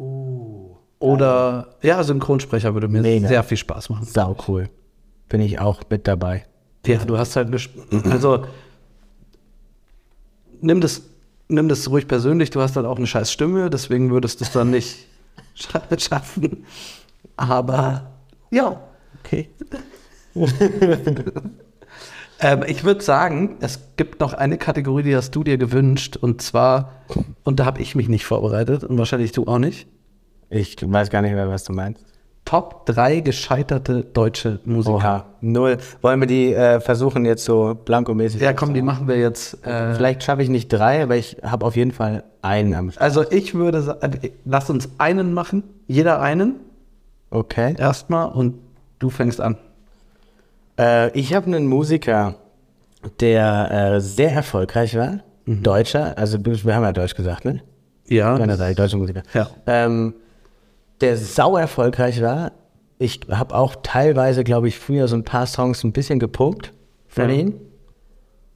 oder 1.02 1.74
ja, 1.82 2.02
Synchronsprecher 2.02 2.74
würde 2.74 2.88
mir 2.88 3.02
Mega. 3.02 3.28
sehr 3.28 3.42
viel 3.44 3.56
Spaß 3.56 3.90
machen. 3.90 4.04
Sau 4.06 4.36
cool. 4.48 4.68
Bin 5.28 5.40
ich 5.40 5.58
auch 5.60 5.82
mit 5.90 6.06
dabei. 6.06 6.44
Ja, 6.86 6.98
du 7.04 7.18
hast 7.18 7.36
halt 7.36 7.48
eine, 7.48 8.10
also 8.10 8.44
nimm 10.60 10.80
das, 10.80 11.02
nimm 11.48 11.68
das 11.68 11.88
ruhig 11.90 12.08
persönlich, 12.08 12.50
du 12.50 12.60
hast 12.60 12.76
halt 12.76 12.86
auch 12.86 12.96
eine 12.96 13.06
scheiß 13.06 13.30
Stimme, 13.30 13.70
deswegen 13.70 14.10
würdest 14.10 14.40
du 14.40 14.44
es 14.44 14.52
dann 14.52 14.70
nicht 14.70 15.06
scha 15.54 15.82
schaffen. 15.96 16.64
Aber 17.36 18.10
ja, 18.50 18.80
Okay. 19.24 19.48
ähm, 22.40 22.64
ich 22.66 22.84
würde 22.84 23.02
sagen, 23.02 23.56
es 23.60 23.80
gibt 23.96 24.20
noch 24.20 24.32
eine 24.32 24.58
Kategorie, 24.58 25.04
die 25.04 25.16
hast 25.16 25.30
du 25.32 25.44
dir 25.44 25.58
gewünscht, 25.58 26.16
und 26.16 26.42
zwar, 26.42 26.92
und 27.44 27.60
da 27.60 27.64
habe 27.64 27.80
ich 27.80 27.94
mich 27.94 28.08
nicht 28.08 28.24
vorbereitet 28.24 28.84
und 28.84 28.98
wahrscheinlich 28.98 29.32
du 29.32 29.46
auch 29.46 29.58
nicht, 29.58 29.86
Ich 30.54 30.76
weiß 30.80 31.08
gar 31.08 31.22
nicht 31.22 31.32
mehr, 31.32 31.48
was 31.48 31.64
du 31.64 31.72
meinst. 31.72 32.04
Top 32.44 32.84
3 32.86 33.20
gescheiterte 33.20 34.04
deutsche 34.04 34.60
Musiker. 34.66 34.94
Oha, 34.96 35.24
null. 35.40 35.78
Wollen 36.02 36.20
wir 36.20 36.26
die 36.26 36.52
äh, 36.52 36.80
versuchen 36.80 37.24
jetzt 37.24 37.44
so 37.44 37.74
blankomäßig? 37.74 38.42
Ja, 38.42 38.52
komm, 38.52 38.74
die 38.74 38.82
machen 38.82 39.08
wir 39.08 39.16
jetzt. 39.16 39.64
Äh, 39.66 39.94
Vielleicht 39.94 40.22
schaffe 40.24 40.42
ich 40.42 40.50
nicht 40.50 40.68
drei, 40.68 41.04
aber 41.04 41.16
ich 41.16 41.38
habe 41.42 41.64
auf 41.64 41.74
jeden 41.76 41.92
Fall 41.92 42.24
einen 42.42 42.74
am 42.74 42.90
Start. 42.90 43.02
also 43.02 43.24
ich 43.30 43.54
würde 43.54 43.80
sagen, 43.80 44.18
lass 44.44 44.68
uns 44.68 44.90
einen 44.98 45.32
machen, 45.32 45.62
jeder 45.86 46.20
einen. 46.20 46.56
Okay. 47.30 47.74
erstmal 47.78 48.28
und 48.30 48.56
du 48.98 49.08
fängst 49.08 49.40
an. 49.40 49.56
Äh, 50.78 51.16
ich 51.18 51.32
habe 51.34 51.46
einen 51.46 51.66
Musiker, 51.66 52.34
der 53.20 53.94
äh, 53.94 54.00
sehr 54.00 54.32
erfolgreich 54.32 54.96
war. 54.98 55.20
Deutscher, 55.46 56.18
also 56.18 56.38
wir 56.44 56.74
haben 56.74 56.82
ja 56.82 56.92
Deutsch 56.92 57.14
gesagt, 57.14 57.44
ne? 57.46 57.62
Ja. 58.06 58.36
Generell, 58.36 58.74
deutsche 58.74 58.96
Musiker. 58.98 59.22
Ja. 59.32 59.48
Ähm, 59.66 60.14
der 61.02 61.16
sau 61.16 61.56
erfolgreich 61.56 62.22
war. 62.22 62.52
Ich 62.98 63.20
habe 63.30 63.54
auch 63.54 63.76
teilweise, 63.82 64.44
glaube 64.44 64.68
ich, 64.68 64.78
früher 64.78 65.08
so 65.08 65.16
ein 65.16 65.24
paar 65.24 65.46
Songs 65.46 65.82
ein 65.84 65.92
bisschen 65.92 66.18
gepumpt 66.18 66.72
von 67.08 67.28
Ja. 67.28 67.34
ihm. 67.36 67.54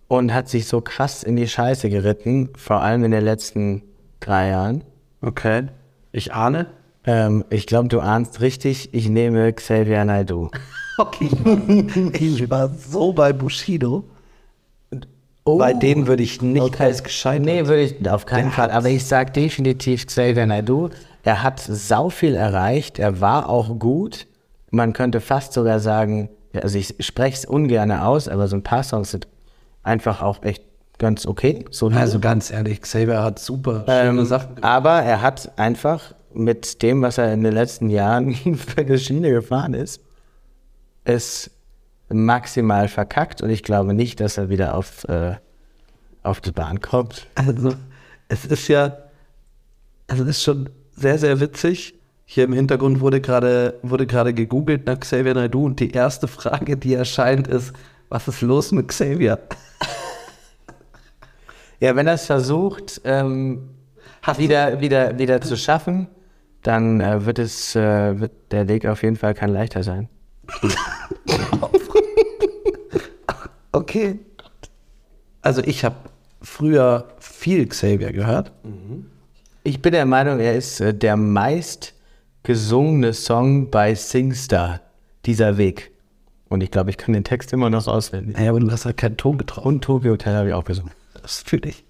Und 0.09 0.33
hat 0.33 0.49
sich 0.49 0.69
so 0.69 0.81
krass 0.81 1.25
in 1.25 1.35
die 1.35 1.49
Scheiße 1.49 1.91
geritten, 1.91 2.51
vor 2.57 2.81
allem 2.81 3.03
in 3.03 3.11
den 3.11 3.25
letzten 3.25 3.83
drei 4.21 4.51
Jahren. 4.51 4.85
Okay. 5.21 5.65
Ich 6.13 6.33
ahne. 6.33 6.67
Ähm, 7.05 7.45
ich 7.51 7.67
glaube, 7.67 7.89
du 7.89 7.99
ahnst 8.01 8.41
richtig, 8.41 8.95
ich 8.95 9.09
nehme 9.09 9.53
Xavier 9.53 10.05
Naidoo. 10.05 10.51
Okay. 10.99 11.29
ich 12.19 12.49
war 12.49 12.71
so 12.71 13.13
bei 13.13 13.35
Bushido. 13.35 14.05
Oh. 15.45 15.59
Bei 15.59 15.75
denen 15.75 16.07
würde 16.07 16.23
ich 16.23 16.41
nicht 16.41 16.63
Okay. 16.63 16.85
als 16.85 17.03
gescheitert. 17.05 17.45
Nee, 17.45 17.67
würde 17.67 17.83
ich 17.83 18.11
auf 18.11 18.25
keinen 18.25 18.51
Fall. 18.51 18.71
Aber 18.71 18.89
ich 18.89 19.05
sag 19.05 19.35
definitiv 19.35 20.07
Xavier 20.07 20.47
Naidoo. 20.47 20.89
Er 21.27 21.43
hat 21.43 21.59
sau 21.59 22.09
viel 22.09 22.37
erreicht. 22.37 23.01
Er 23.01 23.21
war 23.21 23.49
auch 23.49 23.81
gut. 23.81 24.29
Man 24.71 24.93
könnte 24.93 25.21
fast 25.21 25.53
sogar 25.55 25.81
sagen, 25.81 26.31
also 26.55 26.79
ich 26.79 26.95
spreche 27.01 27.39
es 27.39 27.45
ungern 27.45 27.91
aus, 27.91 28.29
aber 28.29 28.47
so 28.47 28.55
ein 28.55 28.63
paar 28.63 28.85
Songs 28.85 29.11
sind 29.11 29.27
einfach 29.83 30.23
auch 30.23 30.45
echt 30.45 30.63
ganz 30.99 31.27
okay. 31.27 31.65
So 31.73 31.89
Also 31.89 32.21
ganz 32.21 32.53
ehrlich, 32.53 32.81
Xavier 32.81 33.25
hat 33.25 33.41
super 33.41 33.85
schöne 33.89 34.21
ähm, 34.21 34.25
Sachen. 34.25 34.63
aber 34.63 35.03
er 35.03 35.21
hat 35.21 35.59
einfach 35.59 36.15
mit 36.33 36.81
dem, 36.83 37.03
was 37.03 37.19
er 37.19 37.33
in 37.33 37.43
den 37.43 37.55
letzten 37.55 37.91
Jahren 37.91 38.33
für 38.55 38.83
eine 38.83 38.97
Schiene 38.97 39.31
gefahren 39.31 39.75
ist, 39.75 40.01
es 41.03 41.51
maximal 42.09 42.87
verkackt 42.87 43.43
und 43.43 43.51
ich 43.51 43.65
glaube 43.65 43.95
nicht, 43.95 44.21
dass 44.21 44.39
er 44.39 44.49
wieder 44.49 44.77
auf, 44.77 45.03
äh, 45.09 45.35
auf 46.23 46.41
die 46.41 46.53
Bahn 46.53 46.81
kommt. 46.81 47.27
Also, 47.35 47.75
es 48.29 48.45
ist 48.45 48.69
ja, 48.69 48.97
also 50.07 50.23
es 50.23 50.29
ist 50.29 50.43
schon 50.45 50.71
sehr, 50.97 51.19
sehr 51.19 51.41
witzig. 51.41 51.95
Hier 52.25 52.45
im 52.45 52.53
Hintergrund 52.53 53.01
wurde 53.01 53.21
gerade 53.21 53.79
wurde 53.83 54.07
gerade 54.07 54.35
gegoogelt 54.35 54.87
nach 54.87 54.99
Xavier 54.99 55.35
Naidoo 55.35 55.65
und 55.65 55.79
die 55.79 55.93
erste 55.93 56.27
Frage, 56.27 56.77
die 56.77 56.95
erscheint, 56.95 57.47
ist, 57.47 57.73
was 58.09 58.27
ist 58.27 58.41
los 58.41 58.73
mit 58.73 58.89
Xavier? 58.89 59.39
Ja, 61.79 61.95
wenn 61.95 62.07
er 62.07 62.15
es 62.15 62.25
versucht, 62.25 63.03
ähm, 63.05 63.69
wieder, 64.39 64.81
wieder, 64.81 65.19
wieder 65.19 65.43
zu 65.43 65.59
schaffen, 65.59 66.09
dann 66.63 67.03
äh, 67.03 67.27
wird 67.27 67.39
es, 67.39 67.77
äh, 67.77 68.19
wird 68.19 68.33
der 68.51 68.67
Weg 68.67 68.87
auf 68.87 69.03
jeden 69.03 69.17
Fall 69.17 69.35
kein 69.35 69.51
leichter 69.51 69.83
sein. 69.83 70.09
Okay. 73.77 74.19
Also 75.43 75.63
ich 75.63 75.85
habe 75.85 75.97
früher 76.41 77.09
viel 77.19 77.69
Xavier 77.69 78.11
gehört. 78.11 78.53
Ich 79.67 79.83
bin 79.83 79.91
der 79.91 80.07
Meinung, 80.07 80.39
er 80.39 80.55
ist 80.55 80.81
äh, 80.81 80.95
der 80.95 81.17
meist 81.17 81.93
gesungene 82.45 83.13
Song 83.13 83.69
bei 83.69 83.97
Singstar, 83.97 84.81
dieser 85.25 85.59
Weg. 85.59 85.91
Und 86.49 86.63
ich 86.63 86.71
glaube, 86.71 86.91
ich 86.91 86.97
kann 86.97 87.15
den 87.15 87.25
Text 87.25 87.53
immer 87.53 87.69
noch 87.69 87.89
auswendig. 87.89 88.37
Naja, 88.37 88.51
aber 88.51 88.61
du 88.61 88.71
hast 88.71 88.85
halt 88.85 88.97
keinen 88.97 89.17
Ton 89.17 89.39
getroffen. 89.39 89.67
Und 89.67 89.83
Tokyo 89.83 90.13
Hotel 90.13 90.37
habe 90.37 90.49
ich 90.51 90.55
auch 90.55 90.63
gesungen. 90.63 90.93
Das 91.21 91.43
fühle 91.45 91.71
ich. 91.71 91.85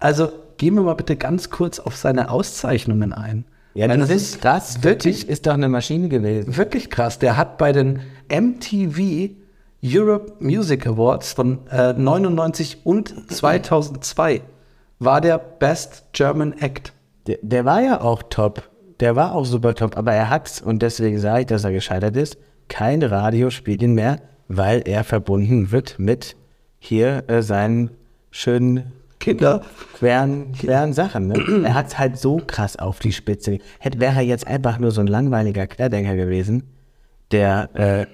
Also 0.00 0.28
gehen 0.56 0.74
wir 0.74 0.82
mal 0.82 0.94
bitte 0.94 1.14
ganz 1.14 1.50
kurz 1.50 1.78
auf 1.78 1.94
seine 1.94 2.32
Auszeichnungen 2.32 3.12
ein. 3.12 3.44
Ja, 3.74 3.88
Weil 3.88 3.98
das 3.98 4.10
ist 4.10 4.40
krass. 4.40 4.82
Wirklich 4.82 5.28
ist 5.28 5.46
doch 5.46 5.54
eine 5.54 5.68
Maschine 5.68 6.08
gewesen. 6.08 6.56
wirklich 6.56 6.90
krass. 6.90 7.20
Der 7.20 7.36
hat 7.36 7.58
bei 7.58 7.70
den 7.70 8.00
MTV 8.28 9.30
Europe 9.84 10.32
Music 10.40 10.84
Awards 10.84 11.32
von 11.32 11.60
äh, 11.68 11.92
99 11.92 12.78
und 12.82 13.30
2002 13.32 14.42
war 14.98 15.20
der 15.20 15.38
Best 15.38 16.06
German 16.12 16.52
Act. 16.58 16.92
Der, 17.26 17.38
der 17.42 17.64
war 17.64 17.80
ja 17.82 18.00
auch 18.00 18.22
top. 18.24 18.68
Der 19.00 19.16
war 19.16 19.34
auch 19.34 19.44
super 19.44 19.74
top. 19.74 19.96
Aber 19.96 20.12
er 20.12 20.30
hat, 20.30 20.62
und 20.64 20.82
deswegen 20.82 21.18
sage 21.18 21.40
ich, 21.40 21.46
dass 21.46 21.64
er 21.64 21.72
gescheitert 21.72 22.16
ist, 22.16 22.38
kein 22.68 23.02
Radio 23.02 23.50
spielt 23.50 23.82
ihn 23.82 23.94
mehr, 23.94 24.20
weil 24.48 24.82
er 24.86 25.04
verbunden 25.04 25.70
wird 25.70 25.98
mit 25.98 26.36
hier 26.78 27.24
äh, 27.28 27.42
seinen 27.42 27.90
schönen 28.30 28.92
Kinder. 29.18 29.62
queren, 29.94 30.52
queren 30.52 30.92
Sachen. 30.92 31.28
Ne? 31.28 31.62
er 31.64 31.74
hat 31.74 31.98
halt 31.98 32.18
so 32.18 32.40
krass 32.46 32.76
auf 32.76 32.98
die 32.98 33.12
Spitze. 33.12 33.58
Hätte 33.78 34.00
wäre 34.00 34.16
er 34.16 34.22
jetzt 34.22 34.46
einfach 34.46 34.78
nur 34.78 34.90
so 34.90 35.00
ein 35.00 35.06
langweiliger 35.06 35.66
Querdenker 35.66 36.16
gewesen, 36.16 36.64
der 37.30 37.70
äh, 37.74 38.06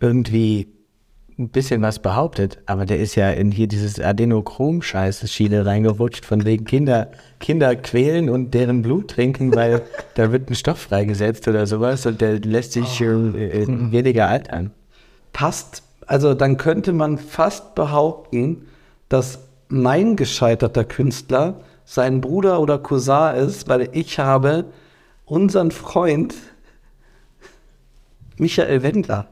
irgendwie 0.00 0.68
ein 1.38 1.50
bisschen 1.50 1.82
was 1.82 1.98
behauptet, 1.98 2.58
aber 2.64 2.86
der 2.86 2.98
ist 2.98 3.14
ja 3.14 3.30
in 3.30 3.50
hier 3.50 3.66
dieses 3.66 4.00
Adenochrom-Scheiße-Schiene 4.00 5.66
reingerutscht, 5.66 6.24
von 6.24 6.44
wegen 6.46 6.64
Kinder, 6.64 7.10
Kinder 7.40 7.76
quälen 7.76 8.30
und 8.30 8.54
deren 8.54 8.80
Blut 8.80 9.10
trinken, 9.10 9.54
weil 9.54 9.82
da 10.14 10.32
wird 10.32 10.48
ein 10.48 10.54
Stoff 10.54 10.78
freigesetzt 10.78 11.46
oder 11.46 11.66
sowas 11.66 12.06
und 12.06 12.22
der 12.22 12.40
lässt 12.40 12.72
sich 12.72 13.00
äh, 13.02 13.04
äh, 13.04 13.66
weniger 13.68 14.28
altern. 14.28 14.70
Passt. 15.32 15.82
Also 16.06 16.32
dann 16.32 16.56
könnte 16.56 16.92
man 16.92 17.18
fast 17.18 17.74
behaupten, 17.74 18.68
dass 19.08 19.40
mein 19.68 20.16
gescheiterter 20.16 20.84
Künstler 20.84 21.60
sein 21.84 22.20
Bruder 22.20 22.60
oder 22.60 22.78
Cousin 22.78 23.34
ist, 23.34 23.68
weil 23.68 23.90
ich 23.92 24.18
habe 24.18 24.64
unseren 25.26 25.70
Freund 25.70 26.34
Michael 28.38 28.82
Wendler, 28.82 29.28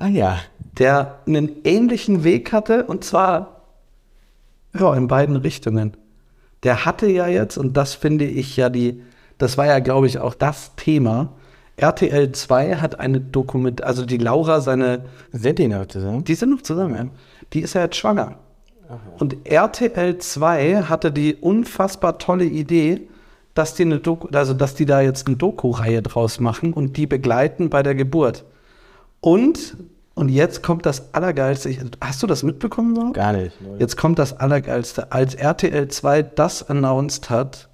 Ah 0.00 0.06
ja. 0.06 0.38
Der 0.72 1.20
einen 1.26 1.64
ähnlichen 1.64 2.24
Weg 2.24 2.52
hatte 2.52 2.84
und 2.84 3.04
zwar 3.04 3.62
ja, 4.78 4.94
in 4.94 5.08
beiden 5.08 5.36
Richtungen. 5.36 5.96
Der 6.62 6.84
hatte 6.84 7.06
ja 7.06 7.26
jetzt, 7.28 7.56
und 7.56 7.76
das 7.76 7.94
finde 7.94 8.24
ich 8.24 8.56
ja 8.56 8.68
die, 8.68 9.02
das 9.38 9.56
war 9.56 9.66
ja, 9.66 9.78
glaube 9.78 10.06
ich, 10.06 10.18
auch 10.18 10.34
das 10.34 10.74
Thema. 10.76 11.32
RTL 11.76 12.32
2 12.32 12.76
hat 12.76 12.98
eine 12.98 13.20
Dokument, 13.20 13.84
also 13.84 14.04
die 14.04 14.18
Laura, 14.18 14.60
seine, 14.60 15.04
Sind 15.32 15.60
die 15.60 15.68
noch 15.68 15.86
zusammen? 15.86 16.24
die 16.24 16.34
sind 16.34 16.50
noch 16.50 16.62
zusammen, 16.62 16.94
ja. 16.96 17.06
Die 17.52 17.60
ist 17.60 17.74
ja 17.74 17.82
jetzt 17.82 17.96
schwanger. 17.96 18.38
Und 19.18 19.46
RTL 19.46 20.18
2 20.18 20.82
hatte 20.84 21.12
die 21.12 21.34
unfassbar 21.34 22.18
tolle 22.18 22.44
Idee, 22.44 23.08
dass 23.54 23.74
die 23.74 23.82
eine 23.82 23.98
Doku, 23.98 24.28
also 24.32 24.54
dass 24.54 24.74
die 24.74 24.86
da 24.86 25.00
jetzt 25.00 25.26
eine 25.26 25.36
Doku-Reihe 25.36 26.02
draus 26.02 26.40
machen 26.40 26.72
und 26.72 26.96
die 26.96 27.06
begleiten 27.06 27.70
bei 27.70 27.82
der 27.82 27.94
Geburt. 27.94 28.44
Und, 29.20 29.76
und 30.18 30.28
jetzt 30.30 30.64
kommt 30.64 30.84
das 30.84 31.14
Allergeilste. 31.14 31.74
Hast 32.00 32.22
du 32.22 32.26
das 32.26 32.42
mitbekommen 32.42 32.96
überhaupt? 32.96 33.14
Gar 33.14 33.34
nicht. 33.34 33.56
Jetzt 33.78 33.96
kommt 33.96 34.18
das 34.18 34.38
Allergeilste. 34.38 35.12
Als 35.12 35.36
RTL 35.36 35.86
2 35.86 36.22
das 36.22 36.68
announced 36.68 37.30
hat, 37.30 37.68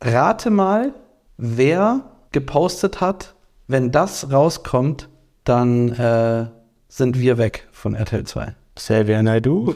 rate 0.00 0.50
mal, 0.50 0.94
wer 1.36 2.02
gepostet 2.30 3.00
hat, 3.00 3.34
wenn 3.66 3.90
das 3.90 4.30
rauskommt, 4.30 5.08
dann 5.42 5.90
äh, 5.92 6.46
sind 6.88 7.18
wir 7.18 7.38
weg 7.38 7.66
von 7.72 7.94
RTL 7.96 8.24
2. 8.24 8.54
Xavier 8.76 9.22
Naidoo? 9.24 9.74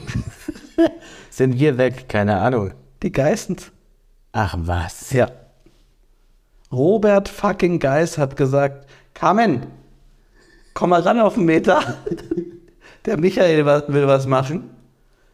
Sind 1.30 1.58
wir 1.58 1.78
weg? 1.78 2.08
Keine 2.08 2.38
Ahnung. 2.38 2.72
Die 3.02 3.10
Geistens. 3.10 3.72
Ach 4.32 4.54
was. 4.56 5.12
Ja. 5.12 5.30
Robert 6.70 7.28
fucking 7.28 7.80
Geist 7.80 8.18
hat 8.18 8.36
gesagt, 8.36 8.88
Carmen, 9.14 9.66
komm 10.78 10.90
mal 10.90 11.00
ran 11.00 11.18
auf 11.18 11.34
den 11.34 11.44
Meter. 11.44 11.80
Der 13.04 13.18
Michael 13.18 13.66
will 13.66 14.06
was 14.06 14.28
machen. 14.28 14.70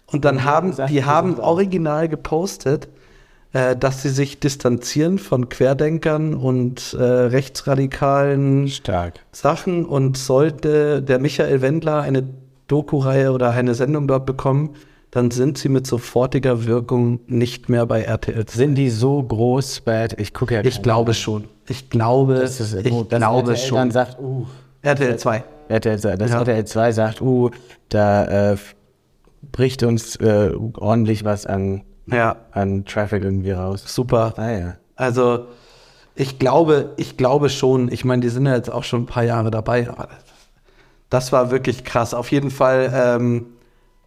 Und 0.06 0.24
dann 0.24 0.44
haben, 0.44 0.74
die 0.88 1.04
haben 1.04 1.38
original 1.38 2.08
gepostet, 2.08 2.88
äh, 3.52 3.76
dass 3.76 4.00
sie 4.00 4.08
sich 4.08 4.40
distanzieren 4.40 5.18
von 5.18 5.50
Querdenkern 5.50 6.32
und 6.32 6.96
äh, 6.98 7.02
rechtsradikalen 7.02 8.68
Stark. 8.68 9.20
Sachen 9.32 9.84
und 9.84 10.16
sollte 10.16 11.02
der 11.02 11.18
Michael 11.18 11.60
Wendler 11.60 12.00
eine 12.00 12.26
Doku-Reihe 12.68 13.30
oder 13.30 13.50
eine 13.50 13.74
Sendung 13.74 14.08
dort 14.08 14.24
bekommen, 14.24 14.70
dann 15.10 15.30
sind 15.30 15.58
sie 15.58 15.68
mit 15.68 15.86
sofortiger 15.86 16.64
Wirkung 16.64 17.20
nicht 17.26 17.68
mehr 17.68 17.84
bei 17.84 18.00
RTL. 18.02 18.48
Sind 18.48 18.76
die 18.76 18.88
so 18.88 19.22
groß 19.22 19.82
bei 19.82 20.08
Ich 20.16 20.32
gucke 20.32 20.54
ja 20.54 20.64
Ich 20.64 20.80
glaube 20.80 21.12
schon. 21.12 21.44
Ich 21.68 21.90
glaube, 21.90 22.36
Das 22.36 22.60
ist 22.60 22.74
ich 22.74 22.84
dass 23.08 23.18
glaube 23.18 23.50
RTL 23.50 23.56
schon. 23.68 23.76
Dann 23.76 23.90
sagt, 23.90 24.18
uh, 24.18 24.46
RTL 24.84 25.16
2. 25.16 25.44
RTL, 25.68 25.98
2, 25.98 26.16
dass 26.16 26.30
Ja. 26.30 26.38
RTL 26.40 26.64
2 26.64 26.92
sagt, 26.92 27.20
uh, 27.22 27.50
da 27.88 28.52
äh, 28.52 28.56
bricht 29.50 29.82
uns 29.82 30.16
äh, 30.16 30.52
ordentlich 30.76 31.24
was 31.24 31.46
an, 31.46 31.82
Ja, 32.06 32.36
an 32.52 32.84
Traffic 32.84 33.24
irgendwie 33.24 33.52
raus. 33.52 33.82
super. 33.86 34.34
Ah 34.36 34.50
ja. 34.50 34.74
Also 34.96 35.46
ich 36.14 36.38
glaube, 36.38 36.92
ich 36.96 37.16
glaube 37.16 37.48
schon. 37.48 37.90
Ich 37.90 38.04
meine, 38.04 38.20
die 38.20 38.28
sind 38.28 38.46
ja 38.46 38.54
jetzt 38.54 38.70
auch 38.70 38.84
schon 38.84 39.02
ein 39.02 39.06
paar 39.06 39.24
Jahre 39.24 39.50
dabei, 39.50 39.88
aber 39.88 40.08
das 41.10 41.32
war 41.32 41.50
wirklich 41.50 41.84
krass. 41.84 42.12
Auf 42.14 42.30
jeden 42.30 42.50
Fall, 42.50 42.92
ähm, 42.94 43.46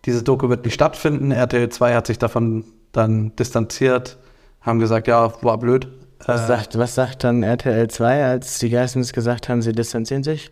diese 0.05 0.23
Doku 0.23 0.47
wird 0.49 0.63
nicht 0.63 0.75
stattfinden. 0.75 1.31
RTL 1.31 1.69
2 1.69 1.95
hat 1.95 2.07
sich 2.07 2.19
davon 2.19 2.63
dann 2.93 3.35
distanziert, 3.35 4.17
haben 4.61 4.79
gesagt, 4.79 5.07
ja, 5.07 5.33
war 5.43 5.57
blöd. 5.57 5.87
Was, 6.25 6.43
Äh, 6.43 6.47
sagt, 6.47 6.77
was 6.77 6.95
sagt 6.95 7.23
dann 7.23 7.43
RTL 7.43 7.87
2, 7.89 8.25
als 8.25 8.59
die 8.59 8.69
Geistens 8.69 9.11
gesagt 9.13 9.49
haben, 9.49 9.61
sie 9.61 9.71
distanzieren 9.73 10.23
sich? 10.23 10.51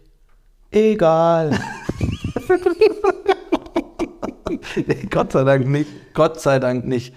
Egal. 0.75 1.57
nee, 4.87 5.07
Gott 5.09 5.31
sei 5.31 5.43
Dank 5.43 5.67
nicht. 5.67 5.89
Gott 6.13 6.39
sei 6.39 6.59
Dank 6.59 6.85
nicht. 6.85 7.13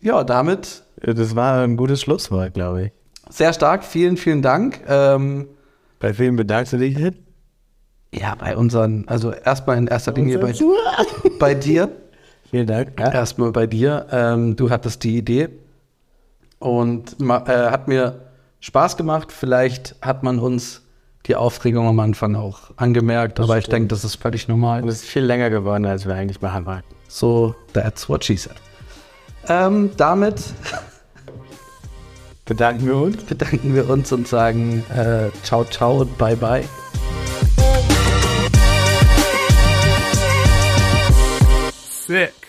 Ja, 0.00 0.24
damit 0.24 0.82
Das 1.00 1.36
war 1.36 1.62
ein 1.62 1.76
gutes 1.76 2.00
Schlusswort, 2.00 2.54
glaube 2.54 2.86
ich. 2.86 2.92
sehr 3.30 3.52
stark. 3.52 3.84
Vielen, 3.84 4.16
vielen 4.16 4.42
Dank. 4.42 4.80
Ähm, 4.88 5.46
Bei 6.00 6.16
wem 6.18 6.36
bedankst 6.36 6.72
du 6.72 6.78
dich 6.78 6.96
hin? 6.96 7.16
ja, 8.12 8.36
bei 8.36 8.56
unseren, 8.56 9.08
also 9.08 9.32
erstmal 9.32 9.76
in 9.76 9.88
erster 9.88 10.12
Linie 10.12 10.38
bei, 10.38 10.54
bei 11.40 11.54
dir. 11.54 11.88
Vielen 12.48 12.68
Dank. 12.68 12.92
Ja. 13.00 13.12
Erstmal 13.12 13.50
bei 13.50 13.66
dir. 13.66 14.06
Ähm, 14.12 14.54
du 14.54 14.70
hattest 14.70 15.02
die 15.02 15.18
Idee 15.18 15.48
und 16.60 17.16
äh, 17.20 17.24
hat 17.26 17.88
mir 17.88 18.20
Spaß 18.60 18.96
gemacht. 18.96 19.32
Vielleicht 19.32 19.96
hat 20.00 20.22
man 20.22 20.38
uns 20.38 20.82
die 21.26 21.36
Aufregung 21.36 21.88
am 21.88 22.00
Anfang 22.00 22.34
auch 22.36 22.70
angemerkt, 22.76 23.40
aber 23.40 23.56
ich 23.58 23.66
denke, 23.66 23.88
das 23.88 24.04
ist 24.04 24.16
völlig 24.16 24.46
normal. 24.48 24.82
Und 24.82 24.88
es 24.88 25.02
ist 25.02 25.08
viel 25.08 25.22
länger 25.24 25.50
geworden, 25.50 25.86
als 25.86 26.06
wir 26.06 26.14
eigentlich 26.14 26.40
machen 26.40 26.66
wollten. 26.66 26.84
So, 27.08 27.54
that's 27.72 28.08
what 28.08 28.24
she 28.24 28.36
said. 28.36 28.56
Ähm, 29.48 29.90
damit 29.96 30.42
Bedanken 32.44 32.86
wir 32.86 32.96
uns. 32.96 33.24
bedanken 33.24 33.74
wir 33.74 33.88
uns 33.88 34.12
und 34.12 34.28
sagen 34.28 34.84
äh, 34.94 35.30
ciao, 35.44 35.64
ciao 35.64 36.02
und 36.02 36.18
bye, 36.18 36.36
bye. 36.36 36.64
Sick. 42.06 42.43